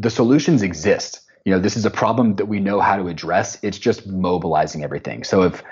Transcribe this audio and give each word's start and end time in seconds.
the 0.00 0.10
solutions 0.10 0.62
exist. 0.62 1.20
You 1.44 1.52
know, 1.52 1.58
this 1.58 1.76
is 1.76 1.84
a 1.84 1.90
problem 1.90 2.36
that 2.36 2.46
we 2.46 2.58
know 2.58 2.80
how 2.80 2.96
to 2.96 3.08
address. 3.08 3.58
It's 3.62 3.78
just 3.78 4.06
mobilizing 4.06 4.82
everything. 4.82 5.24
So 5.24 5.42
if 5.42 5.62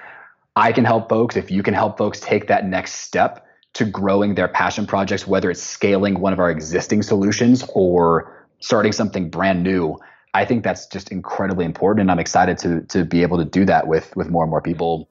I 0.55 0.73
can 0.73 0.85
help 0.85 1.09
folks, 1.09 1.37
if 1.37 1.51
you 1.51 1.63
can 1.63 1.75
help 1.75 1.97
folks 1.97 2.21
take 2.21 2.49
that 2.49 2.67
next 2.67 2.93
step 2.95 3.47
to 3.75 3.85
growing 3.85 4.35
their 4.35 4.49
passion 4.49 4.87
projects, 4.87 5.27
whether 5.27 5.51
it's 5.51 5.63
scaling 5.63 6.21
one 6.21 6.33
of 6.33 6.39
our 6.39 6.51
existing 6.51 7.03
solutions 7.03 7.65
or 7.75 8.47
starting 8.61 8.93
something 8.93 9.31
brand 9.31 9.63
new, 9.63 9.99
I 10.35 10.45
think 10.45 10.63
that's 10.63 10.87
just 10.87 11.11
incredibly 11.11 11.65
important. 11.65 12.03
And 12.03 12.11
I'm 12.11 12.19
excited 12.19 12.59
to 12.59 12.83
to 12.83 13.05
be 13.05 13.23
able 13.23 13.39
to 13.39 13.45
do 13.45 13.65
that 13.65 13.87
with 13.87 14.15
with 14.15 14.29
more 14.29 14.45
and 14.45 14.51
more 14.51 14.63
people. 14.63 15.09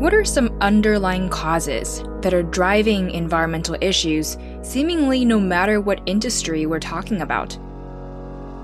What 0.00 0.14
are 0.14 0.24
some 0.24 0.56
underlying 0.62 1.28
causes 1.28 2.02
that 2.22 2.32
are 2.32 2.42
driving 2.42 3.10
environmental 3.10 3.76
issues, 3.82 4.38
seemingly 4.62 5.26
no 5.26 5.38
matter 5.38 5.78
what 5.78 6.00
industry 6.06 6.64
we're 6.64 6.80
talking 6.80 7.20
about? 7.20 7.52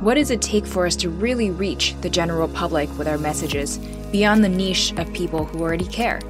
What 0.01 0.15
does 0.15 0.31
it 0.31 0.41
take 0.41 0.65
for 0.65 0.87
us 0.87 0.97
to 0.97 1.11
really 1.11 1.51
reach 1.51 1.95
the 2.01 2.09
general 2.09 2.49
public 2.49 2.89
with 2.97 3.07
our 3.07 3.19
messages 3.19 3.77
beyond 4.11 4.43
the 4.43 4.49
niche 4.49 4.95
of 4.97 5.13
people 5.13 5.45
who 5.45 5.61
already 5.61 5.85
care? 5.85 6.23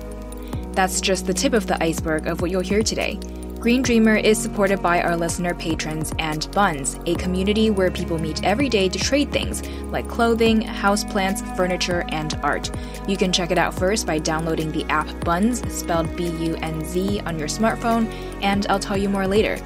That's 0.72 1.00
just 1.00 1.28
the 1.28 1.34
tip 1.34 1.52
of 1.52 1.68
the 1.68 1.80
iceberg 1.80 2.26
of 2.26 2.40
what 2.40 2.50
you'll 2.50 2.60
hear 2.60 2.82
today. 2.82 3.20
Green 3.66 3.82
Dreamer 3.82 4.14
is 4.14 4.40
supported 4.40 4.80
by 4.80 5.02
our 5.02 5.16
listener 5.16 5.52
patrons 5.52 6.12
and 6.20 6.48
Bunz, 6.52 7.00
a 7.06 7.16
community 7.16 7.68
where 7.68 7.90
people 7.90 8.16
meet 8.16 8.44
every 8.44 8.68
day 8.68 8.88
to 8.88 8.96
trade 8.96 9.32
things 9.32 9.68
like 9.86 10.06
clothing, 10.06 10.60
houseplants, 10.60 11.42
furniture, 11.56 12.04
and 12.10 12.38
art. 12.44 12.70
You 13.08 13.16
can 13.16 13.32
check 13.32 13.50
it 13.50 13.58
out 13.58 13.74
first 13.74 14.06
by 14.06 14.20
downloading 14.20 14.70
the 14.70 14.84
app 14.84 15.08
Bunz, 15.24 15.68
spelled 15.68 16.14
B 16.14 16.28
U 16.28 16.54
N 16.62 16.84
Z, 16.84 17.18
on 17.22 17.40
your 17.40 17.48
smartphone, 17.48 18.06
and 18.40 18.68
I'll 18.68 18.78
tell 18.78 18.96
you 18.96 19.08
more 19.08 19.26
later. 19.26 19.58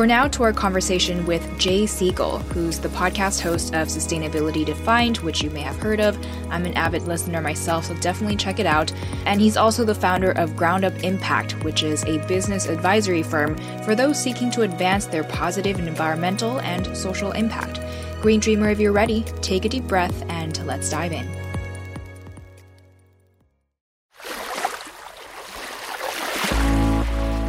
For 0.00 0.06
now, 0.06 0.28
to 0.28 0.44
our 0.44 0.52
conversation 0.54 1.26
with 1.26 1.58
Jay 1.58 1.84
Siegel, 1.84 2.38
who's 2.38 2.78
the 2.78 2.88
podcast 2.88 3.42
host 3.42 3.74
of 3.74 3.88
Sustainability 3.88 4.64
Defined, 4.64 5.18
which 5.18 5.42
you 5.42 5.50
may 5.50 5.60
have 5.60 5.76
heard 5.76 6.00
of. 6.00 6.16
I'm 6.48 6.64
an 6.64 6.72
avid 6.72 7.02
listener 7.02 7.42
myself, 7.42 7.84
so 7.84 7.94
definitely 7.96 8.36
check 8.36 8.58
it 8.58 8.64
out. 8.64 8.90
And 9.26 9.42
he's 9.42 9.58
also 9.58 9.84
the 9.84 9.94
founder 9.94 10.30
of 10.30 10.56
Ground 10.56 10.86
Up 10.86 10.94
Impact, 11.04 11.62
which 11.64 11.82
is 11.82 12.02
a 12.04 12.16
business 12.26 12.64
advisory 12.64 13.22
firm 13.22 13.58
for 13.84 13.94
those 13.94 14.18
seeking 14.18 14.50
to 14.52 14.62
advance 14.62 15.04
their 15.04 15.22
positive 15.22 15.78
environmental 15.78 16.60
and 16.60 16.96
social 16.96 17.32
impact. 17.32 17.78
Green 18.22 18.40
Dreamer, 18.40 18.70
if 18.70 18.80
you're 18.80 18.92
ready, 18.92 19.24
take 19.42 19.66
a 19.66 19.68
deep 19.68 19.84
breath 19.84 20.24
and 20.30 20.64
let's 20.66 20.88
dive 20.88 21.12
in. 21.12 21.49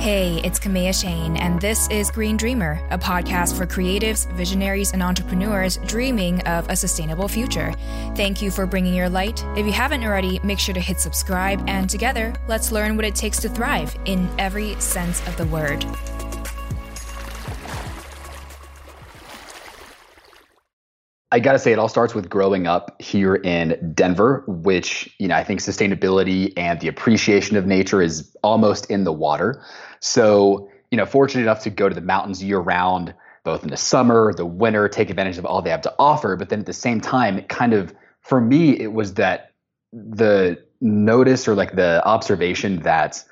Hey, 0.01 0.41
it's 0.43 0.59
Kamea 0.59 0.99
Chayne, 0.99 1.37
and 1.37 1.61
this 1.61 1.87
is 1.89 2.09
Green 2.09 2.35
Dreamer, 2.35 2.83
a 2.89 2.97
podcast 2.97 3.55
for 3.55 3.67
creatives, 3.67 4.25
visionaries, 4.33 4.93
and 4.93 5.03
entrepreneurs 5.03 5.77
dreaming 5.85 6.41
of 6.47 6.67
a 6.69 6.75
sustainable 6.75 7.27
future. 7.27 7.71
Thank 8.15 8.41
you 8.41 8.49
for 8.49 8.65
bringing 8.65 8.95
your 8.95 9.09
light. 9.09 9.45
If 9.55 9.63
you 9.67 9.71
haven't 9.71 10.03
already, 10.03 10.39
make 10.43 10.57
sure 10.57 10.73
to 10.73 10.81
hit 10.81 10.99
subscribe, 10.99 11.63
and 11.67 11.87
together, 11.87 12.33
let's 12.47 12.71
learn 12.71 12.95
what 12.95 13.05
it 13.05 13.13
takes 13.13 13.39
to 13.41 13.49
thrive 13.49 13.95
in 14.05 14.27
every 14.39 14.73
sense 14.81 15.21
of 15.27 15.37
the 15.37 15.45
word. 15.45 15.85
I 21.33 21.39
got 21.39 21.53
to 21.53 21.59
say, 21.59 21.71
it 21.71 21.79
all 21.79 21.87
starts 21.87 22.13
with 22.13 22.27
growing 22.27 22.67
up 22.67 23.01
here 23.01 23.35
in 23.35 23.93
Denver, 23.93 24.43
which, 24.47 25.15
you 25.17 25.29
know, 25.29 25.35
I 25.35 25.45
think 25.45 25.61
sustainability 25.61 26.51
and 26.57 26.77
the 26.81 26.89
appreciation 26.89 27.55
of 27.55 27.65
nature 27.65 28.01
is 28.01 28.35
almost 28.43 28.89
in 28.91 29.05
the 29.05 29.13
water. 29.13 29.63
So, 30.01 30.69
you 30.89 30.97
know, 30.97 31.05
fortunate 31.05 31.43
enough 31.43 31.63
to 31.63 31.69
go 31.69 31.87
to 31.87 31.95
the 31.95 32.01
mountains 32.01 32.43
year 32.43 32.59
round, 32.59 33.13
both 33.43 33.63
in 33.63 33.69
the 33.69 33.77
summer, 33.77 34.33
the 34.33 34.45
winter, 34.45 34.89
take 34.89 35.09
advantage 35.09 35.37
of 35.37 35.45
all 35.45 35.61
they 35.61 35.69
have 35.69 35.81
to 35.83 35.93
offer. 35.97 36.35
But 36.35 36.49
then 36.49 36.59
at 36.59 36.65
the 36.65 36.73
same 36.73 36.99
time, 36.99 37.37
it 37.37 37.47
kind 37.47 37.73
of, 37.73 37.93
for 38.21 38.41
me, 38.41 38.79
it 38.79 38.93
was 38.93 39.13
that 39.15 39.53
the 39.93 40.63
notice 40.81 41.47
or 41.47 41.55
like 41.55 41.75
the 41.75 42.05
observation 42.05 42.81
that, 42.81 43.23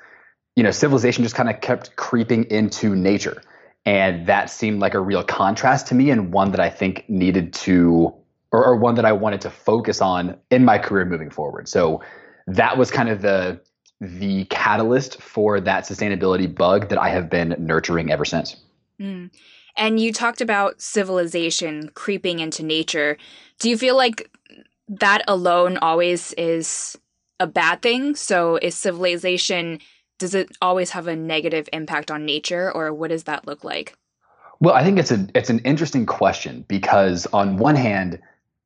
you 0.56 0.62
know, 0.62 0.70
civilization 0.70 1.22
just 1.24 1.34
kind 1.34 1.50
of 1.50 1.60
kept 1.60 1.96
creeping 1.96 2.44
into 2.44 2.94
nature. 2.94 3.42
And 3.84 4.26
that 4.26 4.50
seemed 4.50 4.80
like 4.80 4.94
a 4.94 5.00
real 5.00 5.24
contrast 5.24 5.86
to 5.88 5.94
me 5.94 6.10
and 6.10 6.32
one 6.32 6.50
that 6.52 6.60
I 6.60 6.70
think 6.70 7.04
needed 7.08 7.52
to, 7.54 8.14
or, 8.52 8.64
or 8.64 8.76
one 8.76 8.94
that 8.96 9.04
I 9.04 9.12
wanted 9.12 9.40
to 9.42 9.50
focus 9.50 10.00
on 10.00 10.36
in 10.50 10.64
my 10.64 10.78
career 10.78 11.04
moving 11.04 11.30
forward. 11.30 11.68
So 11.68 12.02
that 12.46 12.76
was 12.76 12.90
kind 12.90 13.08
of 13.08 13.22
the 13.22 13.60
the 14.00 14.44
catalyst 14.46 15.20
for 15.20 15.60
that 15.60 15.84
sustainability 15.84 16.52
bug 16.52 16.88
that 16.88 16.98
I 16.98 17.08
have 17.10 17.28
been 17.28 17.54
nurturing 17.58 18.10
ever 18.10 18.24
since. 18.24 18.56
Mm. 18.98 19.30
And 19.76 20.00
you 20.00 20.12
talked 20.12 20.40
about 20.40 20.80
civilization 20.80 21.90
creeping 21.94 22.40
into 22.40 22.62
nature. 22.62 23.18
Do 23.58 23.68
you 23.68 23.76
feel 23.76 23.96
like 23.96 24.30
that 24.88 25.22
alone 25.28 25.78
always 25.78 26.32
is 26.34 26.98
a 27.38 27.46
bad 27.46 27.82
thing? 27.82 28.14
So 28.14 28.56
is 28.56 28.74
civilization 28.74 29.80
does 30.18 30.34
it 30.34 30.54
always 30.60 30.90
have 30.90 31.08
a 31.08 31.16
negative 31.16 31.68
impact 31.72 32.10
on 32.10 32.26
nature 32.26 32.70
or 32.70 32.92
what 32.92 33.08
does 33.08 33.24
that 33.24 33.46
look 33.46 33.64
like? 33.64 33.94
Well, 34.60 34.74
I 34.74 34.84
think 34.84 34.98
it's 34.98 35.10
a 35.10 35.26
it's 35.34 35.50
an 35.50 35.60
interesting 35.60 36.04
question 36.04 36.64
because 36.68 37.26
on 37.32 37.56
one 37.56 37.76
hand 37.76 38.20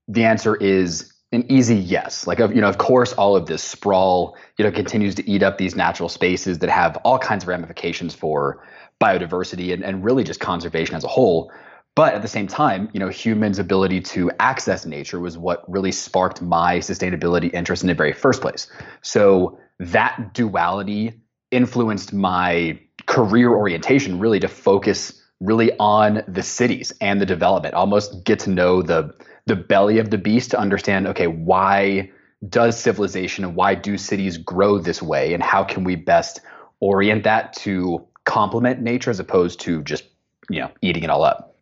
the 0.09 0.25
answer 0.25 0.57
is 0.57 1.14
an 1.35 1.51
easy 1.51 1.77
yes. 1.77 2.27
Like, 2.27 2.39
you 2.39 2.61
know, 2.61 2.69
of 2.69 2.79
course, 2.79 3.13
all 3.15 3.37
of 3.37 3.47
this 3.47 3.63
sprawl, 3.63 4.37
you 4.57 4.65
know, 4.65 4.71
continues 4.71 5.15
to 5.17 5.29
eat 5.29 5.43
up 5.43 5.59
these 5.59 5.75
natural 5.75 6.09
spaces 6.09 6.61
that 6.61 6.71
have 6.71 6.97
all 6.99 7.19
kinds 7.19 7.45
of 7.45 7.49
ramifications 7.49 8.15
for 8.15 8.65
biodiversity 9.01 9.73
and, 9.73 9.85
and 9.85 10.05
really 10.05 10.25
just 10.25 10.41
conservation 10.41 10.95
as 10.95 11.05
a 11.05 11.09
whole. 11.09 11.53
But 11.97 12.15
at 12.15 12.23
the 12.23 12.29
same 12.29 12.47
time, 12.47 12.89
you 12.93 13.01
know, 13.01 13.09
humans' 13.09 13.59
ability 13.59 14.01
to 14.01 14.31
access 14.41 14.85
nature 14.85 15.21
was 15.21 15.39
what 15.39 15.69
really 15.71 15.93
sparked 15.93 16.43
my 16.43 16.79
sustainability 16.79 17.53
interest 17.55 17.83
in 17.83 17.89
the 17.89 17.95
very 17.95 18.13
first 18.13 18.41
place. 18.41 18.69
So 19.03 19.59
that 19.79 20.35
duality 20.35 21.21
influenced 21.51 22.13
my 22.13 22.81
career 23.07 23.51
orientation 23.51 24.19
really 24.19 24.41
to 24.41 24.49
focus 24.49 25.21
really 25.41 25.73
on 25.79 26.23
the 26.27 26.43
cities 26.43 26.93
and 27.01 27.21
the 27.21 27.27
development, 27.27 27.75
almost 27.75 28.25
get 28.25 28.39
to 28.41 28.51
know 28.51 28.83
the 28.83 29.15
the 29.47 29.57
belly 29.57 29.99
of 29.99 30.11
the 30.11 30.19
beast 30.19 30.51
to 30.51 30.59
understand 30.59 31.07
okay 31.07 31.27
why 31.27 32.11
does 32.49 32.79
civilization 32.79 33.45
and 33.45 33.57
why 33.57 33.75
do 33.75 33.97
cities 33.97 34.37
grow 34.37 34.79
this 34.79 35.03
way 35.03 35.35
and 35.35 35.43
how 35.43 35.65
can 35.65 35.85
we 35.85 35.97
best 35.97 36.41
orient 36.81 37.25
that 37.25 37.53
to 37.53 38.05
complement 38.25 38.81
nature 38.81 39.11
as 39.11 39.21
opposed 39.21 39.61
to 39.61 39.83
just 39.83 40.05
you 40.51 40.61
know 40.61 40.71
eating 40.83 41.03
it 41.03 41.11
all 41.11 41.25
up 41.25 41.55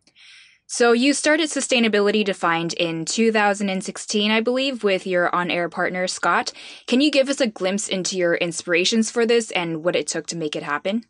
So, 0.65 0.91
you 0.93 1.13
started 1.13 1.49
Sustainability 1.49 2.23
Defined 2.25 2.73
in 2.73 3.05
2016, 3.05 4.31
I 4.31 4.41
believe, 4.41 4.83
with 4.83 5.05
your 5.05 5.29
on 5.35 5.51
air 5.51 5.69
partner, 5.69 6.07
Scott. 6.07 6.51
Can 6.87 7.01
you 7.01 7.11
give 7.11 7.29
us 7.29 7.41
a 7.41 7.47
glimpse 7.47 7.89
into 7.89 8.17
your 8.17 8.35
inspirations 8.35 9.11
for 9.11 9.25
this 9.25 9.51
and 9.51 9.83
what 9.83 9.95
it 9.95 10.07
took 10.07 10.25
to 10.27 10.37
make 10.37 10.55
it 10.55 10.63
happen? 10.63 11.03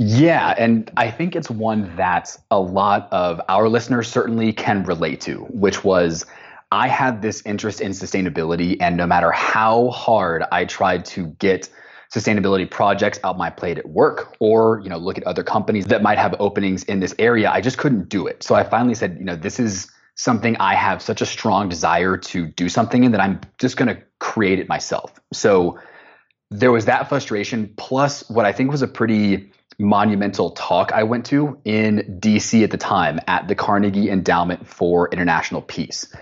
Yeah, 0.00 0.54
and 0.56 0.90
I 0.96 1.10
think 1.10 1.34
it's 1.34 1.50
one 1.50 1.94
that 1.96 2.36
a 2.52 2.60
lot 2.60 3.08
of 3.10 3.40
our 3.48 3.68
listeners 3.68 4.08
certainly 4.08 4.52
can 4.52 4.84
relate 4.84 5.20
to, 5.22 5.38
which 5.50 5.82
was 5.82 6.24
I 6.70 6.86
had 6.86 7.20
this 7.20 7.42
interest 7.44 7.80
in 7.80 7.90
sustainability, 7.90 8.76
and 8.80 8.96
no 8.96 9.08
matter 9.08 9.32
how 9.32 9.88
hard 9.88 10.44
I 10.52 10.66
tried 10.66 11.04
to 11.06 11.26
get 11.40 11.68
sustainability 12.14 12.70
projects 12.70 13.18
out 13.24 13.36
my 13.36 13.50
plate 13.50 13.76
at 13.76 13.88
work 13.88 14.36
or 14.38 14.80
you 14.82 14.88
know 14.88 14.96
look 14.96 15.18
at 15.18 15.24
other 15.24 15.42
companies 15.42 15.86
that 15.86 16.00
might 16.00 16.16
have 16.16 16.34
openings 16.40 16.82
in 16.84 17.00
this 17.00 17.14
area 17.18 17.50
i 17.50 17.60
just 17.60 17.76
couldn't 17.76 18.08
do 18.08 18.26
it. 18.26 18.42
So 18.42 18.54
i 18.54 18.64
finally 18.64 18.94
said 18.94 19.16
you 19.18 19.26
know 19.26 19.36
this 19.36 19.60
is 19.60 19.90
something 20.14 20.56
i 20.56 20.74
have 20.74 21.02
such 21.02 21.20
a 21.20 21.26
strong 21.26 21.68
desire 21.68 22.16
to 22.16 22.46
do 22.46 22.70
something 22.70 23.04
in 23.04 23.12
that 23.12 23.20
i'm 23.20 23.40
just 23.58 23.76
going 23.76 23.94
to 23.94 24.02
create 24.20 24.58
it 24.58 24.70
myself. 24.70 25.20
So 25.34 25.78
there 26.50 26.72
was 26.72 26.86
that 26.86 27.10
frustration 27.10 27.74
plus 27.76 28.26
what 28.30 28.46
i 28.46 28.52
think 28.52 28.70
was 28.70 28.80
a 28.80 28.88
pretty 28.88 29.52
monumental 29.78 30.50
talk 30.50 30.92
i 30.92 31.02
went 31.02 31.24
to 31.24 31.58
in 31.64 32.18
dc 32.20 32.62
at 32.62 32.70
the 32.70 32.76
time 32.76 33.20
at 33.26 33.46
the 33.48 33.54
carnegie 33.54 34.10
endowment 34.10 34.66
for 34.66 35.08
international 35.10 35.62
peace 35.62 36.12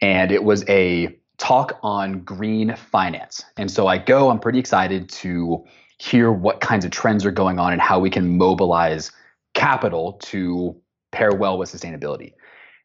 and 0.00 0.32
it 0.32 0.42
was 0.42 0.68
a 0.68 1.16
talk 1.42 1.78
on 1.82 2.20
green 2.20 2.76
finance. 2.76 3.44
And 3.56 3.68
so 3.68 3.88
I 3.88 3.98
go, 3.98 4.30
I'm 4.30 4.38
pretty 4.38 4.60
excited 4.60 5.08
to 5.08 5.64
hear 5.98 6.30
what 6.30 6.60
kinds 6.60 6.84
of 6.84 6.92
trends 6.92 7.24
are 7.24 7.32
going 7.32 7.58
on 7.58 7.72
and 7.72 7.82
how 7.82 7.98
we 7.98 8.10
can 8.10 8.38
mobilize 8.38 9.10
capital 9.52 10.14
to 10.24 10.76
pair 11.10 11.32
well 11.34 11.58
with 11.58 11.70
sustainability. 11.70 12.34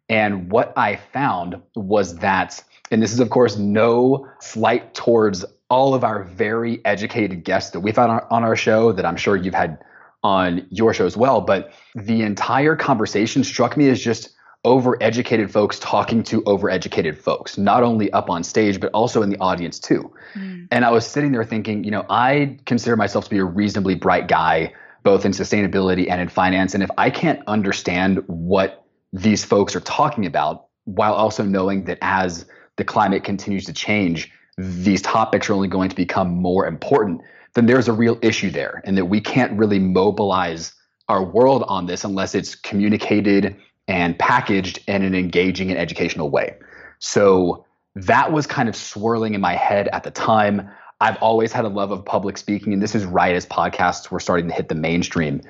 And 0.09 0.51
what 0.51 0.73
I 0.75 0.95
found 0.95 1.62
was 1.75 2.18
that, 2.18 2.63
and 2.89 3.01
this 3.01 3.13
is, 3.13 3.19
of 3.19 3.30
course, 3.30 3.57
no 3.57 4.27
slight 4.39 4.95
towards 4.95 5.45
all 5.69 5.94
of 5.94 6.03
our 6.03 6.23
very 6.23 6.83
educated 6.83 7.44
guests 7.44 7.71
that 7.71 7.81
we've 7.81 7.95
had 7.95 8.09
on 8.09 8.44
our 8.44 8.56
show 8.56 8.91
that 8.91 9.06
I'm 9.06 9.18
sure 9.18 9.35
you've 9.35 9.53
had 9.53 9.83
on 10.27 10.68
your 10.69 10.94
show 10.94 11.06
as 11.06 11.15
well. 11.15 11.39
But 11.39 11.71
the 11.95 12.21
entire 12.21 12.75
conversation 12.75 13.45
struck 13.45 13.77
me 13.77 13.88
as 13.89 14.01
just 14.01 14.35
overeducated 14.65 15.50
folks 15.50 15.79
talking 15.79 16.21
to 16.24 16.41
overeducated 16.41 17.18
folks, 17.18 17.57
not 17.57 17.81
only 17.81 18.12
up 18.12 18.29
on 18.29 18.44
stage, 18.44 18.81
but 18.81 18.91
also 18.91 19.21
in 19.21 19.29
the 19.29 19.38
audience 19.38 19.79
too. 19.79 20.13
Mm. 20.35 20.68
And 20.69 20.83
I 20.83 20.91
was 20.91 21.07
sitting 21.07 21.31
there 21.31 21.45
thinking, 21.45 21.85
you 21.85 21.91
know, 21.91 22.06
I 22.09 22.59
consider 22.65 22.97
myself 22.97 23.24
to 23.25 23.29
be 23.29 23.38
a 23.38 23.45
reasonably 23.45 23.95
bright 23.95 24.27
guy, 24.27 24.74
both 25.03 25.24
in 25.24 25.31
sustainability 25.31 26.09
and 26.09 26.19
in 26.19 26.27
finance. 26.27 26.73
And 26.73 26.83
if 26.83 26.89
I 26.97 27.09
can't 27.09 27.41
understand 27.47 28.21
what 28.27 28.83
these 29.13 29.45
folks 29.45 29.73
are 29.75 29.81
talking 29.81 30.25
about, 30.25 30.65
while 30.83 31.13
also 31.13 31.44
knowing 31.44 31.85
that 31.85 32.00
as 32.01 32.45
the 32.75 32.83
climate 32.83 33.23
continues 33.23 33.63
to 33.65 33.73
change, 33.73 34.30
these 34.57 35.01
topics 35.01 35.50
are 35.50 35.53
only 35.53 35.69
going 35.69 35.89
to 35.89 35.95
become 35.95 36.30
more 36.30 36.68
important, 36.68 37.21
then 37.57 37.65
there's 37.65 37.88
a 37.88 37.94
real 37.94 38.19
issue 38.21 38.51
there. 38.51 38.83
And 38.86 38.95
that 38.98 39.06
we 39.06 39.19
can't 39.19 39.57
really 39.57 39.80
mobilize 39.80 40.74
our 41.09 41.24
world 41.24 41.63
on 41.68 41.88
this 41.88 42.04
unless 42.04 42.36
it's 42.36 42.54
communicated 42.54 43.56
and 43.88 44.18
packaged 44.19 44.80
in 44.88 45.01
an 45.01 45.15
engaging 45.15 45.71
and 45.71 45.80
educational 45.80 46.30
way. 46.30 46.56
So 47.00 47.65
that 47.95 48.31
was 48.31 48.45
kind 48.45 48.69
of 48.69 48.75
swirling 48.75 49.33
in 49.33 49.42
my 49.42 49.56
head 49.56 49.88
at 49.88 50.04
the 50.04 50.12
time. 50.12 50.69
I've 51.01 51.18
always 51.18 51.51
had 51.51 51.65
a 51.65 51.69
love 51.69 51.89
of 51.89 52.06
public 52.06 52.38
speaking, 52.38 52.74
and 52.74 52.81
this 52.81 52.94
is 52.94 53.06
right 53.06 53.36
as 53.36 53.45
podcasts 53.48 54.12
were 54.12 54.19
starting 54.19 54.48
to 54.50 54.54
hit 54.54 54.69
the 54.69 54.75
mainstream. 54.75 55.42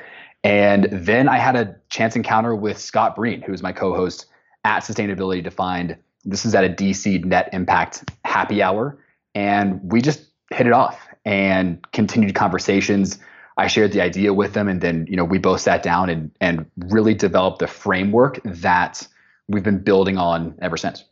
And 0.45 0.87
then 0.91 1.27
I 1.27 1.39
had 1.39 1.57
a 1.57 1.75
chance 1.89 2.15
encounter 2.15 2.55
with 2.55 2.77
Scott 2.77 3.17
Breen, 3.17 3.41
who 3.41 3.51
is 3.51 3.61
my 3.61 3.73
co 3.73 3.93
host 3.93 4.27
at 4.63 4.83
Sustainability 4.83 5.43
Defined. 5.43 5.97
This 6.23 6.45
is 6.45 6.55
at 6.55 6.63
a 6.63 6.69
DC 6.69 7.25
Net 7.25 7.49
Impact 7.51 8.09
happy 8.23 8.61
hour. 8.61 8.97
And 9.35 9.81
we 9.83 10.01
just 10.01 10.21
hit 10.51 10.67
it 10.67 10.73
off 10.73 11.06
and 11.27 11.85
continued 11.91 12.33
conversations. 12.35 13.19
I 13.57 13.67
shared 13.67 13.91
the 13.91 13.99
idea 13.99 14.33
with 14.33 14.53
them, 14.53 14.69
and 14.69 14.79
then 14.79 15.05
you 15.09 15.17
know 15.17 15.25
we 15.25 15.37
both 15.37 15.61
sat 15.61 15.83
down 15.83 16.09
and 16.09 16.31
and 16.39 16.65
really 16.77 17.13
developed 17.13 17.59
the 17.59 17.67
framework 17.67 18.39
that 18.45 19.05
we've 19.49 19.63
been 19.63 19.83
building 19.83 20.17
on 20.17 20.55
ever 20.61 20.77
since. 20.77 21.03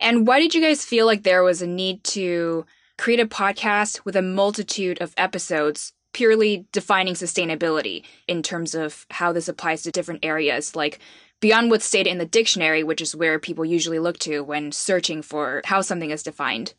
And 0.00 0.26
why 0.26 0.40
did 0.40 0.54
you 0.54 0.60
guys 0.60 0.84
feel 0.84 1.06
like 1.06 1.22
there 1.22 1.44
was 1.44 1.60
a 1.60 1.66
need 1.66 2.02
to 2.04 2.64
create 2.96 3.20
a 3.20 3.26
podcast 3.26 4.04
with 4.04 4.16
a 4.16 4.22
multitude 4.22 5.00
of 5.00 5.14
episodes 5.16 5.92
purely 6.14 6.66
defining 6.72 7.14
sustainability 7.14 8.04
in 8.28 8.42
terms 8.42 8.74
of 8.74 9.06
how 9.10 9.32
this 9.32 9.48
applies 9.48 9.82
to 9.82 9.90
different 9.90 10.24
areas 10.24 10.76
like 10.76 10.98
beyond 11.40 11.70
what's 11.70 11.86
stated 11.86 12.10
in 12.10 12.18
the 12.18 12.26
dictionary 12.26 12.84
which 12.84 13.00
is 13.00 13.16
where 13.16 13.38
people 13.38 13.64
usually 13.64 13.98
look 13.98 14.18
to 14.18 14.42
when 14.42 14.70
searching 14.70 15.22
for 15.22 15.62
how 15.64 15.80
something 15.80 16.10
is 16.10 16.22
defined 16.22 16.74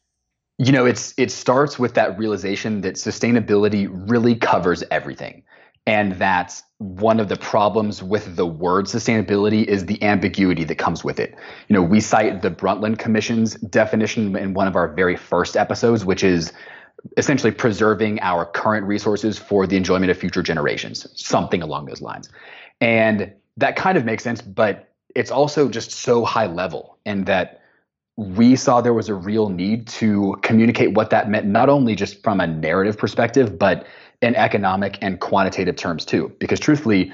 you 0.57 0.71
know, 0.71 0.85
it's 0.85 1.13
it 1.17 1.31
starts 1.31 1.79
with 1.79 1.95
that 1.95 2.17
realization 2.17 2.81
that 2.81 2.95
sustainability 2.95 3.89
really 4.09 4.35
covers 4.35 4.83
everything. 4.91 5.43
And 5.85 6.13
that 6.13 6.61
one 6.77 7.19
of 7.19 7.27
the 7.27 7.35
problems 7.35 8.01
with 8.01 8.37
the 8.37 8.45
word 8.45 8.85
sustainability 8.85 9.65
is 9.65 9.85
the 9.85 10.01
ambiguity 10.01 10.63
that 10.63 10.75
comes 10.75 11.03
with 11.03 11.19
it. 11.19 11.35
You 11.67 11.73
know, 11.73 11.81
we 11.81 11.99
cite 11.99 12.41
the 12.41 12.51
Brundtland 12.51 12.99
Commission's 12.99 13.55
definition 13.55 14.33
in 14.37 14.53
one 14.53 14.67
of 14.69 14.77
our 14.77 14.87
very 14.93 15.17
first 15.17 15.57
episodes, 15.57 16.05
which 16.05 16.23
is 16.23 16.53
essentially 17.17 17.51
preserving 17.51 18.21
our 18.21 18.45
current 18.45 18.85
resources 18.87 19.37
for 19.37 19.67
the 19.67 19.75
enjoyment 19.75 20.09
of 20.09 20.17
future 20.17 20.41
generations, 20.41 21.05
something 21.21 21.61
along 21.61 21.85
those 21.85 22.01
lines. 22.01 22.29
And 22.79 23.33
that 23.57 23.75
kind 23.75 23.97
of 23.97 24.05
makes 24.05 24.23
sense, 24.23 24.41
but 24.41 24.89
it's 25.15 25.31
also 25.31 25.67
just 25.67 25.91
so 25.91 26.23
high 26.23 26.47
level 26.47 26.97
and 27.05 27.25
that 27.25 27.62
we 28.15 28.55
saw 28.55 28.81
there 28.81 28.93
was 28.93 29.09
a 29.09 29.15
real 29.15 29.49
need 29.49 29.87
to 29.87 30.35
communicate 30.41 30.93
what 30.93 31.09
that 31.09 31.29
meant, 31.29 31.45
not 31.45 31.69
only 31.69 31.95
just 31.95 32.21
from 32.23 32.39
a 32.39 32.47
narrative 32.47 32.97
perspective, 32.97 33.57
but 33.57 33.87
in 34.21 34.35
economic 34.35 34.97
and 35.01 35.19
quantitative 35.19 35.75
terms 35.75 36.05
too. 36.05 36.31
Because 36.39 36.59
truthfully, 36.59 37.11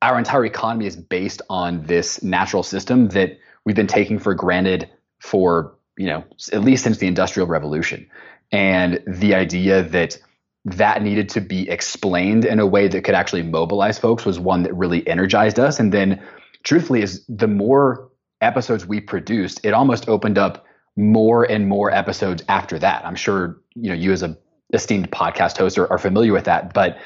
our 0.00 0.16
entire 0.16 0.44
economy 0.44 0.86
is 0.86 0.96
based 0.96 1.42
on 1.50 1.82
this 1.82 2.22
natural 2.22 2.62
system 2.62 3.08
that 3.08 3.38
we've 3.64 3.76
been 3.76 3.88
taking 3.88 4.18
for 4.18 4.34
granted 4.34 4.88
for, 5.20 5.74
you 5.96 6.06
know, 6.06 6.24
at 6.52 6.62
least 6.62 6.84
since 6.84 6.98
the 6.98 7.08
Industrial 7.08 7.48
Revolution. 7.48 8.08
And 8.52 9.02
the 9.06 9.34
idea 9.34 9.82
that 9.82 10.18
that 10.64 11.02
needed 11.02 11.28
to 11.30 11.40
be 11.40 11.68
explained 11.68 12.44
in 12.44 12.60
a 12.60 12.66
way 12.66 12.88
that 12.88 13.02
could 13.02 13.14
actually 13.14 13.42
mobilize 13.42 13.98
folks 13.98 14.24
was 14.24 14.38
one 14.38 14.62
that 14.62 14.74
really 14.74 15.06
energized 15.08 15.58
us. 15.58 15.80
And 15.80 15.92
then, 15.92 16.22
truthfully, 16.62 17.02
is 17.02 17.24
the 17.28 17.48
more 17.48 18.07
episodes 18.40 18.86
we 18.86 19.00
produced, 19.00 19.60
it 19.64 19.72
almost 19.72 20.08
opened 20.08 20.38
up 20.38 20.64
more 20.96 21.44
and 21.44 21.68
more 21.68 21.90
episodes 21.90 22.42
after 22.48 22.78
that. 22.78 23.04
I'm 23.04 23.14
sure 23.14 23.60
you 23.74 23.88
know 23.88 23.94
you 23.94 24.12
as 24.12 24.22
a 24.22 24.36
esteemed 24.72 25.10
podcast 25.10 25.56
host 25.56 25.78
are, 25.78 25.90
are 25.90 25.98
familiar 25.98 26.32
with 26.32 26.44
that. 26.44 26.74
But 26.74 26.98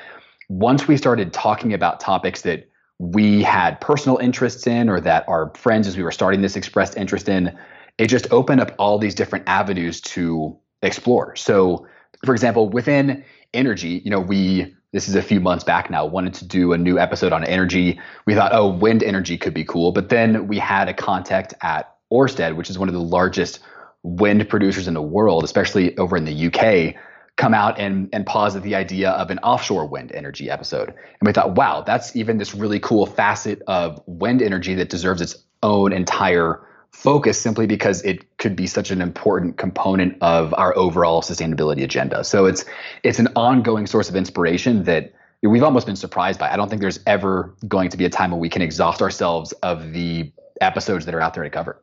once 0.49 0.88
we 0.88 0.96
started 0.96 1.32
talking 1.32 1.73
about 1.73 2.00
topics 2.00 2.42
that 2.42 2.68
we 2.99 3.42
had 3.42 3.80
personal 3.80 4.18
interests 4.18 4.66
in 4.66 4.88
or 4.88 5.00
that 5.00 5.28
our 5.28 5.52
friends 5.54 5.87
as 5.87 5.97
we 5.97 6.02
were 6.02 6.12
starting 6.12 6.42
this 6.42 6.57
expressed 6.57 6.97
interest 6.97 7.28
in, 7.28 7.57
it 7.99 8.07
just 8.07 8.30
opened 8.33 8.61
up 8.61 8.73
all 8.78 8.99
these 8.99 9.14
different 9.14 9.49
avenues 9.49 10.00
to 10.00 10.57
explore. 10.83 11.37
So 11.37 11.87
for 12.25 12.33
example, 12.33 12.68
within 12.68 13.25
energy, 13.54 14.02
you 14.04 14.11
know, 14.11 14.21
we 14.21 14.75
this 14.92 15.08
is 15.08 15.14
a 15.14 15.22
few 15.22 15.40
months 15.40 15.64
back 15.64 15.90
now, 15.90 16.04
wanted 16.04 16.34
to 16.34 16.46
do 16.46 16.72
a 16.72 16.78
new 16.78 16.99
episode 16.99 17.32
on 17.32 17.44
energy. 17.44 17.99
We 18.26 18.34
thought, 18.34 18.52
oh, 18.54 18.68
wind 18.68 19.02
energy 19.02 19.38
could 19.38 19.54
be 19.54 19.64
cool. 19.64 19.90
But 19.92 20.11
then 20.11 20.46
we 20.46 20.58
had 20.58 20.88
a 20.88 20.94
contact 20.94 21.54
at 21.62 21.94
Ørsted, 22.12 22.56
which 22.56 22.68
is 22.68 22.78
one 22.78 22.88
of 22.88 22.94
the 22.94 23.00
largest 23.00 23.61
wind 24.02 24.46
producers 24.49 24.87
in 24.87 24.94
the 24.94 25.02
world, 25.02 25.44
especially 25.44 25.96
over 25.96 26.16
in 26.16 26.25
the 26.25 26.46
UK, 26.46 26.94
come 27.37 27.54
out 27.54 27.78
and, 27.78 28.11
and 28.12 28.26
posit 28.26 28.62
the 28.62 28.75
idea 28.75 29.11
of 29.12 29.30
an 29.30 29.38
offshore 29.38 29.87
wind 29.87 30.12
energy 30.12 30.50
episode. 30.50 30.88
And 30.88 31.26
we 31.26 31.32
thought, 31.32 31.54
wow, 31.54 31.82
that's 31.87 32.14
even 32.14 32.37
this 32.37 32.54
really 32.54 32.78
cool 32.78 33.06
facet 33.06 33.62
of 33.66 34.02
wind 34.06 34.42
energy 34.42 34.75
that 34.75 34.90
deserves 34.90 35.22
its 35.22 35.37
own 35.62 35.92
entire 35.94 36.61
focus 36.92 37.40
simply 37.40 37.66
because 37.66 38.02
it 38.02 38.37
could 38.38 38.54
be 38.54 38.66
such 38.66 38.90
an 38.90 39.00
important 39.00 39.56
component 39.56 40.16
of 40.20 40.54
our 40.54 40.76
overall 40.76 41.22
sustainability 41.22 41.82
agenda. 41.82 42.22
So 42.25 42.46
it's 42.46 42.64
it's 43.02 43.18
an 43.18 43.28
ongoing 43.34 43.87
source 43.87 44.08
of 44.08 44.16
inspiration 44.16 44.84
that 44.84 45.12
we've 45.42 45.62
almost 45.62 45.87
been 45.87 45.96
surprised 45.96 46.38
by. 46.38 46.50
I 46.50 46.56
don't 46.56 46.68
think 46.68 46.80
there's 46.80 47.00
ever 47.06 47.54
going 47.66 47.88
to 47.90 47.96
be 47.96 48.04
a 48.04 48.11
time 48.11 48.30
when 48.30 48.40
we 48.40 48.49
can 48.49 48.62
exhaust 48.62 49.02
ourselves 49.02 49.52
of 49.62 49.92
the 49.92 50.30
episodes 50.61 51.06
that 51.06 51.14
are 51.14 51.20
out 51.20 51.34
there 51.34 51.42
to 51.42 51.50
cover. 51.50 51.82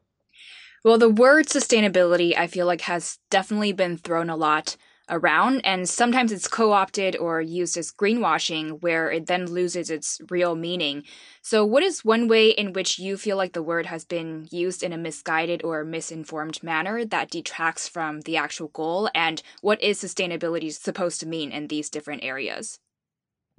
Well, 0.84 0.98
the 0.98 1.10
word 1.10 1.48
sustainability 1.48 2.38
I 2.38 2.48
feel 2.48 2.66
like 2.66 2.82
has 2.82 3.20
definitely 3.30 3.74
been 3.74 3.98
thrown 3.98 4.30
a 4.30 4.38
lot 4.38 4.78
around, 5.10 5.62
and 5.66 5.88
sometimes 5.88 6.32
it's 6.32 6.48
co 6.48 6.72
opted 6.72 7.16
or 7.18 7.42
used 7.42 7.78
as 7.78 7.92
greenwashing, 7.92 8.82
where 8.82 9.12
it 9.12 9.28
then 9.28 9.46
loses 9.46 9.90
its 9.90 10.22
real 10.30 10.56
meaning. 10.56 11.04
So, 11.42 11.66
what 11.66 11.84
is 11.84 12.06
one 12.06 12.28
way 12.28 12.50
in 12.50 12.74
which 12.74 13.00
you 13.00 13.18
feel 13.18 13.38
like 13.38 13.54
the 13.54 13.64
word 13.64 13.86
has 13.86 14.06
been 14.06 14.48
used 14.52 14.84
in 14.84 14.94
a 14.94 14.98
misguided 14.98 15.64
or 15.64 15.84
misinformed 15.84 16.62
manner 16.64 17.06
that 17.06 17.32
detracts 17.32 17.88
from 17.88 18.22
the 18.22 18.38
actual 18.38 18.70
goal? 18.70 19.10
And 19.16 19.42
what 19.62 19.82
is 19.82 20.02
sustainability 20.02 20.72
supposed 20.72 21.20
to 21.22 21.28
mean 21.28 21.52
in 21.52 21.68
these 21.68 21.90
different 21.90 22.24
areas? 22.24 22.80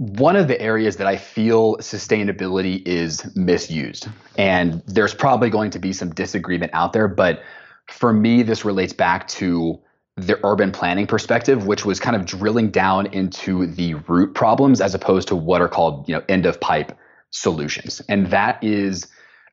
one 0.01 0.35
of 0.35 0.49
the 0.49 0.59
areas 0.59 0.97
that 0.97 1.07
I 1.07 1.19
feel 1.19 1.77
sustainability 1.77 2.83
is 2.87 3.37
misused. 3.37 4.09
And 4.39 4.83
there's 4.87 5.13
probably 5.13 5.51
going 5.51 5.71
to 5.73 5.79
be 5.79 5.93
some 5.93 6.09
disagreement 6.15 6.71
out 6.73 6.95
there, 6.95 7.07
but 7.07 7.43
for 7.87 8.11
me, 8.11 8.43
this 8.43 8.65
relates 8.65 8.95
back 8.95 9.29
to 9.29 9.79
the 10.27 10.39
urban 10.45 10.73
planning 10.73 11.07
perspective, 11.07 11.67
which 11.67 11.85
was 11.85 12.01
kind 12.01 12.17
of 12.17 12.27
drilling 12.27 12.71
down 12.71 13.07
into 13.07 13.67
the 13.67 13.95
root 13.95 14.35
problems 14.35 14.81
as 14.81 14.95
opposed 14.95 15.29
to 15.29 15.37
what 15.37 15.61
are 15.61 15.69
called, 15.69 16.09
you 16.09 16.15
know, 16.15 16.23
end 16.29 16.47
of 16.47 16.61
pipe 16.61 16.97
solutions. 17.31 18.01
And 18.09 18.27
that 18.29 18.63
is 18.63 19.07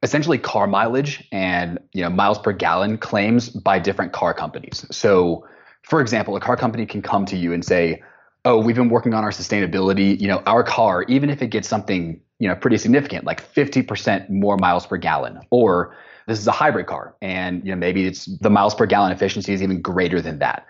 essentially 0.04 0.38
car 0.38 0.68
mileage 0.68 1.28
and 1.32 1.80
you 1.94 2.04
know 2.04 2.10
miles 2.10 2.40
per 2.40 2.52
gallon 2.52 2.98
claims 2.98 3.50
by 3.50 3.80
different 3.80 4.14
car 4.14 4.34
companies. 4.34 4.86
So, 4.92 5.48
for 5.84 6.02
example, 6.02 6.36
a 6.36 6.40
car 6.40 6.58
company 6.58 6.86
can 6.86 7.02
come 7.02 7.26
to 7.26 7.38
you 7.38 7.54
and 7.54 7.64
say, 7.64 8.04
"Oh, 8.46 8.60
we've 8.60 8.76
been 8.76 8.90
working 8.90 9.14
on 9.14 9.24
our 9.24 9.32
sustainability. 9.32 10.20
You 10.20 10.28
know, 10.28 10.44
our 10.46 10.64
car, 10.64 11.04
even 11.04 11.30
if 11.30 11.42
it 11.42 11.48
gets 11.48 11.68
something 11.68 12.20
you 12.40 12.48
know 12.48 12.56
pretty 12.56 12.78
significant, 12.78 13.26
like 13.26 13.42
50% 13.54 14.30
more 14.30 14.58
miles 14.58 14.86
per 14.86 14.98
gallon, 14.98 15.40
or 15.50 15.96
this 16.28 16.40
is 16.40 16.48
a 16.48 16.52
hybrid 16.52 16.86
car, 16.86 17.16
and 17.22 17.64
you 17.66 17.72
know 17.72 17.78
maybe 17.78 18.06
it's 18.06 18.26
the 18.26 18.50
miles 18.50 18.76
per 18.76 18.86
gallon 18.86 19.12
efficiency 19.12 19.54
is 19.54 19.62
even 19.64 19.82
greater 19.82 20.22
than 20.22 20.40
that." 20.40 20.66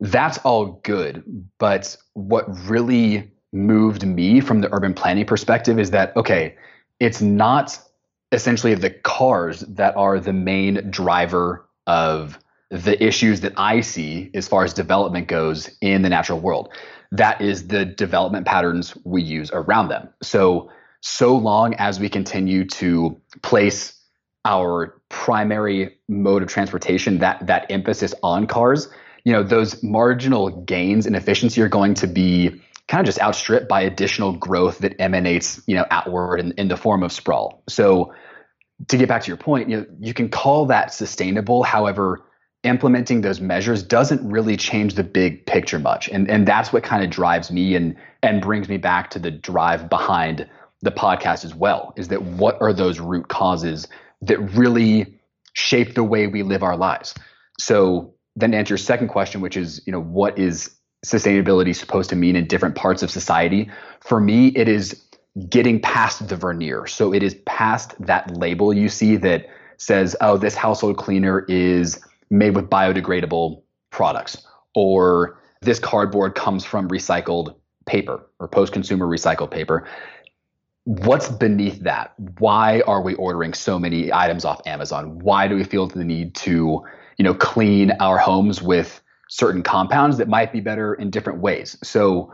That's 0.00 0.38
all 0.38 0.80
good, 0.82 1.22
but 1.58 1.96
what 2.14 2.44
really 2.68 3.30
moved 3.52 4.06
me 4.06 4.40
from 4.40 4.60
the 4.60 4.72
urban 4.72 4.94
planning 4.94 5.26
perspective 5.26 5.78
is 5.78 5.90
that 5.90 6.16
okay, 6.16 6.56
it's 7.00 7.20
not 7.20 7.78
essentially 8.32 8.74
the 8.74 8.90
cars 8.90 9.60
that 9.60 9.96
are 9.96 10.18
the 10.18 10.32
main 10.32 10.90
driver 10.90 11.64
of 11.86 12.38
the 12.70 13.02
issues 13.02 13.40
that 13.40 13.52
I 13.56 13.80
see 13.80 14.30
as 14.34 14.48
far 14.48 14.64
as 14.64 14.74
development 14.74 15.28
goes 15.28 15.70
in 15.80 16.02
the 16.02 16.08
natural 16.08 16.40
world. 16.40 16.70
That 17.12 17.40
is 17.40 17.68
the 17.68 17.84
development 17.84 18.46
patterns 18.46 18.96
we 19.04 19.22
use 19.22 19.50
around 19.52 19.88
them. 19.88 20.08
So, 20.22 20.70
so 21.00 21.36
long 21.36 21.74
as 21.74 22.00
we 22.00 22.08
continue 22.08 22.64
to 22.66 23.20
place 23.42 24.00
our 24.44 25.00
primary 25.08 25.96
mode 26.08 26.42
of 26.42 26.48
transportation, 26.48 27.18
that 27.18 27.46
that 27.46 27.66
emphasis 27.70 28.14
on 28.22 28.46
cars, 28.46 28.88
you 29.24 29.32
know, 29.32 29.42
those 29.42 29.82
marginal 29.82 30.50
gains 30.62 31.06
in 31.06 31.14
efficiency 31.14 31.62
are 31.62 31.68
going 31.68 31.94
to 31.94 32.06
be 32.06 32.60
kind 32.88 33.00
of 33.00 33.06
just 33.06 33.20
outstripped 33.20 33.68
by 33.68 33.80
additional 33.80 34.32
growth 34.32 34.78
that 34.78 35.00
emanates, 35.00 35.62
you 35.66 35.74
know, 35.74 35.86
outward 35.90 36.38
in, 36.38 36.52
in 36.52 36.68
the 36.68 36.76
form 36.76 37.02
of 37.02 37.10
sprawl. 37.12 37.62
So 37.68 38.12
to 38.88 38.96
get 38.98 39.08
back 39.08 39.22
to 39.22 39.28
your 39.28 39.38
point, 39.38 39.70
you 39.70 39.78
know, 39.78 39.86
you 40.00 40.12
can 40.12 40.28
call 40.28 40.66
that 40.66 40.92
sustainable. 40.92 41.62
However, 41.62 42.22
implementing 42.64 43.20
those 43.22 43.40
measures 43.40 43.82
doesn't 43.82 44.28
really 44.28 44.56
change 44.56 44.94
the 44.94 45.04
big 45.04 45.46
picture 45.46 45.78
much. 45.78 46.08
And 46.08 46.28
and 46.28 46.46
that's 46.46 46.72
what 46.72 46.82
kind 46.82 47.02
of 47.02 47.10
drives 47.10 47.50
me 47.50 47.74
and 47.74 47.96
and 48.22 48.42
brings 48.42 48.68
me 48.68 48.76
back 48.76 49.10
to 49.10 49.18
the 49.18 49.30
drive 49.30 49.88
behind 49.88 50.48
the 50.82 50.90
podcast 50.90 51.44
as 51.46 51.54
well, 51.54 51.94
is 51.96 52.08
that 52.08 52.22
what 52.22 52.60
are 52.60 52.72
those 52.72 53.00
root 53.00 53.28
causes 53.28 53.88
that 54.26 54.38
really 54.38 55.18
shape 55.52 55.94
the 55.94 56.04
way 56.04 56.26
we 56.26 56.42
live 56.42 56.62
our 56.62 56.76
lives? 56.76 57.14
So 57.58 58.14
then 58.36 58.52
to 58.52 58.56
answer 58.56 58.72
your 58.72 58.78
second 58.78 59.08
question, 59.08 59.40
which 59.40 59.56
is, 59.56 59.82
you 59.86 59.92
know, 59.92 60.02
what 60.02 60.38
is 60.38 60.74
sustainability 61.04 61.74
supposed 61.74 62.10
to 62.10 62.16
mean 62.16 62.36
in 62.36 62.46
different 62.46 62.74
parts 62.74 63.02
of 63.02 63.10
society? 63.10 63.70
For 64.00 64.20
me, 64.20 64.48
it 64.48 64.68
is 64.68 65.04
getting 65.48 65.80
past 65.80 66.28
the 66.28 66.36
veneer. 66.36 66.86
So 66.86 67.12
it 67.12 67.22
is 67.22 67.36
past 67.46 67.94
that 68.06 68.36
label 68.36 68.72
you 68.72 68.88
see 68.88 69.16
that 69.16 69.46
says, 69.76 70.16
oh, 70.20 70.36
this 70.36 70.54
household 70.54 70.96
cleaner 70.96 71.44
is 71.48 72.00
made 72.30 72.54
with 72.54 72.70
biodegradable 72.70 73.62
products, 73.90 74.46
or 74.74 75.38
this 75.60 75.78
cardboard 75.78 76.34
comes 76.34 76.64
from 76.64 76.88
recycled 76.88 77.56
paper 77.86 78.26
or 78.38 78.48
post 78.48 78.72
consumer 78.72 79.06
recycled 79.06 79.50
paper. 79.50 79.86
What's 80.84 81.28
beneath 81.28 81.80
that? 81.80 82.12
Why 82.38 82.82
are 82.86 83.00
we 83.00 83.14
ordering 83.14 83.54
so 83.54 83.78
many 83.78 84.12
items 84.12 84.44
off 84.44 84.60
Amazon? 84.66 85.18
Why 85.18 85.48
do 85.48 85.56
we 85.56 85.64
feel 85.64 85.86
the 85.86 86.04
need 86.04 86.34
to, 86.36 86.84
you 87.16 87.24
know, 87.24 87.34
clean 87.34 87.92
our 88.00 88.18
homes 88.18 88.60
with 88.60 89.00
certain 89.28 89.62
compounds 89.62 90.18
that 90.18 90.28
might 90.28 90.52
be 90.52 90.60
better 90.60 90.94
in 90.94 91.10
different 91.10 91.40
ways? 91.40 91.78
So 91.82 92.32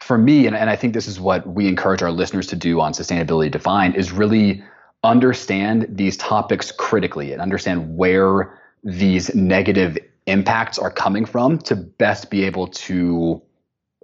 for 0.00 0.16
me, 0.16 0.46
and, 0.46 0.56
and 0.56 0.70
I 0.70 0.76
think 0.76 0.94
this 0.94 1.06
is 1.06 1.20
what 1.20 1.46
we 1.46 1.68
encourage 1.68 2.02
our 2.02 2.10
listeners 2.10 2.46
to 2.48 2.56
do 2.56 2.80
on 2.80 2.92
Sustainability 2.92 3.50
Defined, 3.50 3.96
is 3.96 4.10
really 4.10 4.64
understand 5.04 5.86
these 5.90 6.16
topics 6.16 6.72
critically 6.72 7.32
and 7.32 7.40
understand 7.42 7.96
where 7.96 8.58
these 8.82 9.34
negative 9.34 9.98
impacts 10.26 10.78
are 10.78 10.90
coming 10.90 11.26
from 11.26 11.58
to 11.58 11.76
best 11.76 12.30
be 12.30 12.44
able 12.44 12.66
to 12.68 13.42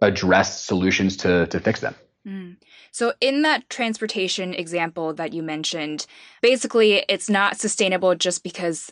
address 0.03 0.63
solutions 0.63 1.17
to, 1.17 1.47
to 1.47 1.61
fix 1.61 1.81
them. 1.81 1.95
Mm. 2.27 2.57
So, 2.97 3.13
in 3.21 3.43
that 3.43 3.69
transportation 3.69 4.55
example 4.55 5.13
that 5.13 5.35
you 5.35 5.43
mentioned, 5.43 6.07
basically 6.41 7.05
it's 7.11 7.29
not 7.29 7.59
sustainable 7.59 8.15
just 8.15 8.43
because 8.43 8.91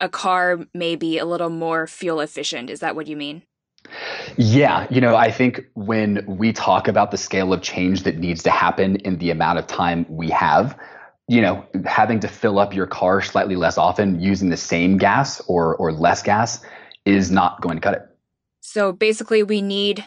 a 0.00 0.08
car 0.08 0.66
may 0.74 0.96
be 0.96 1.16
a 1.16 1.24
little 1.24 1.48
more 1.48 1.86
fuel 1.86 2.18
efficient. 2.18 2.70
Is 2.70 2.80
that 2.80 2.96
what 2.96 3.06
you 3.06 3.16
mean? 3.16 3.42
Yeah, 4.36 4.88
you 4.90 5.00
know, 5.00 5.14
I 5.14 5.30
think 5.30 5.64
when 5.74 6.24
we 6.26 6.52
talk 6.52 6.88
about 6.88 7.12
the 7.12 7.16
scale 7.16 7.52
of 7.52 7.62
change 7.62 8.02
that 8.02 8.18
needs 8.18 8.42
to 8.42 8.50
happen 8.50 8.96
in 8.96 9.16
the 9.18 9.30
amount 9.30 9.60
of 9.60 9.68
time 9.68 10.06
we 10.08 10.28
have, 10.30 10.76
you 11.28 11.40
know, 11.40 11.64
having 11.84 12.18
to 12.18 12.26
fill 12.26 12.58
up 12.58 12.74
your 12.74 12.88
car 12.88 13.22
slightly 13.22 13.54
less 13.54 13.78
often 13.78 14.18
using 14.18 14.48
the 14.48 14.56
same 14.56 14.98
gas 14.98 15.40
or 15.46 15.76
or 15.76 15.92
less 15.92 16.20
gas 16.20 16.64
is 17.04 17.30
not 17.30 17.60
going 17.60 17.76
to 17.76 17.80
cut 17.80 17.94
it. 17.94 18.02
So 18.60 18.90
basically 18.90 19.44
we 19.44 19.62
need 19.62 20.04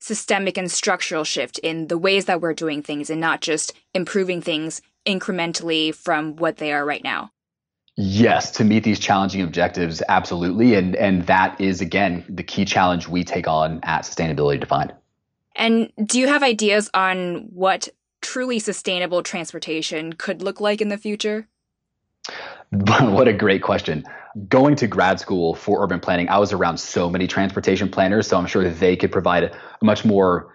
systemic 0.00 0.58
and 0.58 0.70
structural 0.70 1.24
shift 1.24 1.58
in 1.60 1.86
the 1.86 1.98
ways 1.98 2.24
that 2.24 2.40
we're 2.40 2.54
doing 2.54 2.82
things 2.82 3.10
and 3.10 3.20
not 3.20 3.40
just 3.40 3.72
improving 3.94 4.40
things 4.40 4.82
incrementally 5.06 5.94
from 5.94 6.36
what 6.36 6.56
they 6.56 6.72
are 6.72 6.84
right 6.84 7.04
now. 7.04 7.30
Yes, 7.96 8.50
to 8.52 8.64
meet 8.64 8.82
these 8.82 8.98
challenging 8.98 9.42
objectives, 9.42 10.02
absolutely. 10.08 10.74
And 10.74 10.96
and 10.96 11.26
that 11.26 11.60
is 11.60 11.80
again 11.80 12.24
the 12.28 12.42
key 12.42 12.64
challenge 12.64 13.08
we 13.08 13.24
take 13.24 13.46
on 13.46 13.80
at 13.82 14.02
Sustainability 14.02 14.58
Defined. 14.58 14.94
And 15.54 15.92
do 16.04 16.18
you 16.18 16.26
have 16.26 16.42
ideas 16.42 16.88
on 16.94 17.48
what 17.52 17.88
truly 18.22 18.58
sustainable 18.58 19.22
transportation 19.22 20.14
could 20.14 20.42
look 20.42 20.60
like 20.60 20.80
in 20.80 20.88
the 20.88 20.96
future? 20.96 21.46
what 22.70 23.28
a 23.28 23.32
great 23.32 23.62
question. 23.62 24.04
Going 24.48 24.76
to 24.76 24.86
grad 24.86 25.18
school 25.18 25.54
for 25.54 25.82
urban 25.82 26.00
planning, 26.00 26.28
I 26.28 26.38
was 26.38 26.52
around 26.52 26.78
so 26.78 27.10
many 27.10 27.26
transportation 27.26 27.88
planners, 27.88 28.28
so 28.28 28.36
I'm 28.36 28.46
sure 28.46 28.68
they 28.68 28.96
could 28.96 29.10
provide 29.10 29.44
a 29.44 29.58
much 29.82 30.04
more 30.04 30.54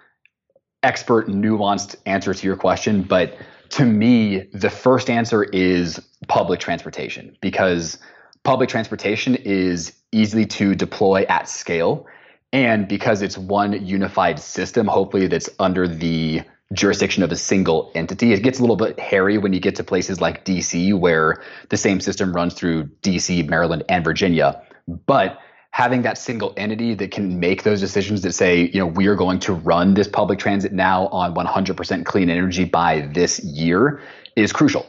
expert, 0.84 1.28
nuanced 1.28 1.96
answer 2.06 2.34
to 2.34 2.48
your 2.48 2.56
question. 2.56 3.02
But 3.02 3.38
to 3.72 3.86
me, 3.86 4.48
the 4.54 4.70
first 4.70 5.10
answer 5.10 5.44
is 5.44 6.00
public 6.28 6.60
transportation 6.60 7.36
because 7.42 7.98
public 8.44 8.70
transportation 8.70 9.36
is 9.36 9.94
easy 10.12 10.46
to 10.46 10.76
deploy 10.76 11.24
at 11.24 11.50
scale. 11.50 12.06
And 12.54 12.88
because 12.88 13.22
it's 13.22 13.38
one 13.38 13.86
unified 13.86 14.40
system, 14.40 14.88
hopefully 14.88 15.28
that's 15.28 15.50
under 15.60 15.88
the 15.88 16.44
jurisdiction 16.74 17.24
of 17.24 17.32
a 17.32 17.36
single 17.36 17.92
entity. 17.96 18.34
It 18.34 18.42
gets 18.42 18.60
a 18.60 18.62
little 18.62 18.76
bit 18.76 19.00
hairy 19.00 19.38
when 19.38 19.54
you 19.54 19.60
get 19.60 19.76
to 19.76 19.84
places 19.84 20.20
like 20.20 20.46
DC, 20.46 20.98
where 20.98 21.44
the 21.70 21.78
same 21.78 22.00
system 22.00 22.34
runs 22.34 22.54
through 22.54 22.86
DC, 23.02 23.48
Maryland, 23.48 23.84
and 23.88 24.04
Virginia. 24.04 24.62
But 24.88 25.40
having 25.72 26.04
that 26.04 26.18
single 26.18 26.54
entity 26.58 26.94
that 26.96 27.12
can 27.12 27.40
make 27.40 27.64
those 27.64 27.82
decisions 27.82 28.22
that 28.22 28.32
say, 28.32 28.70
you 28.74 28.80
know, 28.80 28.88
we 28.88 29.08
are 29.08 29.16
going 29.16 29.40
to 29.40 29.54
run 29.54 29.94
this 29.94 30.08
public 30.08 30.40
transit 30.40 30.72
now 30.72 31.08
on 31.08 31.36
100% 31.36 32.06
clean 32.06 32.30
energy 32.30 32.66
by 32.66 33.02
this 33.14 33.44
year 33.44 34.02
is 34.36 34.52
crucial. 34.54 34.86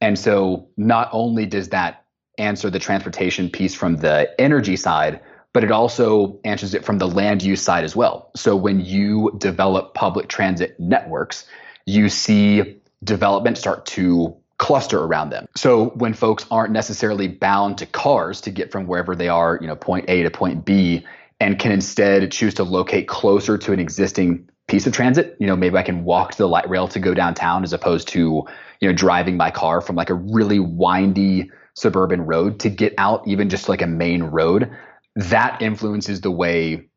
And 0.00 0.18
so 0.18 0.68
not 0.76 1.10
only 1.12 1.46
does 1.46 1.68
that 1.68 2.04
answer 2.38 2.70
the 2.70 2.78
transportation 2.78 3.50
piece 3.50 3.74
from 3.74 3.96
the 3.96 4.30
energy 4.40 4.76
side, 4.76 5.20
but 5.52 5.64
it 5.64 5.72
also 5.72 6.38
answers 6.44 6.74
it 6.74 6.84
from 6.84 6.98
the 6.98 7.08
land 7.08 7.42
use 7.42 7.62
side 7.62 7.84
as 7.84 7.96
well. 7.96 8.30
So 8.36 8.54
when 8.56 8.80
you 8.80 9.34
develop 9.38 9.94
public 9.94 10.28
transit 10.28 10.78
networks, 10.78 11.46
you 11.86 12.08
see 12.08 12.80
development 13.02 13.58
start 13.58 13.86
to 13.86 14.36
cluster 14.58 15.00
around 15.00 15.30
them. 15.30 15.46
So 15.56 15.86
when 15.90 16.12
folks 16.12 16.46
aren't 16.50 16.72
necessarily 16.72 17.28
bound 17.28 17.78
to 17.78 17.86
cars 17.86 18.42
to 18.42 18.50
get 18.50 18.70
from 18.70 18.86
wherever 18.86 19.16
they 19.16 19.28
are, 19.28 19.58
you 19.60 19.66
know, 19.66 19.76
point 19.76 20.04
A 20.08 20.22
to 20.22 20.30
point 20.30 20.64
B, 20.64 21.04
and 21.40 21.58
can 21.58 21.72
instead 21.72 22.30
choose 22.30 22.54
to 22.54 22.64
locate 22.64 23.08
closer 23.08 23.56
to 23.56 23.72
an 23.72 23.80
existing 23.80 24.48
piece 24.68 24.86
of 24.86 24.92
transit, 24.92 25.36
you 25.40 25.46
know, 25.46 25.56
maybe 25.56 25.76
I 25.76 25.82
can 25.82 26.04
walk 26.04 26.32
to 26.32 26.38
the 26.38 26.46
light 26.46 26.68
rail 26.68 26.86
to 26.88 27.00
go 27.00 27.14
downtown 27.14 27.64
as 27.64 27.72
opposed 27.72 28.08
to, 28.08 28.44
you 28.80 28.88
know, 28.88 28.92
driving 28.92 29.36
my 29.36 29.50
car 29.50 29.80
from 29.80 29.96
like 29.96 30.10
a 30.10 30.14
really 30.14 30.60
windy 30.60 31.50
suburban 31.74 32.20
road 32.22 32.60
to 32.60 32.68
get 32.68 32.92
out 32.98 33.26
even 33.26 33.48
just 33.48 33.68
like 33.68 33.80
a 33.80 33.86
main 33.86 34.24
road. 34.24 34.70
That 35.16 35.60
influences 35.60 36.20
the 36.20 36.30
way 36.30 36.88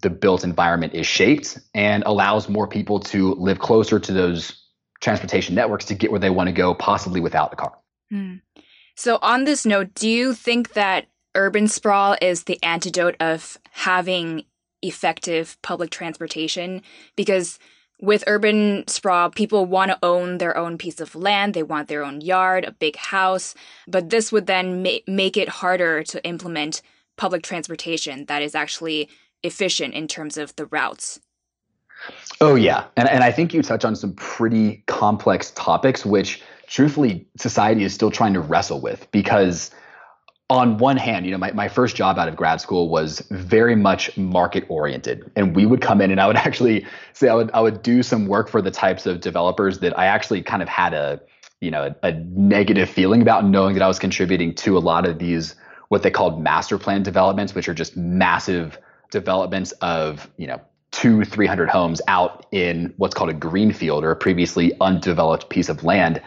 the 0.00 0.10
built 0.10 0.44
environment 0.44 0.94
is 0.94 1.06
shaped 1.06 1.58
and 1.74 2.02
allows 2.06 2.48
more 2.48 2.66
people 2.66 3.00
to 3.00 3.34
live 3.34 3.58
closer 3.58 3.98
to 3.98 4.12
those 4.12 4.58
transportation 5.00 5.54
networks 5.54 5.84
to 5.86 5.94
get 5.94 6.10
where 6.10 6.20
they 6.20 6.30
want 6.30 6.48
to 6.48 6.52
go, 6.52 6.74
possibly 6.74 7.20
without 7.20 7.50
the 7.50 7.56
car. 7.56 7.76
Mm. 8.12 8.40
So, 8.94 9.18
on 9.20 9.44
this 9.44 9.66
note, 9.66 9.94
do 9.94 10.08
you 10.08 10.34
think 10.34 10.74
that 10.74 11.06
urban 11.34 11.68
sprawl 11.68 12.16
is 12.22 12.44
the 12.44 12.62
antidote 12.62 13.16
of 13.20 13.58
having 13.72 14.44
effective 14.82 15.56
public 15.62 15.90
transportation? 15.90 16.82
Because 17.16 17.58
with 18.00 18.24
urban 18.26 18.84
sprawl, 18.88 19.30
people 19.30 19.64
want 19.64 19.90
to 19.90 19.98
own 20.02 20.38
their 20.38 20.56
own 20.56 20.76
piece 20.76 21.00
of 21.00 21.14
land. 21.14 21.54
They 21.54 21.62
want 21.62 21.88
their 21.88 22.04
own 22.04 22.20
yard, 22.20 22.64
a 22.64 22.72
big 22.72 22.96
house. 22.96 23.54
But 23.86 24.10
this 24.10 24.32
would 24.32 24.46
then 24.46 24.82
ma- 24.82 24.98
make 25.06 25.36
it 25.36 25.48
harder 25.48 26.02
to 26.04 26.24
implement 26.24 26.82
public 27.16 27.42
transportation 27.42 28.26
that 28.26 28.42
is 28.42 28.54
actually 28.54 29.08
efficient 29.42 29.94
in 29.94 30.08
terms 30.08 30.36
of 30.36 30.54
the 30.56 30.66
routes. 30.66 31.20
Oh, 32.40 32.54
yeah. 32.54 32.84
And, 32.96 33.08
and 33.08 33.22
I 33.22 33.30
think 33.30 33.54
you 33.54 33.62
touch 33.62 33.84
on 33.84 33.94
some 33.94 34.14
pretty 34.14 34.82
complex 34.86 35.52
topics, 35.52 36.04
which 36.04 36.42
truthfully 36.66 37.26
society 37.36 37.84
is 37.84 37.94
still 37.94 38.10
trying 38.10 38.34
to 38.34 38.40
wrestle 38.40 38.80
with 38.80 39.08
because 39.12 39.70
on 40.50 40.76
one 40.78 40.96
hand, 40.96 41.24
you 41.24 41.32
know, 41.32 41.38
my, 41.38 41.52
my 41.52 41.68
first 41.68 41.96
job 41.96 42.18
out 42.18 42.28
of 42.28 42.36
grad 42.36 42.60
school 42.60 42.88
was 42.88 43.20
very 43.30 43.74
much 43.74 44.14
market 44.18 44.64
oriented. 44.68 45.30
And 45.36 45.56
we 45.56 45.64
would 45.64 45.80
come 45.80 46.00
in 46.00 46.10
and 46.10 46.20
I 46.20 46.26
would 46.26 46.36
actually 46.48 46.86
say 47.12 47.28
I 47.28 47.34
would 47.34 47.50
I 47.52 47.60
would 47.60 47.82
do 47.82 48.02
some 48.02 48.26
work 48.26 48.48
for 48.48 48.60
the 48.60 48.70
types 48.70 49.06
of 49.06 49.20
developers 49.20 49.78
that 49.78 49.98
I 49.98 50.06
actually 50.06 50.42
kind 50.42 50.62
of 50.62 50.68
had 50.68 50.92
a, 50.94 51.20
you 51.60 51.70
know, 51.70 51.94
a, 52.02 52.06
a 52.08 52.12
negative 52.12 52.90
feeling 52.90 53.22
about 53.22 53.46
knowing 53.46 53.74
that 53.74 53.82
I 53.82 53.88
was 53.88 53.98
contributing 53.98 54.54
to 54.56 54.76
a 54.76 54.80
lot 54.80 55.06
of 55.06 55.18
these 55.18 55.54
what 55.92 56.02
they 56.02 56.10
called 56.10 56.40
master 56.40 56.78
plan 56.78 57.02
developments, 57.02 57.54
which 57.54 57.68
are 57.68 57.74
just 57.74 57.96
massive 57.98 58.78
developments 59.10 59.72
of, 59.82 60.30
you 60.38 60.46
know, 60.46 60.58
two, 60.90 61.22
300 61.22 61.68
homes 61.68 62.00
out 62.08 62.46
in 62.50 62.94
what's 62.96 63.14
called 63.14 63.28
a 63.28 63.34
greenfield 63.34 64.02
or 64.02 64.10
a 64.10 64.16
previously 64.16 64.72
undeveloped 64.80 65.50
piece 65.50 65.68
of 65.68 65.84
land 65.84 66.22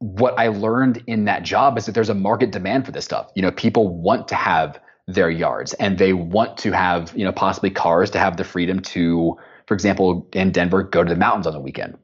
what 0.00 0.38
I 0.38 0.48
learned 0.48 1.04
in 1.06 1.26
that 1.26 1.42
job 1.42 1.76
is 1.76 1.84
that 1.84 1.92
there's 1.92 2.08
a 2.08 2.14
market 2.14 2.50
demand 2.50 2.86
for 2.86 2.92
this 2.92 3.04
stuff. 3.04 3.30
You 3.34 3.42
know, 3.42 3.50
people 3.50 3.88
want 3.88 4.28
to 4.28 4.34
have 4.34 4.80
their 5.06 5.28
yards 5.28 5.74
and 5.74 5.98
they 5.98 6.14
want 6.14 6.56
to 6.58 6.72
have, 6.72 7.12
you 7.14 7.24
know, 7.24 7.32
possibly 7.32 7.70
cars 7.70 8.10
to 8.12 8.18
have 8.18 8.38
the 8.38 8.44
freedom 8.44 8.80
to, 8.80 9.36
for 9.66 9.74
example, 9.74 10.26
in 10.32 10.52
Denver, 10.52 10.82
go 10.82 11.04
to 11.04 11.10
the 11.12 11.18
mountains 11.18 11.46
on 11.46 11.52
the 11.52 11.60
weekend. 11.60 11.98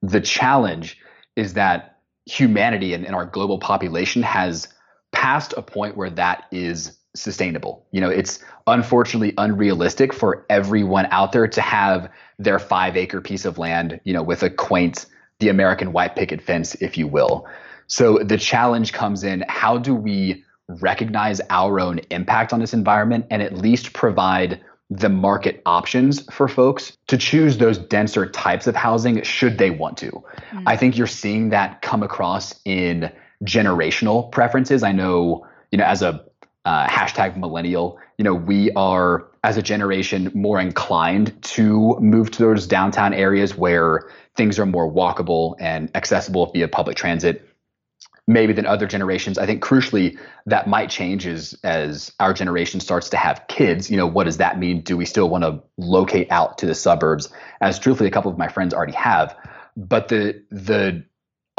The 0.00 0.22
challenge 0.22 0.98
is 1.36 1.52
that 1.54 1.98
humanity 2.24 2.94
and, 2.94 3.04
and 3.04 3.14
our 3.14 3.26
global 3.26 3.58
population 3.58 4.22
has 4.22 4.68
passed 5.12 5.54
a 5.56 5.62
point 5.62 5.96
where 5.96 6.10
that 6.10 6.44
is 6.50 6.96
sustainable. 7.14 7.86
You 7.90 8.00
know, 8.00 8.10
it's 8.10 8.38
unfortunately 8.66 9.34
unrealistic 9.36 10.12
for 10.12 10.46
everyone 10.48 11.06
out 11.10 11.32
there 11.32 11.48
to 11.48 11.60
have 11.60 12.10
their 12.38 12.58
five 12.58 12.96
acre 12.96 13.20
piece 13.20 13.44
of 13.44 13.58
land, 13.58 14.00
you 14.04 14.12
know, 14.12 14.22
with 14.22 14.42
a 14.42 14.50
quaint 14.50 15.06
the 15.40 15.48
American 15.48 15.92
white 15.92 16.14
picket 16.14 16.40
fence, 16.40 16.74
if 16.76 16.96
you 16.96 17.08
will. 17.08 17.48
So 17.86 18.18
the 18.18 18.38
challenge 18.38 18.92
comes 18.92 19.24
in 19.24 19.44
how 19.48 19.78
do 19.78 19.94
we 19.94 20.44
recognize 20.68 21.40
our 21.50 21.80
own 21.80 21.98
impact 22.10 22.52
on 22.52 22.60
this 22.60 22.72
environment 22.72 23.26
and 23.30 23.42
at 23.42 23.54
least 23.54 23.92
provide 23.92 24.60
the 24.90 25.08
market 25.08 25.62
options 25.66 26.22
for 26.32 26.48
folks 26.48 26.96
to 27.06 27.16
choose 27.16 27.58
those 27.58 27.78
denser 27.78 28.28
types 28.28 28.66
of 28.66 28.76
housing 28.76 29.22
should 29.22 29.56
they 29.56 29.70
want 29.70 29.96
to. 29.98 30.10
Mm. 30.52 30.64
I 30.66 30.76
think 30.76 30.96
you're 30.96 31.06
seeing 31.06 31.50
that 31.50 31.80
come 31.80 32.02
across 32.02 32.60
in 32.64 33.10
generational 33.44 34.30
preferences. 34.32 34.82
I 34.82 34.92
know, 34.92 35.46
you 35.70 35.78
know, 35.78 35.84
as 35.84 36.02
a 36.02 36.24
uh, 36.64 36.86
hashtag 36.86 37.36
millennial, 37.36 37.98
you 38.18 38.24
know, 38.24 38.34
we 38.34 38.70
are 38.72 39.26
as 39.42 39.56
a 39.56 39.62
generation 39.62 40.30
more 40.34 40.60
inclined 40.60 41.42
to 41.42 41.98
move 42.00 42.30
to 42.32 42.42
those 42.42 42.66
downtown 42.66 43.14
areas 43.14 43.56
where 43.56 44.10
things 44.36 44.58
are 44.58 44.66
more 44.66 44.90
walkable 44.90 45.54
and 45.58 45.90
accessible 45.94 46.50
via 46.52 46.68
public 46.68 46.96
transit 46.96 47.46
maybe 48.26 48.52
than 48.52 48.64
other 48.64 48.86
generations. 48.86 49.38
I 49.38 49.46
think 49.46 49.62
crucially 49.62 50.16
that 50.46 50.68
might 50.68 50.88
change 50.88 51.26
as 51.26 51.58
as 51.64 52.12
our 52.20 52.32
generation 52.32 52.78
starts 52.78 53.08
to 53.10 53.16
have 53.16 53.44
kids. 53.48 53.90
You 53.90 53.96
know, 53.96 54.06
what 54.06 54.24
does 54.24 54.36
that 54.36 54.58
mean? 54.58 54.82
Do 54.82 54.96
we 54.96 55.04
still 55.04 55.28
want 55.28 55.44
to 55.44 55.60
locate 55.78 56.30
out 56.30 56.56
to 56.58 56.66
the 56.66 56.74
suburbs? 56.74 57.28
As 57.60 57.78
truthfully, 57.78 58.08
a 58.08 58.12
couple 58.12 58.30
of 58.30 58.38
my 58.38 58.48
friends 58.48 58.72
already 58.72 58.92
have. 58.92 59.36
But 59.76 60.08
the 60.08 60.42
the 60.50 61.04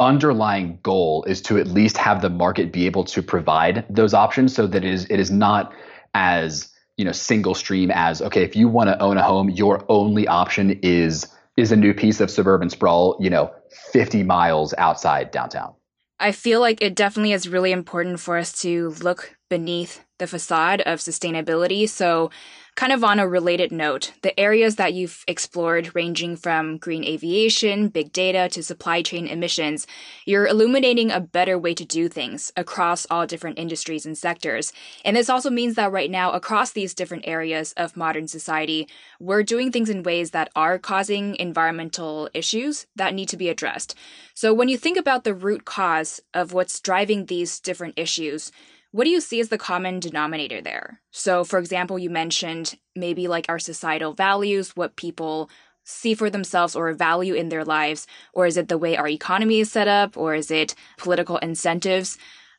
underlying 0.02 0.78
goal 0.82 1.24
is 1.24 1.40
to 1.42 1.58
at 1.58 1.66
least 1.66 1.96
have 1.96 2.22
the 2.22 2.30
market 2.30 2.72
be 2.72 2.86
able 2.86 3.04
to 3.04 3.22
provide 3.22 3.84
those 3.88 4.14
options 4.14 4.54
so 4.54 4.66
that 4.66 4.84
it 4.84 4.90
is 4.90 5.06
it 5.10 5.18
is 5.18 5.30
not 5.30 5.72
as 6.14 6.68
you 6.96 7.04
know 7.04 7.12
single 7.12 7.54
stream 7.54 7.90
as 7.90 8.20
okay 8.20 8.42
if 8.42 8.54
you 8.54 8.68
want 8.68 8.88
to 8.88 9.00
own 9.02 9.16
a 9.16 9.22
home 9.22 9.48
your 9.50 9.84
only 9.88 10.26
option 10.28 10.78
is 10.82 11.26
is 11.56 11.72
a 11.72 11.76
new 11.76 11.92
piece 11.92 12.20
of 12.20 12.30
suburban 12.30 12.70
sprawl, 12.70 13.16
you 13.20 13.30
know, 13.30 13.52
50 13.92 14.22
miles 14.22 14.74
outside 14.78 15.30
downtown. 15.30 15.74
I 16.18 16.32
feel 16.32 16.60
like 16.60 16.80
it 16.80 16.94
definitely 16.94 17.32
is 17.32 17.48
really 17.48 17.72
important 17.72 18.20
for 18.20 18.38
us 18.38 18.52
to 18.62 18.90
look 19.02 19.36
beneath 19.52 20.00
the 20.16 20.26
facade 20.26 20.80
of 20.86 20.98
sustainability. 20.98 21.86
So, 21.86 22.30
kind 22.74 22.90
of 22.90 23.04
on 23.04 23.18
a 23.18 23.28
related 23.28 23.70
note, 23.70 24.14
the 24.22 24.38
areas 24.40 24.76
that 24.76 24.94
you've 24.94 25.22
explored, 25.28 25.94
ranging 25.94 26.36
from 26.36 26.78
green 26.78 27.04
aviation, 27.04 27.88
big 27.88 28.12
data 28.12 28.48
to 28.48 28.62
supply 28.62 29.02
chain 29.02 29.26
emissions, 29.26 29.86
you're 30.24 30.46
illuminating 30.46 31.10
a 31.10 31.20
better 31.20 31.58
way 31.58 31.74
to 31.74 31.84
do 31.84 32.08
things 32.08 32.50
across 32.56 33.06
all 33.10 33.26
different 33.26 33.58
industries 33.58 34.06
and 34.06 34.16
sectors. 34.16 34.72
And 35.04 35.16
this 35.16 35.28
also 35.28 35.50
means 35.50 35.74
that 35.74 35.92
right 35.92 36.10
now, 36.10 36.32
across 36.32 36.70
these 36.70 36.94
different 36.94 37.26
areas 37.26 37.74
of 37.76 37.94
modern 37.94 38.26
society, 38.26 38.88
we're 39.20 39.42
doing 39.42 39.70
things 39.70 39.90
in 39.90 40.02
ways 40.02 40.30
that 40.30 40.48
are 40.56 40.78
causing 40.78 41.36
environmental 41.36 42.30
issues 42.32 42.86
that 42.96 43.12
need 43.12 43.28
to 43.28 43.36
be 43.36 43.50
addressed. 43.50 43.94
So, 44.32 44.54
when 44.54 44.70
you 44.70 44.78
think 44.78 44.96
about 44.96 45.24
the 45.24 45.34
root 45.34 45.66
cause 45.66 46.22
of 46.32 46.54
what's 46.54 46.80
driving 46.80 47.26
these 47.26 47.60
different 47.60 47.98
issues, 47.98 48.50
what 48.92 49.04
do 49.04 49.10
you 49.10 49.20
see 49.20 49.40
as 49.40 49.48
the 49.48 49.58
common 49.58 50.00
denominator 50.00 50.60
there? 50.60 51.00
So, 51.10 51.44
for 51.44 51.58
example, 51.58 51.98
you 51.98 52.10
mentioned 52.10 52.78
maybe 52.94 53.26
like 53.26 53.46
our 53.48 53.58
societal 53.58 54.12
values, 54.12 54.76
what 54.76 54.96
people 54.96 55.50
see 55.84 56.14
for 56.14 56.30
themselves 56.30 56.76
or 56.76 56.92
value 56.92 57.34
in 57.34 57.48
their 57.48 57.64
lives, 57.64 58.06
or 58.34 58.46
is 58.46 58.56
it 58.56 58.68
the 58.68 58.78
way 58.78 58.96
our 58.96 59.08
economy 59.08 59.60
is 59.60 59.72
set 59.72 59.88
up, 59.88 60.16
or 60.16 60.34
is 60.34 60.50
it 60.50 60.74
political 60.98 61.38
incentives? 61.38 62.18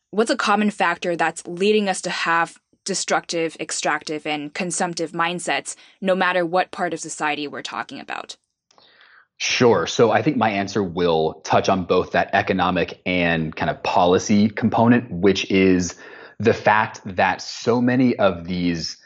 What's 0.09 0.31
a 0.31 0.35
common 0.35 0.71
factor 0.71 1.15
that's 1.15 1.45
leading 1.47 1.87
us 1.87 2.01
to 2.01 2.09
have 2.09 2.57
destructive, 2.83 3.55
extractive, 3.59 4.27
and 4.27 4.53
consumptive 4.53 5.11
mindsets, 5.11 5.75
no 6.01 6.15
matter 6.15 6.45
what 6.45 6.71
part 6.71 6.93
of 6.93 6.99
society 6.99 7.47
we're 7.47 7.61
talking 7.61 7.99
about? 7.99 8.35
Sure. 9.37 9.87
So 9.87 10.11
I 10.11 10.21
think 10.21 10.37
my 10.37 10.49
answer 10.49 10.83
will 10.83 11.41
touch 11.43 11.69
on 11.69 11.85
both 11.85 12.11
that 12.11 12.29
economic 12.33 13.01
and 13.05 13.55
kind 13.55 13.69
of 13.69 13.81
policy 13.83 14.49
component, 14.49 15.11
which 15.11 15.49
is 15.49 15.95
the 16.39 16.53
fact 16.53 17.01
that 17.05 17.41
so 17.41 17.81
many 17.81 18.15
of 18.17 18.45
these 18.45 18.97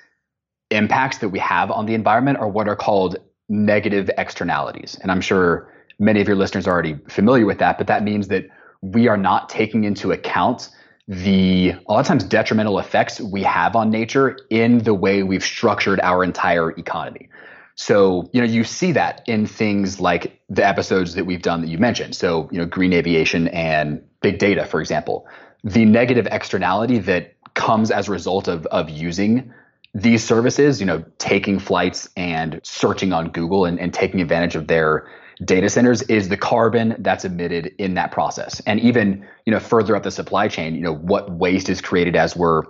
impacts 0.69 1.19
that 1.19 1.29
we 1.29 1.39
have 1.39 1.71
on 1.71 1.85
the 1.85 1.93
environment 1.93 2.37
are 2.39 2.47
what 2.47 2.67
are 2.67 2.75
called 2.75 3.17
negative 3.49 4.09
externalities. 4.17 4.97
And 5.01 5.11
I'm 5.11 5.21
sure 5.21 5.71
many 5.99 6.21
of 6.21 6.27
your 6.27 6.35
listeners 6.35 6.67
are 6.67 6.71
already 6.71 6.99
familiar 7.07 7.45
with 7.45 7.59
that, 7.59 7.77
but 7.77 7.87
that 7.87 8.03
means 8.03 8.27
that 8.27 8.47
we 8.81 9.07
are 9.07 9.17
not 9.17 9.49
taking 9.49 9.83
into 9.85 10.11
account 10.11 10.69
the 11.07 11.69
a 11.87 11.91
lot 11.91 12.01
of 12.01 12.05
times 12.05 12.25
detrimental 12.25 12.79
effects 12.79 13.21
we 13.21 13.41
have 13.43 13.77
on 13.77 13.89
nature 13.89 14.37
in 14.49 14.79
the 14.79 14.93
way 14.93 15.23
we've 15.23 15.43
structured 15.43 16.01
our 16.01 16.21
entire 16.21 16.71
economy. 16.71 17.29
So, 17.75 18.29
you 18.33 18.41
know, 18.41 18.47
you 18.47 18.63
see 18.65 18.91
that 18.93 19.21
in 19.25 19.45
things 19.45 20.01
like 20.01 20.41
the 20.49 20.67
episodes 20.67 21.13
that 21.13 21.25
we've 21.25 21.41
done 21.41 21.61
that 21.61 21.69
you 21.69 21.77
mentioned. 21.77 22.15
So, 22.15 22.49
you 22.51 22.57
know, 22.57 22.65
green 22.65 22.91
aviation 22.91 23.47
and 23.49 24.03
big 24.21 24.39
data, 24.39 24.65
for 24.65 24.81
example 24.81 25.27
the 25.67 25.85
negative 25.85 26.27
externality 26.31 26.99
that 26.99 27.33
comes 27.53 27.91
as 27.91 28.07
a 28.07 28.11
result 28.11 28.47
of 28.47 28.65
of 28.67 28.89
using 28.89 29.53
these 29.93 30.23
services, 30.23 30.79
you 30.79 30.85
know, 30.85 31.03
taking 31.17 31.59
flights 31.59 32.09
and 32.15 32.59
searching 32.63 33.13
on 33.13 33.29
Google 33.29 33.65
and, 33.65 33.79
and 33.79 33.93
taking 33.93 34.21
advantage 34.21 34.55
of 34.55 34.67
their 34.67 35.09
data 35.43 35.69
centers 35.69 36.01
is 36.03 36.29
the 36.29 36.37
carbon 36.37 36.95
that's 36.99 37.25
emitted 37.25 37.73
in 37.77 37.93
that 37.95 38.11
process. 38.11 38.59
And 38.61 38.79
even, 38.79 39.25
you 39.45 39.51
know, 39.51 39.59
further 39.59 39.95
up 39.95 40.03
the 40.03 40.11
supply 40.11 40.47
chain, 40.47 40.75
you 40.75 40.81
know, 40.81 40.95
what 40.95 41.31
waste 41.31 41.69
is 41.69 41.81
created 41.81 42.15
as 42.15 42.35
we're 42.35 42.63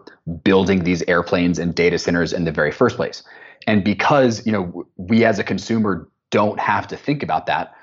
building 0.44 0.84
these 0.84 1.02
airplanes 1.04 1.60
and 1.60 1.74
data 1.74 1.98
centers 1.98 2.34
in 2.34 2.46
the 2.46 2.52
very 2.52 2.72
first 2.72 2.96
place. 2.96 3.24
And 3.68 3.84
because, 3.84 4.46
you 4.46 4.52
know, 4.52 4.86
we 4.98 5.26
as 5.26 5.40
a 5.40 5.44
consumer 5.44 6.10
don't 6.30 6.60
have 6.60 6.88
to 6.88 6.98
think 6.98 7.24
about 7.24 7.46
that, 7.46 7.74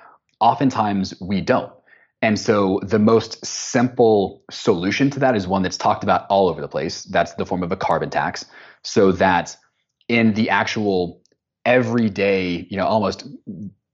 oftentimes 0.41 1.15
we 1.21 1.41
don't. 1.41 1.73
And 2.25 2.41
so 2.41 2.81
the 2.83 2.99
most 2.99 3.45
simple 3.45 4.43
solution 4.51 5.11
to 5.11 5.21
that 5.21 5.37
is 5.37 5.47
one 5.47 5.61
that's 5.61 5.77
talked 5.77 6.03
about 6.03 6.27
all 6.31 6.49
over 6.49 6.63
the 6.63 6.69
place. 6.69 7.05
That's 7.05 7.35
the 7.35 7.45
form 7.45 7.63
of 7.63 7.71
a 7.71 7.77
carbon 7.77 8.09
tax. 8.09 8.47
So 8.83 9.13
that 9.13 9.55
in 10.09 10.33
the 10.33 10.49
actual 10.49 11.21
everyday, 11.67 12.67
you 12.71 12.79
know, 12.79 12.87
almost 12.87 13.29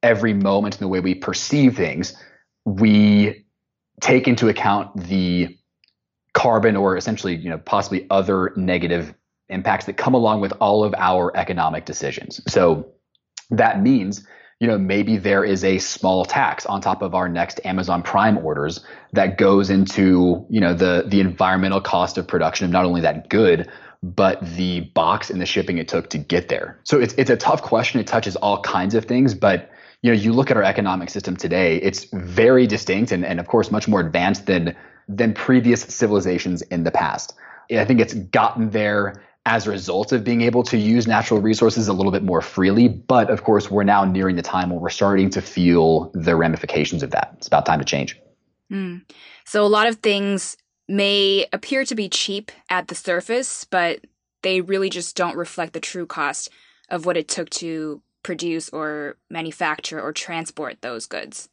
every 0.05 0.33
moment 0.33 0.77
in 0.77 0.79
the 0.79 0.87
way 0.87 1.01
we 1.01 1.13
perceive 1.13 1.77
things, 1.77 2.15
we 2.65 3.45
take 4.01 4.29
into 4.29 4.49
account 4.49 4.95
the 4.95 5.59
carbon 6.33 6.77
or 6.77 6.97
essentially, 6.97 7.35
you 7.35 7.51
know, 7.51 7.59
possibly 7.59 8.07
other 8.11 8.53
negative 8.55 9.13
impacts 9.49 9.87
that 9.87 9.95
come 9.95 10.15
along 10.15 10.41
with 10.41 10.53
all 10.61 10.85
of 10.85 10.95
our 10.99 11.37
economic 11.37 11.85
decisions. 11.85 12.41
So 12.47 12.93
that 13.51 13.83
means 13.83 14.25
you 14.61 14.67
know, 14.67 14.77
maybe 14.77 15.17
there 15.17 15.43
is 15.43 15.65
a 15.65 15.79
small 15.79 16.27
tax 16.27 16.67
on 16.67 16.83
top 16.83 17.01
of 17.01 17.15
our 17.15 17.29
next 17.29 17.61
Amazon 17.65 18.03
Prime 18.03 18.37
orders 18.39 18.81
that 19.15 19.39
goes 19.39 19.71
into, 19.71 20.45
you 20.51 20.61
know, 20.61 20.75
the 20.75 21.05
the 21.09 21.21
environmental 21.21 21.81
cost 21.81 22.19
of 22.19 22.29
production 22.29 22.67
of 22.67 22.71
not 22.71 22.85
only 22.85 23.01
that 23.01 23.31
good, 23.31 23.71
but 24.03 24.39
the 24.57 24.81
box 24.81 25.31
and 25.31 25.41
the 25.41 25.47
shipping 25.47 25.79
it 25.79 25.89
took 25.89 26.11
to 26.11 26.19
get 26.19 26.51
there. 26.51 26.79
So 26.85 27.01
it's 27.01 27.15
it's 27.15 27.31
a 27.31 27.39
tough 27.39 27.63
question. 27.63 28.01
It 28.01 28.07
touches 28.07 28.37
all 28.37 28.61
kinds 28.61 28.95
of 28.95 29.07
things, 29.07 29.35
but 29.35 29.71
you 30.03 30.13
know, 30.13 30.19
you 30.19 30.33
look 30.33 30.51
at 30.51 30.57
our 30.59 30.63
economic 30.63 31.09
system 31.09 31.37
today, 31.37 31.77
it's 31.77 32.05
very 32.13 32.67
distinct 32.67 33.13
and, 33.13 33.25
and 33.25 33.41
of 33.41 33.49
course 33.49 33.71
much 33.71 33.89
more 33.89 34.01
advanced 34.01 34.45
than 34.45 34.77
than 35.09 35.33
previous 35.33 35.83
civilizations 35.83 36.61
in 36.63 36.85
the 36.85 36.91
past. 36.91 37.35
I 37.71 37.85
think 37.85 38.01
it's 38.01 38.15
gotten 38.15 38.71
there 38.71 39.23
as 39.47 39.67
a 39.67 39.71
result 39.71 40.13
of 40.13 40.23
being 40.23 40.43
able 40.43 40.63
to 40.65 40.77
use 40.77 41.07
natural 41.07 41.41
resources 41.41 41.89
a 41.89 41.93
little 41.93 42.13
bit 42.13 42.23
more 42.23 42.43
freely. 42.43 42.89
But 42.89 43.31
of 43.31 43.43
course, 43.43 43.71
we're 43.71 43.85
now 43.85 44.05
nearing 44.05 44.37
the 44.37 44.43
time 44.43 44.71
where 44.71 44.79
we're 44.79 44.91
starting 44.91 45.31
to 45.31 45.41
feel 45.41 46.11
the 46.15 46.37
ramifications 46.37 47.03
of 47.03 47.11
that. 47.13 47.35
It's 47.39 47.47
about 47.47 47.67
time 47.67 47.79
to 47.79 47.85
change. 47.85 48.19
Mm. 48.71 49.03
So, 49.45 49.65
a 49.65 49.69
lot 49.69 49.87
of 49.87 49.97
things 49.97 50.57
may 50.89 51.47
appear 51.53 51.85
to 51.85 51.95
be 51.95 52.09
cheap 52.09 52.53
at 52.69 52.89
the 52.89 52.95
surface, 52.95 53.65
but 53.65 54.01
they 54.43 54.61
really 54.61 54.91
just 54.91 55.17
don't 55.17 55.37
reflect 55.37 55.73
the 55.73 55.81
true 55.81 56.07
cost 56.07 56.51
of 56.89 57.07
what 57.07 57.17
it 57.17 57.29
took 57.29 57.49
to 57.51 58.03
produce 58.23 58.69
or 58.71 59.17
manufacture 59.31 60.01
or 60.01 60.13
transport 60.13 60.83
those 60.83 61.07
goods. 61.07 61.49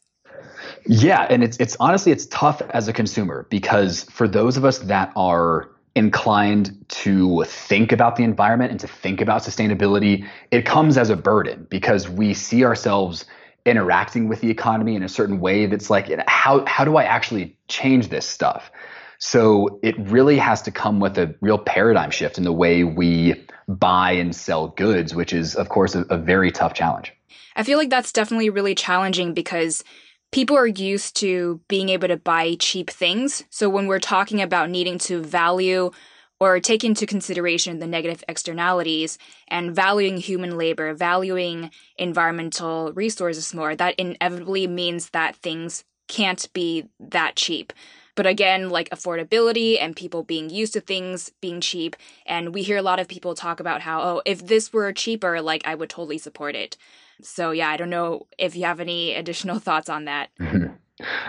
Yeah, 0.86 1.26
and 1.30 1.43
it's 1.43 1.58
it's 1.58 1.78
honestly 1.80 2.12
it's 2.12 2.26
tough 2.28 2.62
as 2.71 2.88
a 2.88 2.93
consumer 2.93 3.47
because 3.50 4.04
for 4.06 4.28
those 4.28 4.58
of 4.58 4.65
us 4.65 4.80
that 4.80 5.12
are 5.15 5.69
inclined 5.97 6.86
to 6.88 7.43
think 7.45 7.91
about 7.91 8.15
the 8.15 8.23
environment 8.23 8.71
and 8.71 8.79
to 8.79 8.88
think 8.88 9.19
about 9.19 9.41
sustainability, 9.41 10.25
it 10.51 10.65
comes 10.65 10.97
as 10.97 11.10
a 11.10 11.15
burden 11.15 11.65
because 11.69 12.07
we 12.07 12.33
see 12.33 12.63
ourselves 12.63 13.25
interacting 13.65 14.29
with 14.29 14.39
the 14.39 14.49
economy 14.49 14.95
in 14.95 15.03
a 15.03 15.10
certain 15.10 15.41
way 15.41 15.65
that's 15.65 15.89
like 15.89 16.07
how 16.27 16.63
how 16.65 16.86
do 16.86 16.95
I 16.95 17.03
actually 17.03 17.57
change 17.67 18.07
this 18.07 18.25
stuff? 18.25 18.71
So 19.19 19.79
it 19.81 19.95
really 19.97 20.38
has 20.38 20.62
to 20.63 20.71
come 20.71 20.99
with 20.99 21.17
a 21.17 21.36
real 21.41 21.57
paradigm 21.57 22.12
shift 22.12 22.38
in 22.38 22.43
the 22.43 22.53
way 22.53 22.83
we 22.83 23.45
buy 23.67 24.12
and 24.12 24.36
sell 24.36 24.69
goods, 24.69 25.13
which 25.13 25.33
is 25.33 25.55
of 25.55 25.67
course 25.67 25.95
a, 25.95 26.01
a 26.10 26.17
very 26.17 26.51
tough 26.51 26.73
challenge. 26.73 27.12
I 27.55 27.63
feel 27.63 27.79
like 27.79 27.89
that's 27.89 28.13
definitely 28.13 28.51
really 28.51 28.75
challenging 28.75 29.33
because 29.33 29.83
people 30.31 30.57
are 30.57 30.67
used 30.67 31.15
to 31.17 31.61
being 31.67 31.89
able 31.89 32.07
to 32.07 32.17
buy 32.17 32.55
cheap 32.59 32.89
things. 32.89 33.43
So 33.49 33.69
when 33.69 33.87
we're 33.87 33.99
talking 33.99 34.41
about 34.41 34.69
needing 34.69 34.97
to 34.99 35.21
value 35.21 35.91
or 36.39 36.59
take 36.59 36.83
into 36.83 37.05
consideration 37.05 37.79
the 37.79 37.87
negative 37.87 38.23
externalities 38.27 39.17
and 39.47 39.75
valuing 39.75 40.17
human 40.17 40.57
labor, 40.57 40.93
valuing 40.93 41.71
environmental 41.97 42.93
resources 42.93 43.53
more, 43.53 43.75
that 43.75 43.95
inevitably 43.97 44.67
means 44.67 45.09
that 45.11 45.35
things 45.37 45.83
can't 46.07 46.51
be 46.53 46.85
that 46.99 47.35
cheap. 47.35 47.73
But 48.15 48.25
again, 48.25 48.69
like 48.69 48.89
affordability 48.89 49.77
and 49.79 49.95
people 49.95 50.23
being 50.23 50.49
used 50.49 50.73
to 50.73 50.81
things 50.81 51.31
being 51.39 51.61
cheap. 51.61 51.95
And 52.25 52.53
we 52.53 52.63
hear 52.63 52.77
a 52.77 52.81
lot 52.81 52.99
of 52.99 53.07
people 53.07 53.35
talk 53.35 53.59
about 53.59 53.81
how, 53.81 54.01
oh, 54.01 54.21
if 54.25 54.45
this 54.45 54.73
were 54.73 54.91
cheaper, 54.91 55.41
like 55.41 55.65
I 55.65 55.75
would 55.75 55.89
totally 55.89 56.17
support 56.17 56.55
it. 56.55 56.77
So 57.21 57.51
yeah, 57.51 57.69
I 57.69 57.77
don't 57.77 57.89
know 57.89 58.27
if 58.38 58.56
you 58.56 58.65
have 58.65 58.80
any 58.80 59.13
additional 59.13 59.60
thoughts 59.67 59.89
on 59.89 60.06
that. 60.06 60.30
Mm-hmm. 60.39 60.73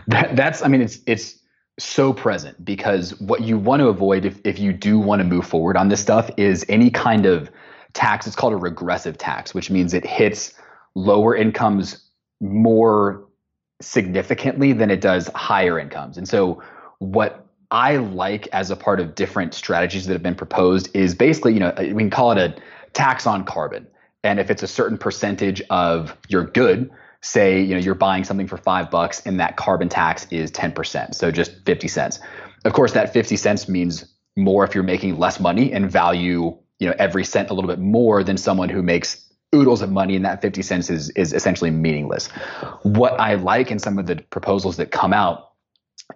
that 0.08 0.36
that's 0.36 0.62
I 0.62 0.68
mean 0.68 0.82
it's 0.82 0.98
it's 1.06 1.38
so 1.78 2.12
present 2.12 2.64
because 2.64 3.18
what 3.20 3.42
you 3.42 3.56
want 3.56 3.80
to 3.80 3.86
avoid 3.86 4.24
if, 4.24 4.40
if 4.44 4.58
you 4.58 4.72
do 4.72 4.98
want 4.98 5.20
to 5.20 5.24
move 5.24 5.46
forward 5.46 5.76
on 5.76 5.88
this 5.88 6.00
stuff 6.00 6.28
is 6.36 6.66
any 6.68 6.90
kind 6.90 7.24
of 7.24 7.50
tax. 7.92 8.26
It's 8.26 8.36
called 8.36 8.52
a 8.52 8.56
regressive 8.56 9.16
tax, 9.16 9.54
which 9.54 9.70
means 9.70 9.94
it 9.94 10.04
hits 10.04 10.54
lower 10.94 11.36
incomes 11.36 12.04
more 12.40 13.26
significantly 13.80 14.72
than 14.72 14.90
it 14.90 15.00
does 15.00 15.28
higher 15.34 15.78
incomes. 15.78 16.18
And 16.18 16.28
so 16.28 16.62
what 16.98 17.46
I 17.70 17.96
like 17.96 18.48
as 18.52 18.70
a 18.70 18.76
part 18.76 18.98
of 18.98 19.14
different 19.14 19.54
strategies 19.54 20.06
that 20.06 20.12
have 20.14 20.22
been 20.22 20.34
proposed 20.34 20.94
is 20.94 21.14
basically, 21.14 21.52
you 21.52 21.60
know, 21.60 21.72
we 21.78 21.94
can 21.94 22.10
call 22.10 22.32
it 22.32 22.38
a 22.38 22.56
tax 22.92 23.26
on 23.26 23.44
carbon. 23.44 23.86
And 24.24 24.40
if 24.40 24.50
it's 24.50 24.62
a 24.62 24.66
certain 24.66 24.98
percentage 24.98 25.62
of 25.70 26.16
your 26.28 26.44
good, 26.44 26.90
say, 27.22 27.60
you 27.60 27.74
know, 27.74 27.80
you're 27.80 27.94
buying 27.94 28.24
something 28.24 28.46
for 28.46 28.56
five 28.56 28.90
bucks 28.90 29.24
and 29.26 29.40
that 29.40 29.56
carbon 29.56 29.88
tax 29.88 30.26
is 30.30 30.50
10%. 30.52 31.14
So 31.14 31.30
just 31.30 31.64
50 31.64 31.88
cents. 31.88 32.20
Of 32.64 32.72
course, 32.72 32.92
that 32.92 33.12
50 33.12 33.36
cents 33.36 33.68
means 33.68 34.12
more 34.36 34.64
if 34.64 34.74
you're 34.74 34.84
making 34.84 35.18
less 35.18 35.40
money 35.40 35.72
and 35.72 35.90
value, 35.90 36.56
you 36.78 36.88
know, 36.88 36.94
every 36.98 37.24
cent 37.24 37.50
a 37.50 37.54
little 37.54 37.68
bit 37.68 37.78
more 37.78 38.22
than 38.22 38.36
someone 38.36 38.68
who 38.68 38.82
makes 38.82 39.24
oodles 39.54 39.82
of 39.82 39.90
money 39.90 40.14
and 40.14 40.24
that 40.24 40.42
50 40.42 40.62
cents 40.62 40.90
is 40.90 41.10
is 41.10 41.32
essentially 41.32 41.70
meaningless. 41.70 42.28
What 42.82 43.18
I 43.18 43.34
like 43.34 43.70
in 43.70 43.78
some 43.78 43.98
of 43.98 44.06
the 44.06 44.16
proposals 44.16 44.76
that 44.76 44.90
come 44.90 45.12
out 45.12 45.52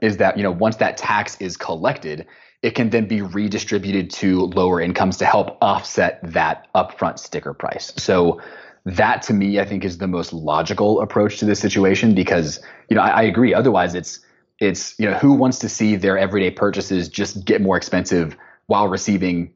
is 0.01 0.19
that, 0.19 0.37
you 0.37 0.43
know, 0.43 0.51
once 0.51 0.77
that 0.77 0.97
tax 0.97 1.41
is 1.41 1.57
collected, 1.57 2.27
it 2.63 2.77
can 2.77 2.91
then 2.91 3.07
be 3.07 3.21
redistributed 3.21 4.11
to 4.11 4.47
lower 4.47 4.81
incomes 4.81 5.17
to 5.19 5.25
help 5.25 5.59
offset 5.61 6.21
that 6.23 6.69
upfront 6.75 7.19
sticker 7.19 7.53
price. 7.53 7.93
So 7.97 8.41
that 8.85 9.23
to 9.23 9.35
me, 9.35 9.61
I 9.61 9.65
think 9.65 9.85
is 9.85 9.99
the 9.99 10.07
most 10.07 10.33
logical 10.33 11.01
approach 11.01 11.39
to 11.39 11.45
this 11.45 11.61
situation 11.61 12.15
because, 12.15 12.61
you 12.89 12.97
know, 12.97 13.03
I, 13.03 13.09
I 13.09 13.23
agree. 13.23 13.53
Otherwise 13.53 13.95
it's, 13.95 14.21
it's, 14.61 14.99
you 14.99 15.11
know, 15.11 15.17
who 15.19 15.33
wants 15.33 15.59
to 15.61 15.69
see 15.69 15.97
their 15.97 16.17
everyday 16.17 16.51
purchases 16.51 17.09
just 17.09 17.45
get 17.45 17.61
more 17.61 17.77
expensive 17.77 18.37
while 18.67 18.87
receiving 18.89 19.53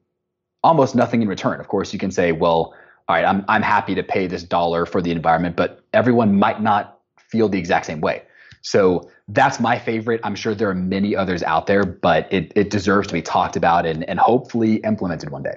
almost 0.64 0.96
nothing 0.96 1.22
in 1.22 1.28
return? 1.28 1.60
Of 1.60 1.68
course, 1.68 1.92
you 1.92 1.98
can 1.98 2.10
say, 2.10 2.32
well, 2.32 2.74
all 3.08 3.14
right, 3.14 3.24
I'm, 3.24 3.44
I'm 3.48 3.62
happy 3.62 3.94
to 3.94 4.02
pay 4.02 4.26
this 4.26 4.42
dollar 4.42 4.84
for 4.84 5.00
the 5.00 5.12
environment, 5.12 5.54
but 5.54 5.80
everyone 5.92 6.36
might 6.38 6.60
not 6.60 6.98
feel 7.18 7.48
the 7.48 7.58
exact 7.58 7.86
same 7.86 8.00
way. 8.00 8.22
So 8.66 9.08
that's 9.28 9.60
my 9.60 9.78
favorite. 9.78 10.20
I'm 10.24 10.34
sure 10.34 10.52
there 10.52 10.68
are 10.68 10.74
many 10.74 11.14
others 11.14 11.40
out 11.44 11.68
there, 11.68 11.84
but 11.84 12.26
it, 12.32 12.52
it 12.56 12.68
deserves 12.68 13.06
to 13.06 13.14
be 13.14 13.22
talked 13.22 13.54
about 13.54 13.86
and, 13.86 14.02
and 14.08 14.18
hopefully 14.18 14.78
implemented 14.78 15.30
one 15.30 15.44
day. 15.44 15.54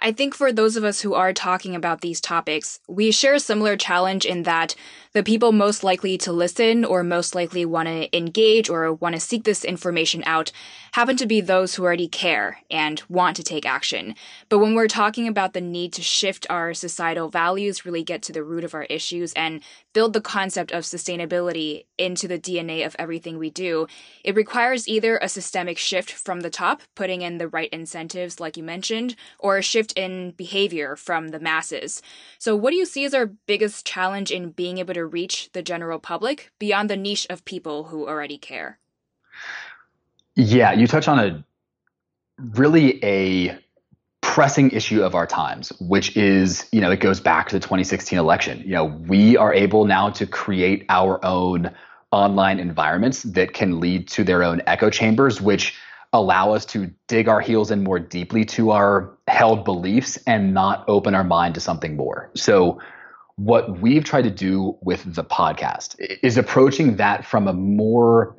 I 0.00 0.12
think 0.12 0.34
for 0.34 0.52
those 0.52 0.76
of 0.76 0.84
us 0.84 1.00
who 1.00 1.14
are 1.14 1.32
talking 1.32 1.74
about 1.74 2.02
these 2.02 2.20
topics, 2.20 2.80
we 2.86 3.12
share 3.12 3.32
a 3.32 3.40
similar 3.40 3.78
challenge 3.78 4.26
in 4.26 4.42
that 4.42 4.74
the 5.18 5.24
people 5.24 5.50
most 5.50 5.82
likely 5.82 6.16
to 6.16 6.30
listen 6.30 6.84
or 6.84 7.02
most 7.02 7.34
likely 7.34 7.64
want 7.64 7.88
to 7.88 8.16
engage 8.16 8.70
or 8.70 8.92
want 8.92 9.16
to 9.16 9.20
seek 9.20 9.42
this 9.42 9.64
information 9.64 10.22
out 10.26 10.52
happen 10.92 11.16
to 11.16 11.26
be 11.26 11.40
those 11.40 11.74
who 11.74 11.84
already 11.84 12.06
care 12.06 12.58
and 12.70 13.02
want 13.08 13.36
to 13.36 13.42
take 13.42 13.66
action. 13.66 14.14
But 14.48 14.60
when 14.60 14.74
we're 14.74 14.86
talking 14.86 15.26
about 15.26 15.54
the 15.54 15.60
need 15.60 15.92
to 15.94 16.02
shift 16.02 16.46
our 16.48 16.72
societal 16.72 17.30
values, 17.30 17.84
really 17.84 18.04
get 18.04 18.22
to 18.22 18.32
the 18.32 18.44
root 18.44 18.62
of 18.62 18.74
our 18.74 18.84
issues, 18.84 19.32
and 19.32 19.60
build 19.92 20.12
the 20.12 20.20
concept 20.20 20.70
of 20.70 20.84
sustainability 20.84 21.84
into 21.98 22.28
the 22.28 22.38
DNA 22.38 22.86
of 22.86 22.94
everything 22.98 23.38
we 23.38 23.50
do, 23.50 23.88
it 24.22 24.36
requires 24.36 24.86
either 24.86 25.18
a 25.18 25.28
systemic 25.28 25.78
shift 25.78 26.12
from 26.12 26.40
the 26.40 26.50
top, 26.50 26.82
putting 26.94 27.22
in 27.22 27.38
the 27.38 27.48
right 27.48 27.70
incentives, 27.70 28.38
like 28.38 28.56
you 28.56 28.62
mentioned, 28.62 29.16
or 29.40 29.56
a 29.56 29.62
shift 29.62 29.92
in 29.94 30.30
behavior 30.32 30.94
from 30.94 31.28
the 31.28 31.40
masses. 31.40 32.00
So, 32.38 32.54
what 32.54 32.70
do 32.70 32.76
you 32.76 32.86
see 32.86 33.04
as 33.04 33.14
our 33.14 33.26
biggest 33.26 33.84
challenge 33.84 34.30
in 34.30 34.50
being 34.50 34.78
able 34.78 34.94
to 34.94 35.06
reach 35.08 35.50
the 35.52 35.62
general 35.62 35.98
public 35.98 36.52
beyond 36.58 36.88
the 36.88 36.96
niche 36.96 37.26
of 37.30 37.44
people 37.44 37.84
who 37.84 38.06
already 38.06 38.38
care? 38.38 38.78
Yeah, 40.34 40.72
you 40.72 40.86
touch 40.86 41.08
on 41.08 41.18
a 41.18 41.44
really 42.54 43.02
a 43.04 43.58
pressing 44.20 44.70
issue 44.70 45.02
of 45.02 45.14
our 45.14 45.26
times, 45.26 45.70
which 45.80 46.16
is, 46.16 46.68
you 46.70 46.80
know, 46.80 46.90
it 46.90 47.00
goes 47.00 47.18
back 47.18 47.48
to 47.48 47.56
the 47.56 47.60
2016 47.60 48.18
election. 48.18 48.62
You 48.64 48.74
know, 48.74 48.84
we 48.84 49.36
are 49.36 49.52
able 49.52 49.84
now 49.84 50.10
to 50.10 50.26
create 50.26 50.84
our 50.88 51.24
own 51.24 51.74
online 52.10 52.58
environments 52.58 53.22
that 53.24 53.52
can 53.52 53.80
lead 53.80 54.08
to 54.08 54.24
their 54.24 54.42
own 54.42 54.62
echo 54.66 54.90
chambers, 54.90 55.40
which 55.40 55.74
allow 56.12 56.52
us 56.52 56.64
to 56.66 56.90
dig 57.06 57.28
our 57.28 57.40
heels 57.40 57.70
in 57.70 57.82
more 57.82 57.98
deeply 57.98 58.44
to 58.44 58.70
our 58.70 59.10
held 59.26 59.64
beliefs 59.64 60.18
and 60.26 60.54
not 60.54 60.84
open 60.88 61.14
our 61.14 61.24
mind 61.24 61.54
to 61.54 61.60
something 61.60 61.96
more. 61.96 62.30
So, 62.34 62.80
what 63.38 63.78
we've 63.78 64.04
tried 64.04 64.22
to 64.22 64.30
do 64.30 64.76
with 64.82 65.14
the 65.14 65.22
podcast 65.22 65.94
is 66.24 66.36
approaching 66.36 66.96
that 66.96 67.24
from 67.24 67.46
a 67.46 67.52
more 67.52 68.34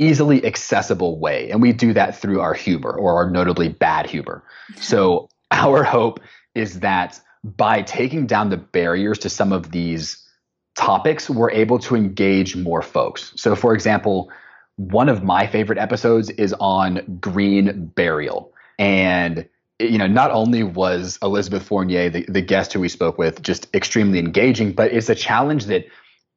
easily 0.00 0.44
accessible 0.44 1.20
way. 1.20 1.48
And 1.50 1.62
we 1.62 1.72
do 1.72 1.92
that 1.92 2.18
through 2.18 2.40
our 2.40 2.52
humor 2.52 2.90
or 2.90 3.14
our 3.14 3.30
notably 3.30 3.68
bad 3.68 4.06
humor. 4.06 4.42
So, 4.80 5.28
our 5.52 5.84
hope 5.84 6.18
is 6.56 6.80
that 6.80 7.20
by 7.44 7.82
taking 7.82 8.26
down 8.26 8.50
the 8.50 8.56
barriers 8.56 9.20
to 9.20 9.30
some 9.30 9.52
of 9.52 9.70
these 9.70 10.26
topics, 10.74 11.30
we're 11.30 11.52
able 11.52 11.78
to 11.78 11.94
engage 11.94 12.56
more 12.56 12.82
folks. 12.82 13.32
So, 13.36 13.54
for 13.54 13.74
example, 13.74 14.32
one 14.74 15.08
of 15.08 15.22
my 15.22 15.46
favorite 15.46 15.78
episodes 15.78 16.30
is 16.30 16.52
on 16.58 17.18
green 17.20 17.86
burial. 17.94 18.52
And 18.76 19.48
you 19.78 19.98
know, 19.98 20.06
not 20.06 20.30
only 20.30 20.62
was 20.62 21.18
Elizabeth 21.22 21.62
Fournier, 21.62 22.08
the, 22.08 22.24
the 22.28 22.40
guest 22.40 22.72
who 22.72 22.80
we 22.80 22.88
spoke 22.88 23.18
with, 23.18 23.42
just 23.42 23.66
extremely 23.74 24.18
engaging, 24.18 24.72
but 24.72 24.92
it's 24.92 25.08
a 25.08 25.14
challenge 25.14 25.66
that 25.66 25.86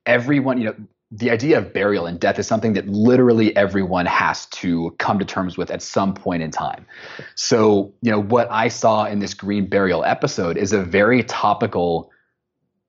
everyone, 0.05 0.59
you 0.59 0.65
know, 0.65 0.75
the 1.11 1.31
idea 1.31 1.57
of 1.57 1.73
burial 1.73 2.05
and 2.05 2.19
death 2.19 2.37
is 2.37 2.45
something 2.45 2.73
that 2.73 2.87
literally 2.87 3.55
everyone 3.55 4.05
has 4.05 4.45
to 4.47 4.93
come 4.99 5.17
to 5.17 5.25
terms 5.25 5.57
with 5.57 5.71
at 5.71 5.81
some 5.81 6.13
point 6.13 6.43
in 6.43 6.51
time. 6.51 6.85
So, 7.33 7.93
you 8.01 8.11
know, 8.11 8.21
what 8.21 8.47
I 8.51 8.67
saw 8.67 9.05
in 9.05 9.17
this 9.17 9.33
green 9.33 9.67
burial 9.67 10.03
episode 10.03 10.55
is 10.55 10.71
a 10.71 10.83
very 10.83 11.23
topical 11.23 12.11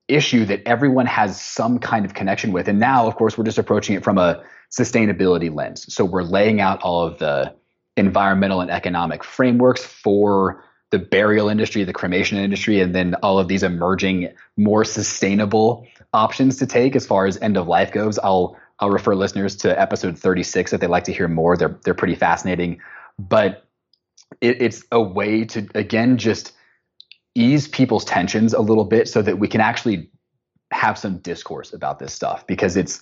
issue 0.07 0.45
that 0.45 0.61
everyone 0.67 1.07
has 1.07 1.41
some 1.41 1.79
kind 1.79 2.05
of 2.05 2.13
connection 2.13 2.51
with. 2.51 2.67
And 2.67 2.79
now, 2.79 3.07
of 3.07 3.15
course, 3.15 3.37
we're 3.37 3.45
just 3.45 3.57
approaching 3.57 3.95
it 3.95 4.03
from 4.03 4.19
a 4.19 4.43
sustainability 4.69 5.53
lens. 5.53 5.91
So 5.91 6.05
we're 6.05 6.23
laying 6.23 6.61
out 6.61 6.81
all 6.81 7.03
of 7.07 7.17
the 7.17 7.55
environmental 8.01 8.61
and 8.61 8.69
economic 8.69 9.23
frameworks 9.23 9.83
for 9.85 10.63
the 10.89 10.99
burial 10.99 11.47
industry, 11.47 11.85
the 11.85 11.93
cremation 11.93 12.37
industry, 12.37 12.81
and 12.81 12.93
then 12.93 13.15
all 13.23 13.39
of 13.39 13.47
these 13.47 13.63
emerging, 13.63 14.33
more 14.57 14.83
sustainable 14.83 15.87
options 16.13 16.57
to 16.57 16.65
take 16.67 16.95
as 16.95 17.05
far 17.05 17.25
as 17.25 17.37
end 17.41 17.55
of 17.57 17.67
life 17.67 17.91
goes. 17.91 18.19
I'll 18.19 18.57
I'll 18.79 18.89
refer 18.89 19.15
listeners 19.15 19.55
to 19.57 19.79
episode 19.79 20.17
36 20.17 20.73
if 20.73 20.81
they 20.81 20.87
like 20.87 21.05
to 21.05 21.13
hear 21.13 21.27
more. 21.27 21.55
They're 21.55 21.79
they're 21.83 21.93
pretty 21.93 22.15
fascinating, 22.15 22.81
but 23.17 23.65
it, 24.41 24.61
it's 24.61 24.83
a 24.91 25.01
way 25.01 25.45
to 25.45 25.67
again 25.75 26.17
just 26.17 26.51
ease 27.35 27.67
people's 27.67 28.03
tensions 28.03 28.53
a 28.53 28.59
little 28.59 28.83
bit 28.83 29.07
so 29.07 29.21
that 29.21 29.39
we 29.39 29.47
can 29.47 29.61
actually 29.61 30.09
have 30.71 30.97
some 30.97 31.19
discourse 31.19 31.73
about 31.73 31.99
this 31.99 32.13
stuff 32.13 32.45
because 32.47 32.75
it's 32.75 33.01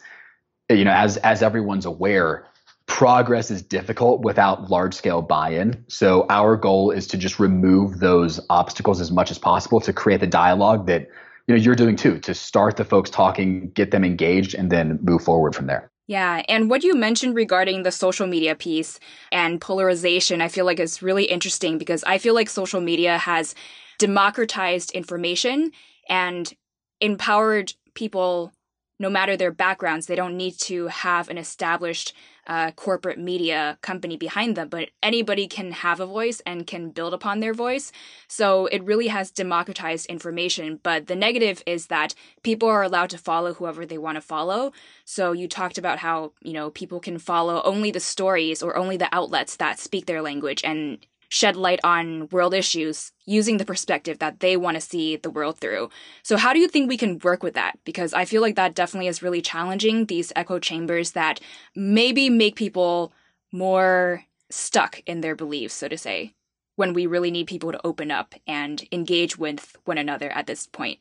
you 0.69 0.85
know 0.85 0.91
as 0.91 1.17
as 1.17 1.41
everyone's 1.41 1.85
aware 1.85 2.45
progress 2.89 3.49
is 3.51 3.61
difficult 3.61 4.21
without 4.21 4.69
large 4.69 4.93
scale 4.93 5.21
buy-in. 5.21 5.85
So 5.87 6.25
our 6.29 6.57
goal 6.57 6.91
is 6.91 7.07
to 7.07 7.17
just 7.17 7.39
remove 7.39 7.99
those 7.99 8.41
obstacles 8.49 8.99
as 8.99 9.11
much 9.11 9.31
as 9.31 9.37
possible 9.37 9.79
to 9.79 9.93
create 9.93 10.19
the 10.19 10.27
dialogue 10.27 10.87
that 10.87 11.07
you 11.47 11.55
know 11.55 11.61
you're 11.61 11.75
doing 11.75 11.95
too 11.95 12.19
to 12.19 12.33
start 12.33 12.75
the 12.75 12.83
folks 12.83 13.09
talking 13.09 13.69
get 13.69 13.91
them 13.91 14.03
engaged 14.03 14.53
and 14.55 14.71
then 14.71 14.99
move 15.01 15.23
forward 15.23 15.55
from 15.55 15.67
there. 15.67 15.89
Yeah, 16.07 16.41
and 16.49 16.69
what 16.69 16.83
you 16.83 16.95
mentioned 16.95 17.35
regarding 17.35 17.83
the 17.83 17.91
social 17.91 18.25
media 18.25 18.55
piece 18.55 18.99
and 19.31 19.61
polarization, 19.61 20.41
I 20.41 20.47
feel 20.47 20.65
like 20.65 20.79
is 20.79 21.03
really 21.03 21.25
interesting 21.25 21.77
because 21.77 22.03
I 22.03 22.17
feel 22.17 22.33
like 22.33 22.49
social 22.49 22.81
media 22.81 23.19
has 23.19 23.53
democratized 23.99 24.91
information 24.91 25.71
and 26.09 26.51
empowered 26.99 27.73
people 27.93 28.51
no 28.99 29.09
matter 29.09 29.35
their 29.35 29.51
backgrounds. 29.51 30.05
They 30.05 30.15
don't 30.15 30.37
need 30.37 30.57
to 30.59 30.87
have 30.87 31.29
an 31.29 31.37
established 31.37 32.13
uh, 32.47 32.71
corporate 32.71 33.19
media 33.19 33.77
company 33.81 34.17
behind 34.17 34.57
them, 34.57 34.69
but 34.69 34.89
anybody 35.03 35.47
can 35.47 35.71
have 35.71 35.99
a 35.99 36.05
voice 36.05 36.41
and 36.45 36.65
can 36.65 36.89
build 36.89 37.13
upon 37.13 37.39
their 37.39 37.53
voice. 37.53 37.91
So 38.27 38.65
it 38.67 38.83
really 38.83 39.07
has 39.07 39.29
democratized 39.29 40.07
information. 40.07 40.79
But 40.81 41.07
the 41.07 41.15
negative 41.15 41.61
is 41.67 41.87
that 41.87 42.15
people 42.41 42.67
are 42.67 42.81
allowed 42.81 43.11
to 43.11 43.19
follow 43.19 43.53
whoever 43.53 43.85
they 43.85 43.99
want 43.99 44.15
to 44.15 44.21
follow. 44.21 44.73
So 45.05 45.31
you 45.31 45.47
talked 45.47 45.77
about 45.77 45.99
how, 45.99 46.31
you 46.41 46.53
know, 46.53 46.71
people 46.71 46.99
can 46.99 47.19
follow 47.19 47.61
only 47.63 47.91
the 47.91 47.99
stories 47.99 48.63
or 48.63 48.75
only 48.75 48.97
the 48.97 49.13
outlets 49.13 49.55
that 49.57 49.79
speak 49.79 50.07
their 50.07 50.23
language 50.23 50.63
and 50.63 51.05
shed 51.29 51.55
light 51.55 51.79
on 51.83 52.27
world 52.29 52.53
issues 52.53 53.11
using 53.25 53.57
the 53.57 53.65
perspective 53.65 54.19
that 54.19 54.39
they 54.39 54.57
want 54.57 54.75
to 54.75 54.81
see 54.81 55.15
the 55.15 55.29
world 55.29 55.59
through. 55.59 55.89
So, 56.23 56.37
how 56.37 56.53
do 56.53 56.59
you 56.59 56.67
think 56.67 56.89
we 56.89 56.97
can 56.97 57.19
work 57.19 57.43
with 57.43 57.53
that? 57.53 57.77
Because 57.85 58.13
I 58.13 58.25
feel 58.25 58.41
like 58.41 58.55
that 58.55 58.75
definitely 58.75 59.07
is 59.07 59.23
really 59.23 59.41
challenging, 59.41 60.05
these 60.05 60.33
echo 60.35 60.59
chambers 60.59 61.11
that 61.11 61.39
maybe 61.75 62.29
make 62.29 62.55
people 62.55 63.13
more 63.51 64.23
stuck 64.49 65.01
in 65.05 65.21
their 65.21 65.35
beliefs, 65.35 65.75
so 65.75 65.87
to 65.87 65.97
say, 65.97 66.33
when 66.75 66.93
we 66.93 67.05
really 67.05 67.31
need 67.31 67.47
people 67.47 67.71
to 67.71 67.85
open 67.85 68.09
up 68.11 68.33
and 68.47 68.83
engage 68.91 69.37
with 69.37 69.77
one 69.85 69.97
another 69.97 70.29
at 70.31 70.47
this 70.47 70.65
point. 70.65 70.99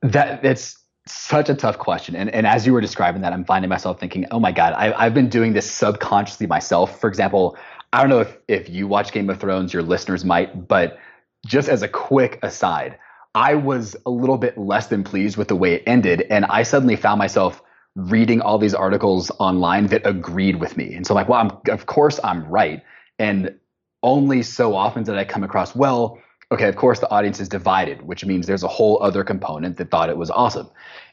That 0.00 0.44
it's 0.44 0.78
such 1.06 1.50
a 1.50 1.54
tough 1.54 1.78
question. 1.78 2.16
And, 2.16 2.30
and 2.30 2.46
as 2.46 2.66
you 2.66 2.72
were 2.72 2.80
describing 2.80 3.22
that, 3.22 3.32
I'm 3.32 3.44
finding 3.44 3.68
myself 3.68 4.00
thinking, 4.00 4.26
oh 4.30 4.40
my 4.40 4.52
God, 4.52 4.72
I, 4.72 4.92
I've 4.94 5.12
been 5.12 5.28
doing 5.28 5.52
this 5.52 5.70
subconsciously 5.70 6.46
myself. 6.46 6.98
For 6.98 7.08
example, 7.08 7.58
I 7.94 8.00
don't 8.00 8.10
know 8.10 8.18
if, 8.18 8.36
if 8.48 8.68
you 8.68 8.88
watch 8.88 9.12
Game 9.12 9.30
of 9.30 9.38
Thrones, 9.38 9.72
your 9.72 9.84
listeners 9.84 10.24
might, 10.24 10.66
but 10.66 10.98
just 11.46 11.68
as 11.68 11.82
a 11.82 11.86
quick 11.86 12.40
aside, 12.42 12.98
I 13.36 13.54
was 13.54 13.94
a 14.04 14.10
little 14.10 14.36
bit 14.36 14.58
less 14.58 14.88
than 14.88 15.04
pleased 15.04 15.36
with 15.36 15.46
the 15.46 15.54
way 15.54 15.74
it 15.74 15.84
ended. 15.86 16.22
And 16.28 16.44
I 16.46 16.64
suddenly 16.64 16.96
found 16.96 17.20
myself 17.20 17.62
reading 17.94 18.40
all 18.40 18.58
these 18.58 18.74
articles 18.74 19.30
online 19.38 19.86
that 19.88 20.04
agreed 20.04 20.56
with 20.56 20.76
me. 20.76 20.92
And 20.92 21.06
so, 21.06 21.14
like, 21.14 21.28
well, 21.28 21.40
I'm, 21.40 21.72
of 21.72 21.86
course 21.86 22.18
I'm 22.24 22.44
right. 22.48 22.82
And 23.20 23.54
only 24.02 24.42
so 24.42 24.74
often 24.74 25.04
did 25.04 25.14
I 25.14 25.24
come 25.24 25.44
across, 25.44 25.76
well, 25.76 26.18
okay, 26.50 26.68
of 26.68 26.74
course 26.74 26.98
the 26.98 27.10
audience 27.12 27.38
is 27.38 27.48
divided, 27.48 28.02
which 28.02 28.24
means 28.24 28.48
there's 28.48 28.64
a 28.64 28.68
whole 28.68 29.00
other 29.04 29.22
component 29.22 29.76
that 29.76 29.92
thought 29.92 30.08
it 30.10 30.16
was 30.16 30.32
awesome. 30.32 30.68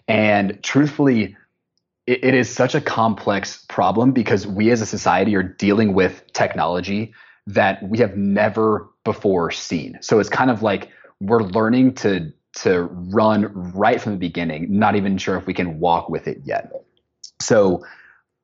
And 0.08 0.58
truthfully, 0.64 1.38
it, 2.08 2.24
it 2.24 2.34
is 2.34 2.50
such 2.54 2.76
a 2.76 2.82
complex 2.82 3.66
problem 3.68 4.12
because 4.12 4.48
we 4.48 4.72
as 4.72 4.82
a 4.82 4.86
society 4.86 5.36
are 5.36 5.44
dealing 5.44 5.94
with 5.94 6.24
technology 6.34 7.14
that 7.48 7.82
we 7.88 7.98
have 8.00 8.16
never 8.16 8.90
before 9.04 9.52
seen. 9.52 9.98
So 10.02 10.20
it's 10.20 10.30
kind 10.30 10.52
of 10.52 10.62
like 10.62 10.90
we're 11.20 11.44
learning 11.44 11.96
to 11.96 12.32
to 12.54 12.82
run 12.82 13.50
right 13.74 14.02
from 14.02 14.12
the 14.12 14.18
beginning, 14.18 14.68
not 14.78 14.96
even 14.98 15.18
sure 15.18 15.38
if 15.38 15.48
we 15.48 15.54
can 15.54 15.80
walk 15.80 16.10
with 16.10 16.28
it 16.28 16.42
yet. 16.44 16.70
So, 17.40 17.86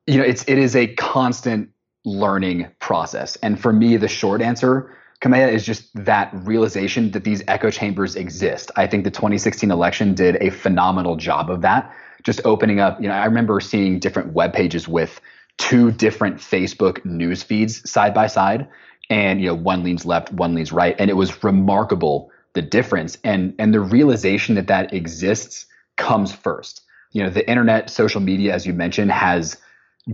you 0.06 0.16
know, 0.16 0.24
it's 0.24 0.44
it 0.48 0.58
is 0.58 0.74
a 0.74 0.86
constant 0.94 1.70
learning 2.04 2.68
process. 2.80 3.36
And 3.36 3.60
for 3.60 3.72
me, 3.72 3.96
the 3.98 4.08
short 4.08 4.40
answer, 4.40 4.96
Kamea, 5.20 5.52
is 5.52 5.66
just 5.66 5.92
that 6.06 6.30
realization 6.32 7.10
that 7.10 7.24
these 7.24 7.42
echo 7.48 7.70
chambers 7.70 8.16
exist. 8.16 8.70
I 8.76 8.86
think 8.86 9.04
the 9.04 9.10
2016 9.10 9.70
election 9.70 10.14
did 10.14 10.36
a 10.40 10.50
phenomenal 10.50 11.16
job 11.16 11.50
of 11.50 11.60
that 11.62 11.92
just 12.28 12.44
opening 12.44 12.78
up, 12.78 13.00
you 13.00 13.08
know, 13.08 13.14
I 13.14 13.24
remember 13.24 13.58
seeing 13.58 13.98
different 13.98 14.34
web 14.34 14.52
pages 14.52 14.86
with 14.86 15.18
two 15.56 15.90
different 15.90 16.36
Facebook 16.36 17.02
news 17.02 17.42
feeds 17.42 17.90
side 17.90 18.12
by 18.12 18.26
side. 18.26 18.68
And, 19.08 19.40
you 19.40 19.46
know, 19.46 19.54
one 19.54 19.82
leans 19.82 20.04
left, 20.04 20.30
one 20.30 20.54
leans 20.54 20.70
right. 20.70 20.94
And 20.98 21.08
it 21.08 21.14
was 21.14 21.42
remarkable 21.42 22.30
the 22.52 22.60
difference. 22.60 23.16
And, 23.24 23.54
and 23.58 23.72
the 23.72 23.80
realization 23.80 24.56
that 24.56 24.66
that 24.66 24.92
exists 24.92 25.64
comes 25.96 26.30
first. 26.30 26.82
You 27.12 27.22
know, 27.22 27.30
the 27.30 27.48
internet, 27.48 27.88
social 27.88 28.20
media, 28.20 28.52
as 28.52 28.66
you 28.66 28.74
mentioned, 28.74 29.10
has 29.10 29.56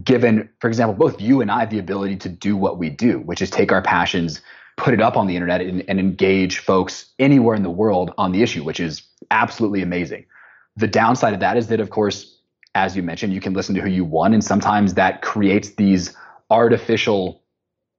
given, 0.05 0.49
for 0.61 0.69
example, 0.69 0.95
both 0.95 1.21
you 1.21 1.41
and 1.41 1.51
I 1.51 1.67
the 1.67 1.81
ability 1.81 2.15
to 2.19 2.29
do 2.29 2.57
what 2.57 2.79
we 2.79 2.91
do, 2.91 3.19
which 3.19 3.43
is 3.43 3.51
take 3.51 3.73
our 3.73 3.83
passions, 3.83 4.41
put 4.77 4.95
it 4.95 5.03
up 5.03 5.17
on 5.17 5.27
the 5.27 5.35
internet, 5.35 5.63
and, 5.63 5.83
and 5.89 5.99
engage 5.99 6.61
folks 6.61 7.07
anywhere 7.19 7.57
in 7.57 7.65
the 7.65 7.71
world 7.71 8.15
on 8.19 8.31
the 8.31 8.41
issue, 8.41 8.63
which 8.63 8.79
is 8.79 9.03
absolutely 9.33 9.83
amazing. 9.83 10.27
The 10.77 10.89
downside 10.89 11.35
of 11.35 11.41
that 11.41 11.57
is 11.57 11.69
that, 11.69 11.81
of 11.81 11.91
course, 11.91 12.39
as 12.75 12.97
you 12.97 13.03
mentioned, 13.03 13.33
you 13.33 13.41
can 13.41 13.53
listen 13.53 13.75
to 13.77 13.81
who 13.81 13.89
you 13.89 14.05
want, 14.05 14.35
and 14.35 14.43
sometimes 14.43 14.95
that 14.95 15.23
creates 15.23 15.71
these 15.71 16.17
artificial 16.51 17.43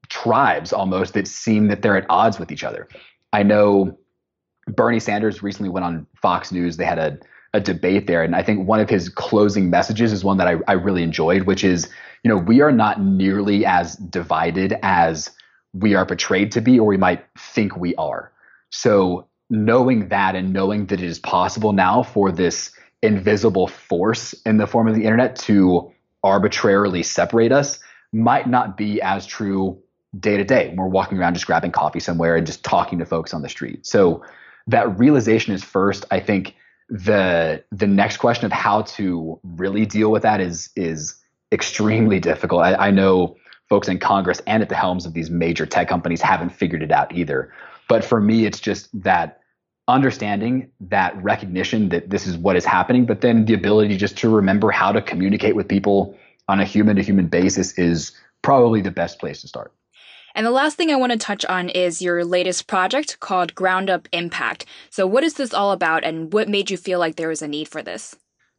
tribes 0.10 0.74
almost 0.74 1.14
that 1.14 1.28
seem 1.28 1.68
that 1.68 1.82
they're 1.82 1.98
at 1.98 2.06
odds 2.10 2.38
with 2.38 2.52
each 2.52 2.64
other. 2.64 2.88
I 3.34 3.44
know 3.44 3.98
Bernie 4.68 5.00
Sanders 5.00 5.42
recently 5.42 5.70
went 5.70 5.86
on 5.86 6.06
Fox 6.22 6.52
News. 6.52 6.78
They 6.78 6.86
had 6.86 7.00
a, 7.00 7.18
a 7.54 7.62
debate 7.62 8.08
there, 8.08 8.24
and 8.24 8.36
I 8.36 8.44
think 8.44 8.68
one 8.68 8.80
of 8.80 8.90
his 8.90 9.10
closing 9.10 9.70
messages 9.70 10.12
is 10.12 10.24
one 10.24 10.38
that 10.38 10.48
I, 10.48 10.56
I 10.68 10.74
really 10.74 11.04
enjoyed, 11.04 11.44
which 11.44 11.64
is, 11.64 11.90
you 12.24 12.30
know, 12.30 12.38
we 12.38 12.62
are 12.62 12.72
not 12.72 13.02
nearly 13.02 13.66
as 13.66 13.96
divided 13.96 14.76
as 14.84 15.32
we 15.74 15.96
are 15.96 16.06
portrayed 16.06 16.52
to 16.54 16.62
be, 16.62 16.80
or 16.80 16.88
we 16.88 16.98
might 16.98 17.26
think 17.38 17.78
we 17.78 17.96
are. 17.96 18.32
So 18.72 19.28
knowing 19.50 20.10
that 20.10 20.36
and 20.36 20.54
knowing 20.54 20.86
that 20.88 21.02
it 21.02 21.06
is 21.06 21.20
possible 21.20 21.74
now 21.74 22.04
for 22.04 22.32
this 22.32 22.72
invisible 23.02 23.68
force 23.68 24.34
in 24.46 24.58
the 24.58 24.68
form 24.68 24.88
of 24.88 24.96
the 24.96 25.04
internet 25.04 25.36
to 25.36 25.92
arbitrarily 26.24 27.04
separate 27.04 27.52
us 27.52 27.80
might 28.12 28.48
not 28.48 28.78
be 28.78 29.02
as 29.02 29.26
true 29.26 29.80
day 30.20 30.38
to 30.38 30.44
day. 30.44 30.70
when 30.70 30.78
We're 30.78 30.88
walking 30.88 31.18
around 31.18 31.34
just 31.34 31.46
grabbing 31.46 31.72
coffee 31.72 32.00
somewhere 32.00 32.36
and 32.36 32.48
just 32.48 32.64
talking 32.64 33.00
to 33.00 33.06
folks 33.06 33.34
on 33.34 33.42
the 33.42 33.50
street. 33.50 33.86
So 33.86 34.24
that 34.68 34.98
realization 34.98 35.54
is 35.54 35.64
first. 35.64 36.06
I 36.12 36.20
think 36.20 36.56
the 36.90 37.64
the 37.72 37.88
next 37.88 38.18
question 38.18 38.46
of 38.46 38.52
how 38.52 38.84
to 38.84 39.40
really 39.44 39.86
deal 39.86 40.12
with 40.12 40.24
that 40.24 40.40
is 40.40 40.70
is 40.76 41.16
extremely 41.52 42.20
difficult. 42.20 42.62
I, 42.62 42.76
I 42.76 42.92
know 42.92 43.36
folks 43.70 43.88
in 43.88 44.00
Congress 44.00 44.42
and 44.46 44.62
at 44.62 44.70
the 44.70 44.76
helms 44.76 45.06
of 45.06 45.14
these 45.14 45.30
major 45.30 45.66
tech 45.66 45.88
companies 45.88 46.22
haven't 46.22 46.50
figured 46.50 46.84
it 46.84 46.92
out 46.92 47.14
either. 47.14 47.52
But 47.88 48.04
for 48.04 48.20
me, 48.20 48.46
it's 48.46 48.60
just 48.60 48.90
that 49.04 49.42
understanding 49.88 50.72
that 50.80 51.22
recognition 51.24 51.90
that 51.90 52.10
this 52.10 52.26
is 52.26 52.38
what 52.38 52.56
is 52.56 52.66
happening, 52.66 53.06
but 53.06 53.22
then 53.22 53.46
the 53.46 53.54
ability 53.54 53.98
just 53.98 54.18
to 54.18 54.30
remember 54.30 54.72
how 54.72 54.92
to 54.92 55.02
communicate 55.02 55.56
with 55.56 55.68
people 55.68 56.18
on 56.48 56.60
a 56.60 56.66
human 56.66 56.96
to 56.96 57.04
human 57.04 57.28
basis 57.28 57.78
is 57.78 58.12
probably 58.42 58.82
the 58.82 58.92
best 58.92 59.20
place 59.20 59.42
to 59.42 59.48
start. 59.48 59.72
And 60.34 60.46
the 60.46 60.52
last 60.52 60.76
thing 60.76 60.92
I 60.92 60.96
want 60.96 61.14
to 61.14 61.18
touch 61.18 61.46
on 61.46 61.70
is 61.70 62.02
your 62.02 62.26
latest 62.26 62.68
project 62.68 63.20
called 63.22 63.56
Ground 63.56 63.90
Up 63.90 64.10
Impact. 64.12 64.66
So, 64.90 65.08
what 65.08 65.24
is 65.24 65.36
this 65.36 65.54
all 65.54 65.72
about, 65.72 66.04
and 66.04 66.34
what 66.34 66.50
made 66.50 66.70
you 66.70 66.76
feel 66.76 67.00
like 67.00 67.16
there 67.16 67.30
was 67.30 67.42
a 67.42 67.48
need 67.48 67.70
for 67.70 67.82
this? 67.82 68.18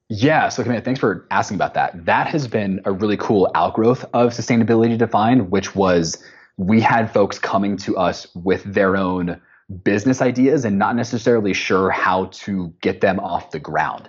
Yeah, 0.09 0.49
so 0.49 0.63
Camille, 0.63 0.81
thanks 0.81 1.01
for 1.01 1.27
asking 1.31 1.57
about 1.57 1.75
that. 1.75 2.07
That 2.07 2.29
has 2.29 2.49
been 2.49 2.81
a 2.85 2.93
really 2.93 3.17
cool 3.17 3.51
outgrowth 3.55 4.05
of 4.15 4.33
Sustainability 4.33 4.97
Defined, 4.97 5.51
which 5.51 5.75
was 5.75 6.23
we 6.57 6.81
had 6.81 7.13
folks 7.13 7.39
coming 7.39 7.77
to 7.79 7.97
us 7.97 8.27
with 8.35 8.63
their 8.65 8.97
own 8.97 9.41
business 9.83 10.23
ideas 10.23 10.65
and 10.65 10.79
not 10.79 10.97
necessarily 10.97 11.53
sure 11.53 11.91
how 11.91 12.27
to 12.27 12.73
get 12.81 13.01
them 13.01 13.19
off 13.21 13.51
the 13.51 13.59
ground. 13.59 14.09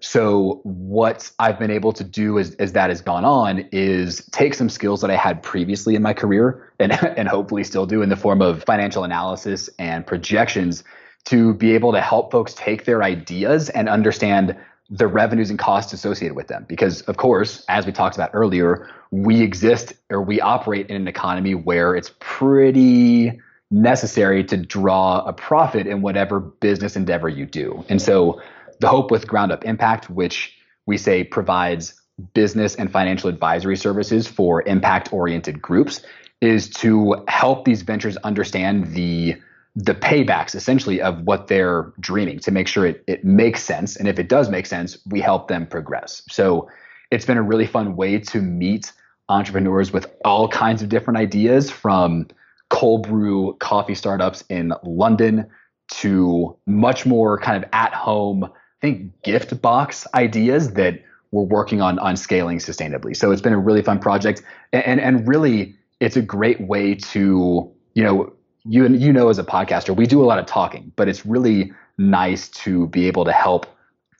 So 0.00 0.60
what 0.62 1.30
I've 1.38 1.58
been 1.58 1.70
able 1.70 1.92
to 1.92 2.04
do 2.04 2.38
as, 2.38 2.54
as 2.56 2.72
that 2.72 2.90
has 2.90 3.00
gone 3.00 3.24
on 3.24 3.68
is 3.72 4.24
take 4.30 4.54
some 4.54 4.68
skills 4.68 5.00
that 5.00 5.10
I 5.10 5.16
had 5.16 5.42
previously 5.42 5.96
in 5.96 6.02
my 6.02 6.12
career 6.12 6.72
and, 6.78 6.92
and 7.18 7.26
hopefully 7.26 7.64
still 7.64 7.86
do 7.86 8.02
in 8.02 8.08
the 8.08 8.16
form 8.16 8.40
of 8.40 8.62
financial 8.64 9.04
analysis 9.04 9.68
and 9.78 10.06
projections 10.06 10.84
to 11.24 11.54
be 11.54 11.72
able 11.72 11.92
to 11.92 12.00
help 12.00 12.30
folks 12.30 12.54
take 12.54 12.84
their 12.84 13.02
ideas 13.02 13.70
and 13.70 13.88
understand 13.88 14.56
the 14.90 15.06
revenues 15.06 15.50
and 15.50 15.58
costs 15.58 15.92
associated 15.92 16.34
with 16.34 16.48
them. 16.48 16.64
Because 16.68 17.02
of 17.02 17.16
course, 17.16 17.64
as 17.68 17.84
we 17.84 17.92
talked 17.92 18.16
about 18.16 18.30
earlier, 18.32 18.88
we 19.10 19.42
exist 19.42 19.92
or 20.10 20.22
we 20.22 20.40
operate 20.40 20.88
in 20.88 20.96
an 20.96 21.08
economy 21.08 21.54
where 21.54 21.94
it's 21.94 22.12
pretty 22.20 23.38
necessary 23.70 24.42
to 24.44 24.56
draw 24.56 25.20
a 25.26 25.32
profit 25.32 25.86
in 25.86 26.00
whatever 26.00 26.40
business 26.40 26.96
endeavor 26.96 27.28
you 27.28 27.44
do. 27.44 27.84
And 27.88 28.00
so 28.00 28.40
the 28.80 28.88
hope 28.88 29.10
with 29.10 29.26
Ground 29.26 29.52
Up 29.52 29.64
Impact, 29.64 30.08
which 30.08 30.54
we 30.86 30.96
say 30.96 31.22
provides 31.22 32.00
business 32.32 32.74
and 32.74 32.90
financial 32.90 33.28
advisory 33.28 33.76
services 33.76 34.26
for 34.26 34.62
impact 34.66 35.12
oriented 35.12 35.60
groups, 35.60 36.00
is 36.40 36.70
to 36.70 37.24
help 37.28 37.64
these 37.64 37.82
ventures 37.82 38.16
understand 38.18 38.94
the 38.94 39.36
the 39.78 39.94
paybacks 39.94 40.56
essentially 40.56 41.00
of 41.00 41.22
what 41.22 41.46
they're 41.46 41.92
dreaming 42.00 42.40
to 42.40 42.50
make 42.50 42.66
sure 42.66 42.84
it, 42.84 43.04
it 43.06 43.24
makes 43.24 43.62
sense. 43.62 43.94
And 43.96 44.08
if 44.08 44.18
it 44.18 44.28
does 44.28 44.50
make 44.50 44.66
sense, 44.66 44.98
we 45.06 45.20
help 45.20 45.46
them 45.46 45.66
progress. 45.66 46.22
So 46.28 46.68
it's 47.12 47.24
been 47.24 47.38
a 47.38 47.42
really 47.42 47.66
fun 47.66 47.94
way 47.94 48.18
to 48.18 48.42
meet 48.42 48.92
entrepreneurs 49.28 49.92
with 49.92 50.12
all 50.24 50.48
kinds 50.48 50.82
of 50.82 50.88
different 50.88 51.16
ideas 51.16 51.70
from 51.70 52.26
cold 52.70 53.06
brew 53.06 53.56
coffee 53.60 53.94
startups 53.94 54.42
in 54.48 54.72
London 54.82 55.46
to 55.92 56.56
much 56.66 57.06
more 57.06 57.38
kind 57.38 57.62
of 57.62 57.70
at 57.72 57.94
home, 57.94 58.44
I 58.44 58.80
think 58.80 59.22
gift 59.22 59.62
box 59.62 60.08
ideas 60.12 60.72
that 60.72 61.00
we're 61.30 61.44
working 61.44 61.80
on 61.80 62.00
on 62.00 62.16
scaling 62.16 62.58
sustainably. 62.58 63.16
So 63.16 63.30
it's 63.30 63.42
been 63.42 63.52
a 63.52 63.58
really 63.58 63.82
fun 63.82 64.00
project 64.00 64.42
and 64.72 64.84
and, 64.84 65.00
and 65.00 65.28
really 65.28 65.76
it's 66.00 66.16
a 66.16 66.22
great 66.22 66.60
way 66.60 66.94
to, 66.94 67.70
you 67.94 68.02
know, 68.02 68.32
you 68.68 68.86
you 68.88 69.12
know 69.12 69.28
as 69.28 69.38
a 69.38 69.44
podcaster, 69.44 69.96
we 69.96 70.06
do 70.06 70.22
a 70.22 70.26
lot 70.26 70.38
of 70.38 70.46
talking, 70.46 70.92
but 70.96 71.08
it's 71.08 71.24
really 71.24 71.72
nice 71.96 72.48
to 72.50 72.86
be 72.88 73.06
able 73.06 73.24
to 73.24 73.32
help 73.32 73.66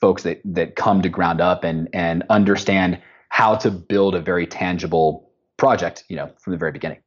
folks 0.01 0.23
that 0.23 0.41
that 0.43 0.75
come 0.75 1.01
to 1.01 1.09
ground 1.09 1.39
up 1.39 1.63
and 1.63 1.87
and 1.93 2.23
understand 2.29 2.99
how 3.29 3.55
to 3.55 3.69
build 3.69 4.15
a 4.15 4.19
very 4.21 4.47
tangible 4.47 5.29
project, 5.57 6.03
you 6.09 6.15
know, 6.15 6.31
from 6.39 6.51
the 6.51 6.57
very 6.57 6.71
beginning. 6.71 6.99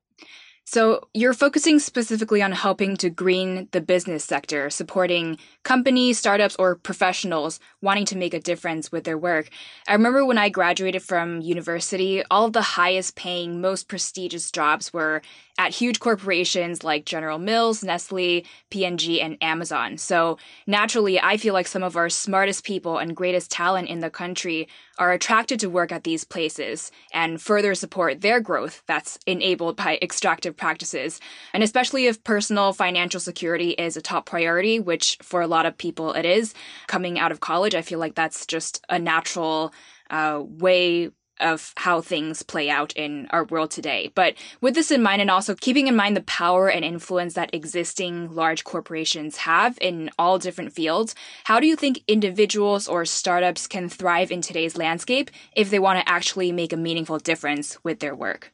So, 0.72 1.06
you're 1.12 1.34
focusing 1.34 1.78
specifically 1.78 2.40
on 2.40 2.52
helping 2.52 2.96
to 2.96 3.10
green 3.10 3.68
the 3.72 3.82
business 3.82 4.24
sector, 4.24 4.70
supporting 4.70 5.36
companies, 5.64 6.18
startups, 6.18 6.56
or 6.56 6.76
professionals 6.76 7.60
wanting 7.82 8.06
to 8.06 8.16
make 8.16 8.32
a 8.32 8.40
difference 8.40 8.90
with 8.90 9.04
their 9.04 9.18
work. 9.18 9.50
I 9.86 9.92
remember 9.92 10.24
when 10.24 10.38
I 10.38 10.48
graduated 10.48 11.02
from 11.02 11.42
university, 11.42 12.22
all 12.30 12.46
of 12.46 12.54
the 12.54 12.62
highest 12.62 13.16
paying, 13.16 13.60
most 13.60 13.86
prestigious 13.86 14.50
jobs 14.50 14.94
were 14.94 15.20
at 15.58 15.74
huge 15.74 16.00
corporations 16.00 16.82
like 16.82 17.04
General 17.04 17.38
Mills, 17.38 17.84
Nestle, 17.84 18.46
P&G, 18.70 19.20
and 19.20 19.36
Amazon. 19.42 19.98
So 19.98 20.38
naturally, 20.66 21.20
I 21.20 21.36
feel 21.36 21.52
like 21.52 21.66
some 21.66 21.82
of 21.82 21.98
our 21.98 22.08
smartest 22.08 22.64
people 22.64 22.96
and 22.96 23.14
greatest 23.14 23.50
talent 23.50 23.88
in 23.88 24.00
the 24.00 24.08
country 24.08 24.68
are 24.98 25.12
attracted 25.12 25.60
to 25.60 25.70
work 25.70 25.92
at 25.92 26.04
these 26.04 26.24
places 26.24 26.90
and 27.12 27.40
further 27.40 27.74
support 27.74 28.20
their 28.20 28.40
growth 28.40 28.82
that's 28.86 29.18
enabled 29.26 29.76
by 29.76 29.98
extractive 30.02 30.56
practices. 30.56 31.20
And 31.52 31.62
especially 31.62 32.06
if 32.06 32.22
personal 32.24 32.72
financial 32.72 33.20
security 33.20 33.70
is 33.70 33.96
a 33.96 34.02
top 34.02 34.26
priority, 34.26 34.80
which 34.80 35.18
for 35.22 35.40
a 35.40 35.46
lot 35.46 35.66
of 35.66 35.78
people 35.78 36.12
it 36.12 36.24
is, 36.24 36.54
coming 36.86 37.18
out 37.18 37.32
of 37.32 37.40
college, 37.40 37.74
I 37.74 37.82
feel 37.82 37.98
like 37.98 38.14
that's 38.14 38.46
just 38.46 38.84
a 38.88 38.98
natural 38.98 39.72
uh, 40.10 40.42
way 40.44 41.10
of 41.42 41.72
how 41.76 42.00
things 42.00 42.42
play 42.42 42.70
out 42.70 42.92
in 42.94 43.26
our 43.30 43.44
world 43.44 43.70
today. 43.70 44.10
But 44.14 44.34
with 44.60 44.74
this 44.74 44.90
in 44.90 45.02
mind, 45.02 45.20
and 45.20 45.30
also 45.30 45.54
keeping 45.54 45.86
in 45.86 45.96
mind 45.96 46.16
the 46.16 46.22
power 46.22 46.68
and 46.68 46.84
influence 46.84 47.34
that 47.34 47.54
existing 47.54 48.34
large 48.34 48.64
corporations 48.64 49.38
have 49.38 49.78
in 49.80 50.10
all 50.18 50.38
different 50.38 50.72
fields, 50.72 51.14
how 51.44 51.60
do 51.60 51.66
you 51.66 51.76
think 51.76 52.02
individuals 52.08 52.88
or 52.88 53.04
startups 53.04 53.66
can 53.66 53.88
thrive 53.88 54.30
in 54.30 54.40
today's 54.40 54.76
landscape 54.76 55.30
if 55.56 55.70
they 55.70 55.78
want 55.78 55.98
to 55.98 56.08
actually 56.08 56.52
make 56.52 56.72
a 56.72 56.76
meaningful 56.76 57.18
difference 57.18 57.78
with 57.84 58.00
their 58.00 58.14
work? 58.14 58.52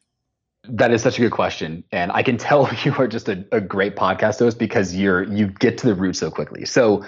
That 0.65 0.93
is 0.93 1.03
such 1.03 1.19
a 1.19 1.23
good 1.23 1.33
question, 1.33 1.85
and 1.93 2.11
I 2.13 2.23
can 2.23 2.37
tell 2.37 2.69
you 2.85 2.95
are 2.99 3.07
just 3.07 3.29
a, 3.29 3.45
a 3.53 3.61
great 3.61 3.97
podcast 3.97 4.39
host 4.41 4.59
because 4.59 4.95
you're 4.95 5.23
you 5.23 5.47
get 5.47 5.79
to 5.79 5.87
the 5.87 5.95
root 5.95 6.17
so 6.17 6.31
quickly. 6.31 6.65
So, 6.65 7.05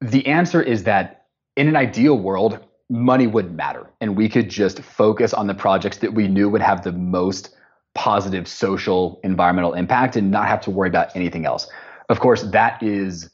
the 0.00 0.26
answer 0.26 0.62
is 0.62 0.84
that 0.84 1.26
in 1.56 1.66
an 1.66 1.76
ideal 1.76 2.16
world, 2.16 2.60
money 2.90 3.26
wouldn't 3.26 3.54
matter 3.54 3.90
and 4.00 4.16
we 4.16 4.28
could 4.28 4.48
just 4.48 4.80
focus 4.80 5.34
on 5.34 5.46
the 5.46 5.54
projects 5.54 5.98
that 5.98 6.14
we 6.14 6.26
knew 6.26 6.48
would 6.48 6.62
have 6.62 6.82
the 6.82 6.92
most 6.92 7.54
positive 7.94 8.48
social 8.48 9.20
environmental 9.24 9.74
impact 9.74 10.16
and 10.16 10.30
not 10.30 10.48
have 10.48 10.60
to 10.60 10.70
worry 10.70 10.88
about 10.88 11.14
anything 11.14 11.44
else. 11.44 11.68
Of 12.08 12.20
course 12.20 12.42
that 12.42 12.82
is 12.82 13.30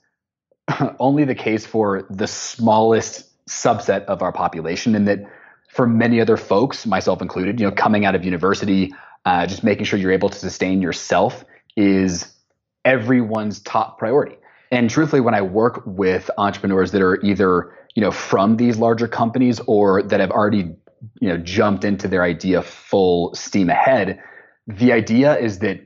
only 0.98 1.24
the 1.24 1.34
case 1.34 1.66
for 1.66 2.06
the 2.10 2.26
smallest 2.26 3.30
subset 3.48 4.04
of 4.06 4.22
our 4.22 4.32
population 4.32 4.94
and 4.94 5.06
that 5.06 5.20
for 5.68 5.86
many 5.86 6.20
other 6.20 6.36
folks 6.36 6.86
myself 6.86 7.20
included 7.20 7.60
you 7.60 7.66
know 7.66 7.72
coming 7.72 8.06
out 8.06 8.14
of 8.14 8.24
university 8.24 8.92
uh, 9.26 9.46
just 9.46 9.62
making 9.62 9.84
sure 9.84 9.98
you're 9.98 10.12
able 10.12 10.28
to 10.28 10.38
sustain 10.38 10.80
yourself 10.80 11.44
is 11.76 12.32
everyone's 12.84 13.60
top 13.60 13.98
priority 13.98 14.36
and 14.70 14.90
truthfully 14.90 15.20
when 15.20 15.34
i 15.34 15.42
work 15.42 15.82
with 15.86 16.30
entrepreneurs 16.38 16.92
that 16.92 17.02
are 17.02 17.20
either 17.22 17.72
you 17.94 18.02
know 18.02 18.10
from 18.10 18.56
these 18.56 18.76
larger 18.76 19.08
companies 19.08 19.60
or 19.66 20.02
that 20.02 20.20
have 20.20 20.30
already 20.30 20.74
you 21.20 21.28
know 21.28 21.36
jumped 21.38 21.84
into 21.84 22.08
their 22.08 22.22
idea 22.22 22.62
full 22.62 23.34
steam 23.34 23.70
ahead 23.70 24.20
the 24.66 24.92
idea 24.92 25.36
is 25.38 25.58
that 25.58 25.80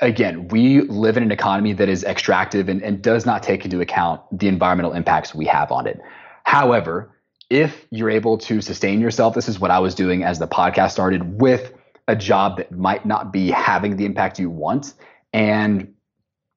again 0.00 0.48
we 0.48 0.82
live 0.82 1.16
in 1.16 1.22
an 1.22 1.32
economy 1.32 1.72
that 1.72 1.88
is 1.88 2.04
extractive 2.04 2.68
and, 2.68 2.82
and 2.82 3.02
does 3.02 3.26
not 3.26 3.42
take 3.42 3.64
into 3.64 3.80
account 3.80 4.20
the 4.36 4.48
environmental 4.48 4.92
impacts 4.92 5.34
we 5.34 5.46
have 5.46 5.70
on 5.72 5.86
it. 5.86 6.00
However 6.44 7.10
if 7.50 7.86
you're 7.90 8.08
able 8.08 8.38
to 8.38 8.60
sustain 8.62 9.00
yourself 9.00 9.34
this 9.34 9.48
is 9.48 9.60
what 9.60 9.70
i 9.70 9.78
was 9.78 9.94
doing 9.94 10.24
as 10.24 10.38
the 10.38 10.48
podcast 10.48 10.92
started 10.92 11.40
with 11.40 11.74
a 12.08 12.16
job 12.16 12.56
that 12.56 12.72
might 12.72 13.04
not 13.04 13.32
be 13.32 13.50
having 13.50 13.96
the 13.96 14.06
impact 14.06 14.38
you 14.38 14.48
want 14.48 14.94
and 15.32 15.92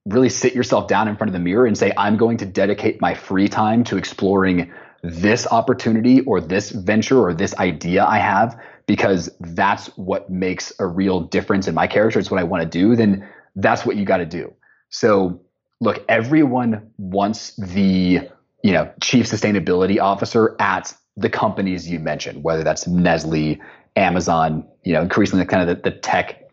really 0.06 0.28
sit 0.28 0.54
yourself 0.54 0.88
down 0.88 1.08
in 1.08 1.16
front 1.16 1.28
of 1.28 1.32
the 1.32 1.40
mirror 1.40 1.66
and 1.66 1.76
say, 1.76 1.92
I'm 1.96 2.16
going 2.16 2.38
to 2.38 2.46
dedicate 2.46 3.00
my 3.00 3.14
free 3.14 3.48
time 3.48 3.84
to 3.84 3.96
exploring 3.96 4.72
this 5.02 5.46
opportunity 5.46 6.20
or 6.22 6.40
this 6.40 6.70
venture 6.70 7.20
or 7.20 7.34
this 7.34 7.54
idea 7.58 8.04
I 8.04 8.18
have 8.18 8.58
because 8.86 9.30
that's 9.40 9.88
what 9.96 10.30
makes 10.30 10.72
a 10.78 10.86
real 10.86 11.20
difference 11.20 11.66
in 11.68 11.74
my 11.74 11.86
character. 11.86 12.18
It's 12.18 12.30
what 12.30 12.40
I 12.40 12.44
want 12.44 12.62
to 12.62 12.68
do. 12.68 12.94
Then 12.96 13.28
that's 13.56 13.84
what 13.84 13.96
you 13.96 14.04
got 14.04 14.18
to 14.18 14.26
do. 14.26 14.54
So 14.90 15.40
look, 15.80 16.04
everyone 16.08 16.90
wants 16.98 17.56
the, 17.56 18.20
you 18.62 18.72
know, 18.72 18.90
chief 19.02 19.26
sustainability 19.26 20.00
officer 20.00 20.56
at 20.60 20.94
the 21.16 21.28
companies 21.28 21.88
you 21.88 21.98
mentioned, 21.98 22.42
whether 22.44 22.62
that's 22.62 22.86
Nestle, 22.86 23.58
Amazon, 23.96 24.66
you 24.84 24.92
know, 24.92 25.02
increasingly 25.02 25.44
kind 25.46 25.68
of 25.68 25.82
the, 25.82 25.90
the 25.90 25.96
tech 25.96 26.48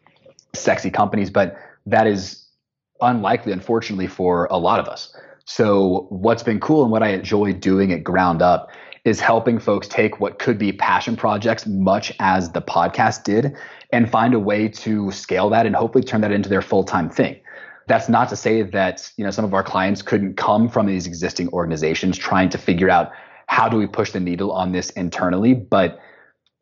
sexy 0.53 0.89
companies, 0.89 1.29
but 1.29 1.57
that 1.85 2.07
is 2.07 2.42
unlikely, 3.05 3.51
unfortunately, 3.51 4.07
for 4.07 4.47
a 4.51 4.57
lot 4.57 4.79
of 4.79 4.87
us. 4.87 5.15
So, 5.45 6.07
what's 6.09 6.43
been 6.43 6.59
cool 6.59 6.83
and 6.83 6.91
what 6.91 7.03
I 7.03 7.09
enjoy 7.09 7.53
doing 7.53 7.91
at 7.91 8.03
Ground 8.03 8.41
Up 8.41 8.69
is 9.03 9.19
helping 9.19 9.59
folks 9.59 9.87
take 9.87 10.19
what 10.19 10.39
could 10.39 10.57
be 10.57 10.71
passion 10.71 11.17
projects, 11.17 11.67
much 11.67 12.13
as 12.19 12.51
the 12.51 12.61
podcast 12.61 13.23
did, 13.23 13.53
and 13.91 14.09
find 14.09 14.33
a 14.33 14.39
way 14.39 14.69
to 14.69 15.11
scale 15.11 15.49
that 15.49 15.65
and 15.65 15.75
hopefully 15.75 16.03
turn 16.03 16.21
that 16.21 16.31
into 16.31 16.47
their 16.47 16.61
full 16.61 16.83
time 16.83 17.09
thing. 17.09 17.39
That's 17.87 18.07
not 18.07 18.29
to 18.29 18.37
say 18.37 18.61
that 18.61 19.11
you 19.17 19.25
know 19.25 19.31
some 19.31 19.43
of 19.43 19.53
our 19.53 19.63
clients 19.63 20.01
couldn't 20.01 20.35
come 20.35 20.69
from 20.69 20.85
these 20.85 21.05
existing 21.05 21.49
organizations 21.49 22.17
trying 22.17 22.49
to 22.49 22.57
figure 22.57 22.89
out 22.89 23.11
how 23.47 23.67
do 23.67 23.77
we 23.77 23.87
push 23.87 24.11
the 24.11 24.21
needle 24.21 24.51
on 24.51 24.71
this 24.71 24.89
internally, 24.91 25.53
but 25.53 25.99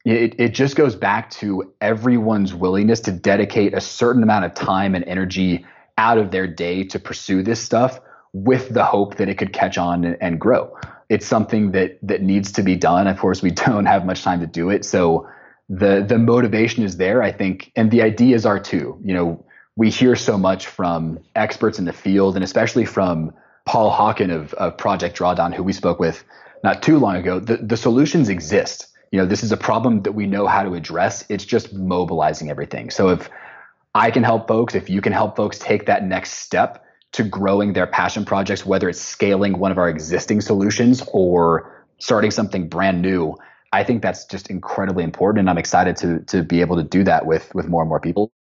it, 0.03 0.39
it 0.39 0.49
just 0.49 0.75
goes 0.75 0.95
back 0.95 1.29
to 1.29 1.73
everyone's 1.79 2.53
willingness 2.53 2.99
to 3.01 3.11
dedicate 3.11 3.73
a 3.75 3.81
certain 3.81 4.23
amount 4.23 4.45
of 4.45 4.53
time 4.55 4.95
and 4.95 5.05
energy 5.05 5.65
out 6.01 6.17
of 6.17 6.31
their 6.31 6.47
day 6.47 6.83
to 6.83 6.97
pursue 6.97 7.43
this 7.43 7.61
stuff 7.61 7.99
with 8.33 8.69
the 8.69 8.83
hope 8.83 9.17
that 9.17 9.29
it 9.29 9.37
could 9.37 9.53
catch 9.53 9.77
on 9.77 10.03
and, 10.03 10.39
grow. 10.39 10.75
It's 11.09 11.27
something 11.27 11.71
that 11.73 11.99
that 12.01 12.21
needs 12.23 12.51
to 12.53 12.63
be 12.63 12.75
done. 12.75 13.05
Of 13.07 13.19
course, 13.19 13.41
we 13.43 13.51
don't 13.65 13.85
have 13.85 14.05
much 14.05 14.23
time 14.23 14.39
to 14.39 14.47
do 14.47 14.71
it, 14.71 14.83
so 14.83 15.27
the 15.69 16.03
the 16.07 16.17
motivation 16.17 16.83
is 16.83 16.97
there. 16.97 17.21
I 17.21 17.31
think, 17.31 17.71
and 17.75 17.91
the 17.91 18.01
ideas 18.01 18.45
are 18.45 18.59
too. 18.59 18.99
You 19.03 19.13
know, 19.13 19.45
we 19.75 19.89
hear 19.89 20.15
so 20.15 20.37
much 20.37 20.67
from 20.67 21.19
experts 21.35 21.77
in 21.77 21.85
the 21.85 21.93
field, 21.93 22.35
and 22.35 22.43
especially 22.43 22.85
from 22.85 23.33
Paul 23.65 23.91
Hawken 23.91 24.31
of, 24.33 24.53
of 24.55 24.77
Project 24.77 25.17
Drawdown, 25.17 25.53
who 25.53 25.63
we 25.63 25.73
spoke 25.73 25.99
with 25.99 26.23
not 26.63 26.81
too 26.81 26.97
long 26.97 27.15
ago. 27.17 27.39
The 27.39 27.57
the 27.57 27.77
solutions 27.77 28.27
exist. 28.27 28.87
You 29.11 29.19
know, 29.19 29.27
this 29.27 29.43
is 29.43 29.51
a 29.51 29.57
problem 29.57 30.01
that 30.03 30.13
we 30.13 30.25
know 30.25 30.47
how 30.47 30.63
to 30.63 30.73
address. 30.73 31.25
It's 31.27 31.45
just 31.45 31.73
mobilizing 31.73 32.49
everything. 32.49 32.89
So 32.89 33.09
if 33.09 33.29
I 33.93 34.09
can 34.09 34.23
help 34.23 34.47
folks, 34.47 34.73
if 34.73 34.89
you 34.89 35.01
can 35.01 35.11
help 35.11 35.35
folks 35.35 35.59
take 35.59 35.85
that 35.87 36.05
next 36.05 36.31
step 36.35 36.85
to 37.11 37.23
growing 37.23 37.73
their 37.73 37.87
passion 37.87 38.23
projects, 38.23 38.65
whether 38.65 38.87
it's 38.87 39.01
scaling 39.01 39.59
one 39.59 39.69
of 39.69 39.77
our 39.77 39.89
existing 39.89 40.39
solutions 40.39 41.03
or 41.11 41.85
starting 41.97 42.31
something 42.31 42.69
brand 42.69 43.01
new, 43.01 43.35
I 43.73 43.83
think 43.83 44.01
that's 44.01 44.23
just 44.23 44.49
incredibly 44.49 45.03
important. 45.03 45.41
And 45.41 45.49
I'm 45.49 45.57
excited 45.57 45.97
to, 45.97 46.19
to 46.27 46.41
be 46.41 46.61
able 46.61 46.77
to 46.77 46.83
do 46.83 47.03
that 47.03 47.25
with, 47.25 47.53
with 47.53 47.67
more 47.67 47.81
and 47.81 47.89
more 47.89 47.99
people. 47.99 48.31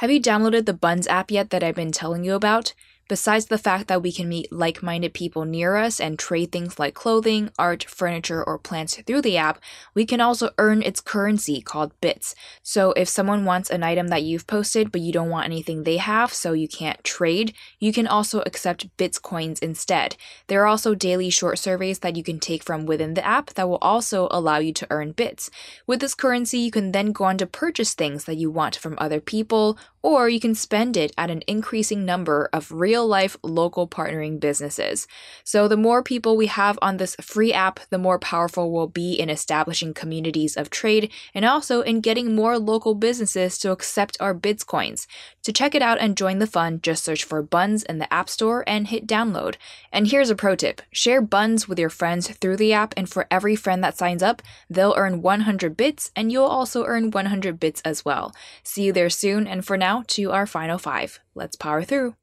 Have 0.00 0.10
you 0.10 0.20
downloaded 0.20 0.66
the 0.66 0.74
Bunz 0.74 1.06
app 1.06 1.30
yet 1.30 1.48
that 1.48 1.64
I've 1.64 1.74
been 1.74 1.90
telling 1.90 2.22
you 2.22 2.34
about? 2.34 2.74
Besides 3.08 3.46
the 3.46 3.58
fact 3.58 3.86
that 3.86 4.02
we 4.02 4.10
can 4.10 4.28
meet 4.28 4.52
like 4.52 4.82
minded 4.82 5.14
people 5.14 5.44
near 5.44 5.76
us 5.76 6.00
and 6.00 6.18
trade 6.18 6.50
things 6.50 6.78
like 6.78 6.94
clothing, 6.94 7.50
art, 7.56 7.84
furniture, 7.84 8.42
or 8.42 8.58
plants 8.58 8.96
through 9.06 9.22
the 9.22 9.36
app, 9.36 9.60
we 9.94 10.04
can 10.04 10.20
also 10.20 10.50
earn 10.58 10.82
its 10.82 11.00
currency 11.00 11.60
called 11.60 11.92
bits. 12.00 12.34
So 12.62 12.92
if 12.92 13.08
someone 13.08 13.44
wants 13.44 13.70
an 13.70 13.84
item 13.84 14.08
that 14.08 14.24
you've 14.24 14.48
posted 14.48 14.90
but 14.90 15.02
you 15.02 15.12
don't 15.12 15.30
want 15.30 15.44
anything 15.44 15.84
they 15.84 15.98
have, 15.98 16.32
so 16.32 16.52
you 16.52 16.66
can't 16.66 17.02
trade, 17.04 17.54
you 17.78 17.92
can 17.92 18.08
also 18.08 18.42
accept 18.44 18.96
bits 18.96 19.20
coins 19.20 19.60
instead. 19.60 20.16
There 20.48 20.62
are 20.62 20.66
also 20.66 20.94
daily 20.96 21.30
short 21.30 21.58
surveys 21.58 22.00
that 22.00 22.16
you 22.16 22.24
can 22.24 22.40
take 22.40 22.64
from 22.64 22.86
within 22.86 23.14
the 23.14 23.24
app 23.24 23.54
that 23.54 23.68
will 23.68 23.78
also 23.80 24.26
allow 24.32 24.58
you 24.58 24.72
to 24.72 24.86
earn 24.90 25.12
bits. 25.12 25.48
With 25.86 26.00
this 26.00 26.14
currency, 26.14 26.58
you 26.58 26.72
can 26.72 26.90
then 26.90 27.12
go 27.12 27.24
on 27.24 27.38
to 27.38 27.46
purchase 27.46 27.94
things 27.94 28.24
that 28.24 28.36
you 28.36 28.50
want 28.50 28.74
from 28.74 28.96
other 28.98 29.20
people 29.20 29.78
or 30.06 30.28
you 30.28 30.38
can 30.38 30.54
spend 30.54 30.96
it 30.96 31.10
at 31.18 31.32
an 31.32 31.42
increasing 31.48 32.04
number 32.04 32.48
of 32.52 32.70
real 32.70 33.04
life 33.04 33.36
local 33.42 33.88
partnering 33.88 34.38
businesses. 34.38 35.08
So, 35.42 35.66
the 35.66 35.76
more 35.76 36.00
people 36.00 36.36
we 36.36 36.46
have 36.46 36.78
on 36.80 36.98
this 36.98 37.16
free 37.20 37.52
app, 37.52 37.80
the 37.90 37.98
more 37.98 38.20
powerful 38.20 38.70
we'll 38.70 38.86
be 38.86 39.14
in 39.14 39.28
establishing 39.28 39.94
communities 39.94 40.56
of 40.56 40.70
trade 40.70 41.10
and 41.34 41.44
also 41.44 41.80
in 41.80 42.02
getting 42.02 42.36
more 42.36 42.56
local 42.56 42.94
businesses 42.94 43.58
to 43.58 43.72
accept 43.72 44.16
our 44.20 44.32
Bits 44.32 44.62
coins. 44.62 45.08
To 45.46 45.52
check 45.52 45.76
it 45.76 45.80
out 45.80 45.98
and 46.00 46.16
join 46.16 46.40
the 46.40 46.46
fun, 46.48 46.80
just 46.82 47.04
search 47.04 47.22
for 47.22 47.40
Bunz 47.40 47.84
in 47.84 47.98
the 47.98 48.12
App 48.12 48.28
Store 48.28 48.64
and 48.66 48.88
hit 48.88 49.06
download. 49.06 49.54
And 49.92 50.08
here's 50.08 50.28
a 50.28 50.34
pro 50.34 50.56
tip 50.56 50.82
share 50.90 51.22
Bunz 51.22 51.68
with 51.68 51.78
your 51.78 51.88
friends 51.88 52.28
through 52.28 52.56
the 52.56 52.72
app, 52.72 52.92
and 52.96 53.08
for 53.08 53.28
every 53.30 53.54
friend 53.54 53.84
that 53.84 53.96
signs 53.96 54.24
up, 54.24 54.42
they'll 54.68 54.96
earn 54.96 55.22
100 55.22 55.76
bits, 55.76 56.10
and 56.16 56.32
you'll 56.32 56.46
also 56.46 56.84
earn 56.84 57.12
100 57.12 57.60
bits 57.60 57.80
as 57.84 58.04
well. 58.04 58.34
See 58.64 58.86
you 58.86 58.92
there 58.92 59.08
soon, 59.08 59.46
and 59.46 59.64
for 59.64 59.76
now, 59.76 60.02
to 60.08 60.32
our 60.32 60.48
final 60.48 60.78
five. 60.78 61.20
Let's 61.36 61.54
power 61.54 61.84
through. 61.84 62.16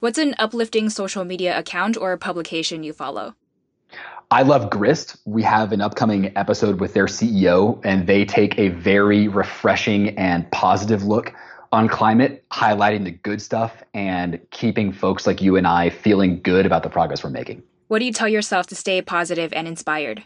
What's 0.00 0.18
an 0.18 0.34
uplifting 0.38 0.90
social 0.90 1.24
media 1.24 1.58
account 1.58 1.96
or 1.96 2.14
publication 2.18 2.82
you 2.82 2.92
follow? 2.92 3.36
I 4.30 4.42
love 4.42 4.68
Grist. 4.68 5.16
We 5.24 5.42
have 5.44 5.72
an 5.72 5.80
upcoming 5.80 6.36
episode 6.36 6.80
with 6.80 6.92
their 6.92 7.06
CEO, 7.06 7.80
and 7.84 8.06
they 8.06 8.26
take 8.26 8.58
a 8.58 8.68
very 8.68 9.26
refreshing 9.26 10.10
and 10.18 10.50
positive 10.50 11.02
look 11.02 11.32
on 11.72 11.88
climate, 11.88 12.44
highlighting 12.50 13.04
the 13.04 13.10
good 13.10 13.40
stuff 13.40 13.82
and 13.94 14.38
keeping 14.50 14.92
folks 14.92 15.26
like 15.26 15.40
you 15.40 15.56
and 15.56 15.66
I 15.66 15.88
feeling 15.88 16.42
good 16.42 16.66
about 16.66 16.82
the 16.82 16.90
progress 16.90 17.24
we're 17.24 17.30
making. 17.30 17.62
What 17.88 18.00
do 18.00 18.04
you 18.04 18.12
tell 18.12 18.28
yourself 18.28 18.66
to 18.66 18.74
stay 18.74 19.00
positive 19.00 19.52
and 19.54 19.66
inspired? 19.66 20.24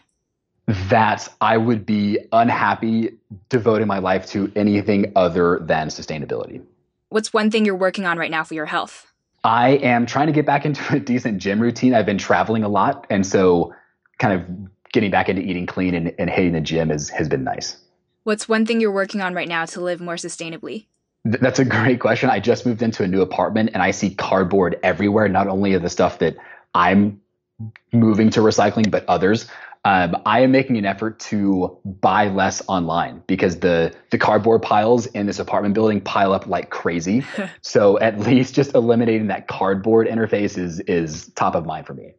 that 0.67 1.27
I 1.41 1.57
would 1.57 1.85
be 1.85 2.19
unhappy 2.31 3.17
devoting 3.49 3.87
my 3.87 3.99
life 3.99 4.25
to 4.27 4.51
anything 4.55 5.11
other 5.15 5.59
than 5.61 5.89
sustainability. 5.89 6.61
What's 7.09 7.33
one 7.33 7.51
thing 7.51 7.65
you're 7.65 7.75
working 7.75 8.05
on 8.05 8.17
right 8.17 8.31
now 8.31 8.43
for 8.43 8.53
your 8.53 8.65
health? 8.65 9.11
I 9.43 9.71
am 9.71 10.05
trying 10.05 10.27
to 10.27 10.33
get 10.33 10.45
back 10.45 10.65
into 10.65 10.95
a 10.95 10.99
decent 10.99 11.39
gym 11.39 11.59
routine. 11.59 11.93
I've 11.93 12.05
been 12.05 12.17
traveling 12.17 12.63
a 12.63 12.69
lot, 12.69 13.05
and 13.09 13.25
so 13.27 13.73
kind 14.19 14.33
of 14.33 14.91
getting 14.91 15.11
back 15.11 15.29
into 15.29 15.41
eating 15.41 15.65
clean 15.65 15.93
and, 15.95 16.13
and 16.17 16.29
hitting 16.29 16.53
the 16.53 16.61
gym 16.61 16.91
is, 16.91 17.09
has 17.09 17.27
been 17.27 17.43
nice. 17.43 17.77
What's 18.23 18.47
one 18.47 18.65
thing 18.65 18.79
you're 18.79 18.91
working 18.91 19.21
on 19.21 19.33
right 19.33 19.47
now 19.47 19.65
to 19.65 19.81
live 19.81 19.99
more 19.99 20.15
sustainably? 20.15 20.85
Th- 21.25 21.39
that's 21.41 21.59
a 21.59 21.65
great 21.65 21.99
question. 21.99 22.29
I 22.29 22.39
just 22.39 22.65
moved 22.65 22.81
into 22.81 23.03
a 23.03 23.07
new 23.07 23.21
apartment 23.21 23.71
and 23.73 23.83
I 23.83 23.91
see 23.91 24.13
cardboard 24.13 24.79
everywhere, 24.83 25.27
not 25.27 25.47
only 25.47 25.73
of 25.73 25.81
the 25.81 25.89
stuff 25.89 26.19
that 26.19 26.37
I'm 26.73 27.21
moving 27.91 28.29
to 28.31 28.39
recycling, 28.39 28.89
but 28.89 29.05
others. 29.07 29.47
Um, 29.85 30.21
I 30.25 30.39
am 30.41 30.51
making 30.51 30.77
an 30.77 30.85
effort 30.85 31.19
to 31.21 31.77
buy 31.83 32.29
less 32.29 32.61
online 32.67 33.21
because 33.27 33.59
the 33.59 33.93
the 34.11 34.17
cardboard 34.17 34.61
piles 34.61 35.07
in 35.07 35.25
this 35.25 35.39
apartment 35.39 35.75
building 35.75 35.99
pile 35.99 36.31
up 36.31 36.47
like 36.47 36.69
crazy. 36.69 37.25
so 37.61 37.99
at 37.99 38.17
least 38.19 38.55
just 38.55 38.75
eliminating 38.75 39.27
that 39.27 39.49
cardboard 39.49 40.07
interface 40.07 40.57
is 40.57 40.79
is 40.81 41.27
top 41.35 41.55
of 41.55 41.65
mind 41.65 41.85
for 41.85 41.93
me. 41.93 42.13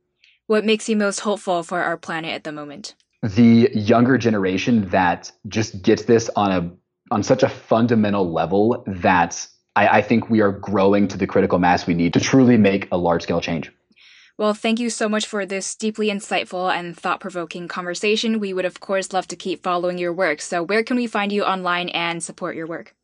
What 0.47 0.65
makes 0.65 0.91
you 0.91 0.97
most 0.97 1.21
hopeful 1.21 1.63
for 1.63 1.83
our 1.83 1.97
planet 1.97 2.33
at 2.33 2.45
the 2.45 2.53
moment? 2.53 2.95
The 3.23 3.71
younger 3.73 4.19
generation 4.19 4.91
that 4.91 5.33
just 5.49 5.83
gets 5.83 6.03
this 6.03 6.29
on 6.37 6.53
a 6.53 6.71
on 7.11 7.23
such 7.23 7.43
a 7.43 7.49
fundamental 7.49 8.31
level 8.31 8.85
that 8.87 9.47
I, 9.77 9.99
I 9.99 10.03
think 10.03 10.29
we 10.29 10.41
are 10.41 10.53
growing 10.53 11.09
to 11.09 11.17
the 11.17 11.27
critical 11.27 11.59
mass 11.59 11.87
we 11.87 11.95
need 11.95 12.13
to 12.15 12.21
truly 12.21 12.59
make 12.59 12.89
a 12.93 12.99
large 12.99 13.23
scale 13.23 13.41
change. 13.41 13.73
Well, 14.37 14.53
thank 14.53 14.81
you 14.81 14.91
so 14.91 15.09
much 15.09 15.27
for 15.27 15.47
this 15.47 15.77
deeply 15.77 16.09
insightful 16.09 16.75
and 16.75 16.97
thought 16.97 17.21
provoking 17.21 17.69
conversation. 17.69 18.41
We 18.41 18.53
would, 18.53 18.65
of 18.65 18.81
course, 18.81 19.13
love 19.13 19.29
to 19.29 19.37
keep 19.37 19.63
following 19.63 19.97
your 19.97 20.13
work. 20.13 20.43
So, 20.43 20.61
where 20.63 20.83
can 20.83 20.97
we 20.97 21.07
find 21.07 21.31
you 21.31 21.45
online 21.45 21.89
and 21.91 22.23
support 22.23 22.57
your 22.57 22.67
work? 22.67 22.95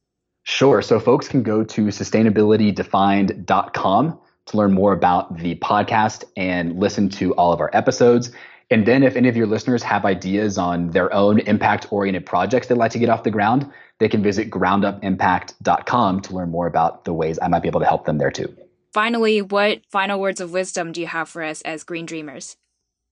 Sure. 0.42 0.82
So, 0.82 0.98
folks 0.98 1.28
can 1.28 1.42
go 1.42 1.62
to 1.62 1.82
sustainabilitydefined.com 1.82 4.20
to 4.50 4.56
learn 4.56 4.72
more 4.72 4.92
about 4.92 5.38
the 5.38 5.56
podcast 5.56 6.24
and 6.36 6.78
listen 6.78 7.08
to 7.10 7.34
all 7.34 7.52
of 7.52 7.60
our 7.60 7.70
episodes. 7.72 8.30
And 8.72 8.86
then, 8.86 9.02
if 9.02 9.16
any 9.16 9.28
of 9.28 9.36
your 9.36 9.46
listeners 9.46 9.82
have 9.82 10.04
ideas 10.04 10.56
on 10.56 10.90
their 10.90 11.12
own 11.12 11.40
impact 11.40 11.92
oriented 11.92 12.24
projects 12.24 12.68
they'd 12.68 12.76
like 12.76 12.92
to 12.92 12.98
get 12.98 13.08
off 13.08 13.24
the 13.24 13.30
ground, 13.30 13.70
they 13.98 14.08
can 14.08 14.22
visit 14.22 14.50
groundupimpact.com 14.50 16.20
to 16.20 16.34
learn 16.34 16.50
more 16.50 16.66
about 16.66 17.04
the 17.04 17.12
ways 17.12 17.38
I 17.42 17.48
might 17.48 17.62
be 17.62 17.68
able 17.68 17.80
to 17.80 17.86
help 17.86 18.04
them 18.04 18.18
there 18.18 18.30
too 18.30 18.56
finally, 18.92 19.42
what 19.42 19.82
final 19.90 20.20
words 20.20 20.40
of 20.40 20.52
wisdom 20.52 20.92
do 20.92 21.00
you 21.00 21.06
have 21.06 21.28
for 21.28 21.42
us 21.42 21.62
as 21.62 21.84
green 21.84 22.06
dreamers? 22.06 22.56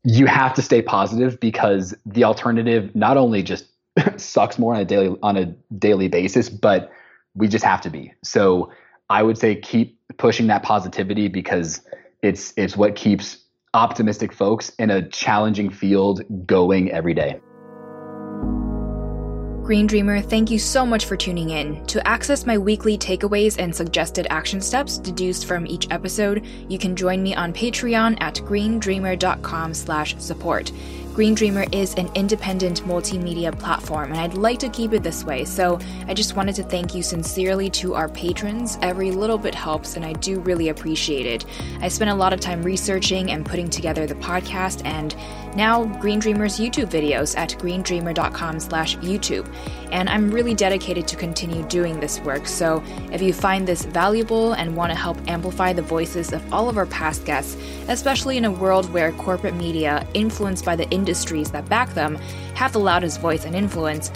You 0.04 0.26
have 0.26 0.54
to 0.54 0.62
stay 0.62 0.82
positive 0.82 1.40
because 1.40 1.94
the 2.06 2.24
alternative 2.24 2.94
not 2.94 3.16
only 3.16 3.42
just 3.42 3.66
sucks 4.16 4.58
more 4.58 4.74
on 4.74 4.80
a 4.80 4.84
daily 4.84 5.16
on 5.22 5.36
a 5.36 5.46
daily 5.76 6.08
basis, 6.08 6.48
but 6.48 6.90
we 7.34 7.48
just 7.48 7.64
have 7.64 7.80
to 7.82 7.90
be. 7.90 8.12
So 8.22 8.70
I 9.10 9.22
would 9.22 9.38
say 9.38 9.56
keep 9.56 9.98
pushing 10.18 10.48
that 10.48 10.62
positivity 10.62 11.28
because 11.28 11.80
it's 12.22 12.52
it's 12.56 12.76
what 12.76 12.94
keeps 12.94 13.44
optimistic 13.74 14.32
folks 14.32 14.70
in 14.78 14.90
a 14.90 15.06
challenging 15.08 15.70
field 15.70 16.22
going 16.46 16.90
every 16.90 17.14
day. 17.14 17.40
Green 19.62 19.86
Dreamer, 19.86 20.20
thank 20.22 20.50
you 20.50 20.58
so 20.58 20.86
much 20.86 21.04
for 21.04 21.14
tuning 21.14 21.50
in. 21.50 21.84
To 21.88 22.08
access 22.08 22.46
my 22.46 22.56
weekly 22.56 22.96
takeaways 22.96 23.58
and 23.58 23.74
suggested 23.74 24.26
action 24.30 24.62
steps 24.62 24.96
deduced 24.96 25.44
from 25.44 25.66
each 25.66 25.86
episode, 25.90 26.46
you 26.70 26.78
can 26.78 26.96
join 26.96 27.22
me 27.22 27.34
on 27.34 27.52
Patreon 27.52 28.16
at 28.20 28.36
greendreamer.com/support. 28.36 30.72
Green 31.18 31.34
Dreamer 31.34 31.64
is 31.72 31.94
an 31.94 32.08
independent 32.14 32.84
multimedia 32.84 33.50
platform, 33.58 34.12
and 34.12 34.20
I'd 34.20 34.34
like 34.34 34.60
to 34.60 34.68
keep 34.68 34.92
it 34.92 35.02
this 35.02 35.24
way. 35.24 35.44
So 35.44 35.80
I 36.06 36.14
just 36.14 36.36
wanted 36.36 36.54
to 36.54 36.62
thank 36.62 36.94
you 36.94 37.02
sincerely 37.02 37.68
to 37.70 37.96
our 37.96 38.08
patrons. 38.08 38.78
Every 38.82 39.10
little 39.10 39.36
bit 39.36 39.52
helps, 39.52 39.96
and 39.96 40.04
I 40.04 40.12
do 40.12 40.38
really 40.38 40.68
appreciate 40.68 41.26
it. 41.26 41.44
I 41.80 41.88
spent 41.88 42.12
a 42.12 42.14
lot 42.14 42.32
of 42.32 42.38
time 42.38 42.62
researching 42.62 43.32
and 43.32 43.44
putting 43.44 43.68
together 43.68 44.06
the 44.06 44.14
podcast, 44.14 44.84
and 44.84 45.16
now 45.56 45.86
Green 45.98 46.20
Dreamer's 46.20 46.56
YouTube 46.56 46.88
videos 46.88 47.36
at 47.36 47.50
greendreamer.com 47.50 48.60
slash 48.60 48.96
YouTube. 48.98 49.52
And 49.90 50.08
I'm 50.08 50.30
really 50.30 50.54
dedicated 50.54 51.08
to 51.08 51.16
continue 51.16 51.64
doing 51.64 51.98
this 51.98 52.20
work. 52.20 52.46
So 52.46 52.80
if 53.10 53.22
you 53.22 53.32
find 53.32 53.66
this 53.66 53.84
valuable 53.86 54.52
and 54.52 54.76
want 54.76 54.92
to 54.92 54.98
help 54.98 55.16
amplify 55.26 55.72
the 55.72 55.82
voices 55.82 56.32
of 56.32 56.52
all 56.52 56.68
of 56.68 56.76
our 56.76 56.86
past 56.86 57.24
guests, 57.24 57.56
especially 57.88 58.36
in 58.36 58.44
a 58.44 58.52
world 58.52 58.92
where 58.92 59.10
corporate 59.12 59.54
media, 59.54 60.06
influenced 60.14 60.64
by 60.64 60.76
the 60.76 60.88
industries 61.08 61.50
that 61.52 61.66
back 61.70 61.94
them, 61.94 62.16
have 62.54 62.72
the 62.74 62.78
loudest 62.78 63.18
voice 63.20 63.46
and 63.46 63.56
influence, 63.56 64.12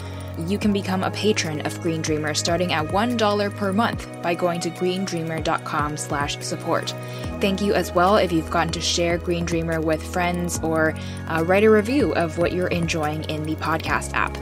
you 0.47 0.59
can 0.59 0.71
become 0.71 1.03
a 1.03 1.09
patron 1.11 1.65
of 1.65 1.79
Green 1.81 2.03
Dreamer 2.03 2.35
starting 2.35 2.71
at 2.71 2.85
$1 2.85 3.57
per 3.57 3.73
month 3.73 4.07
by 4.21 4.35
going 4.35 4.59
to 4.61 4.69
greendreamer.com 4.69 5.97
slash 5.97 6.37
support. 6.39 6.93
Thank 7.39 7.61
you 7.61 7.73
as 7.73 7.91
well 7.91 8.17
if 8.17 8.31
you've 8.31 8.49
gotten 8.51 8.71
to 8.73 8.81
share 8.81 9.17
Green 9.17 9.43
Dreamer 9.43 9.81
with 9.81 10.03
friends 10.03 10.59
or 10.61 10.93
uh, 11.29 11.43
write 11.45 11.63
a 11.63 11.71
review 11.71 12.13
of 12.13 12.37
what 12.37 12.53
you're 12.53 12.67
enjoying 12.67 13.23
in 13.25 13.43
the 13.43 13.55
podcast 13.55 14.13
app. 14.13 14.37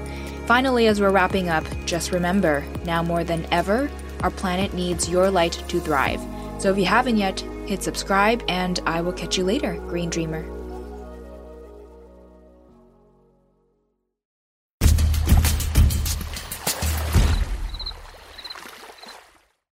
Finally, 0.46 0.88
as 0.88 1.00
we're 1.00 1.10
wrapping 1.10 1.48
up, 1.48 1.66
just 1.86 2.12
remember, 2.12 2.66
now 2.84 3.02
more 3.02 3.24
than 3.24 3.46
ever, 3.52 3.90
our 4.24 4.32
planet 4.32 4.74
needs 4.74 5.10
your 5.10 5.32
light 5.32 5.54
to 5.70 5.80
thrive. 5.80 6.22
So 6.60 6.70
if 6.70 6.78
you 6.78 6.86
haven't 6.86 7.18
yet, 7.18 7.40
hit 7.66 7.82
subscribe 7.82 8.44
and 8.50 8.80
I 8.86 9.00
will 9.02 9.14
catch 9.14 9.38
you 9.38 9.46
later, 9.46 9.76
Green 9.88 10.10
Dreamer. 10.10 10.61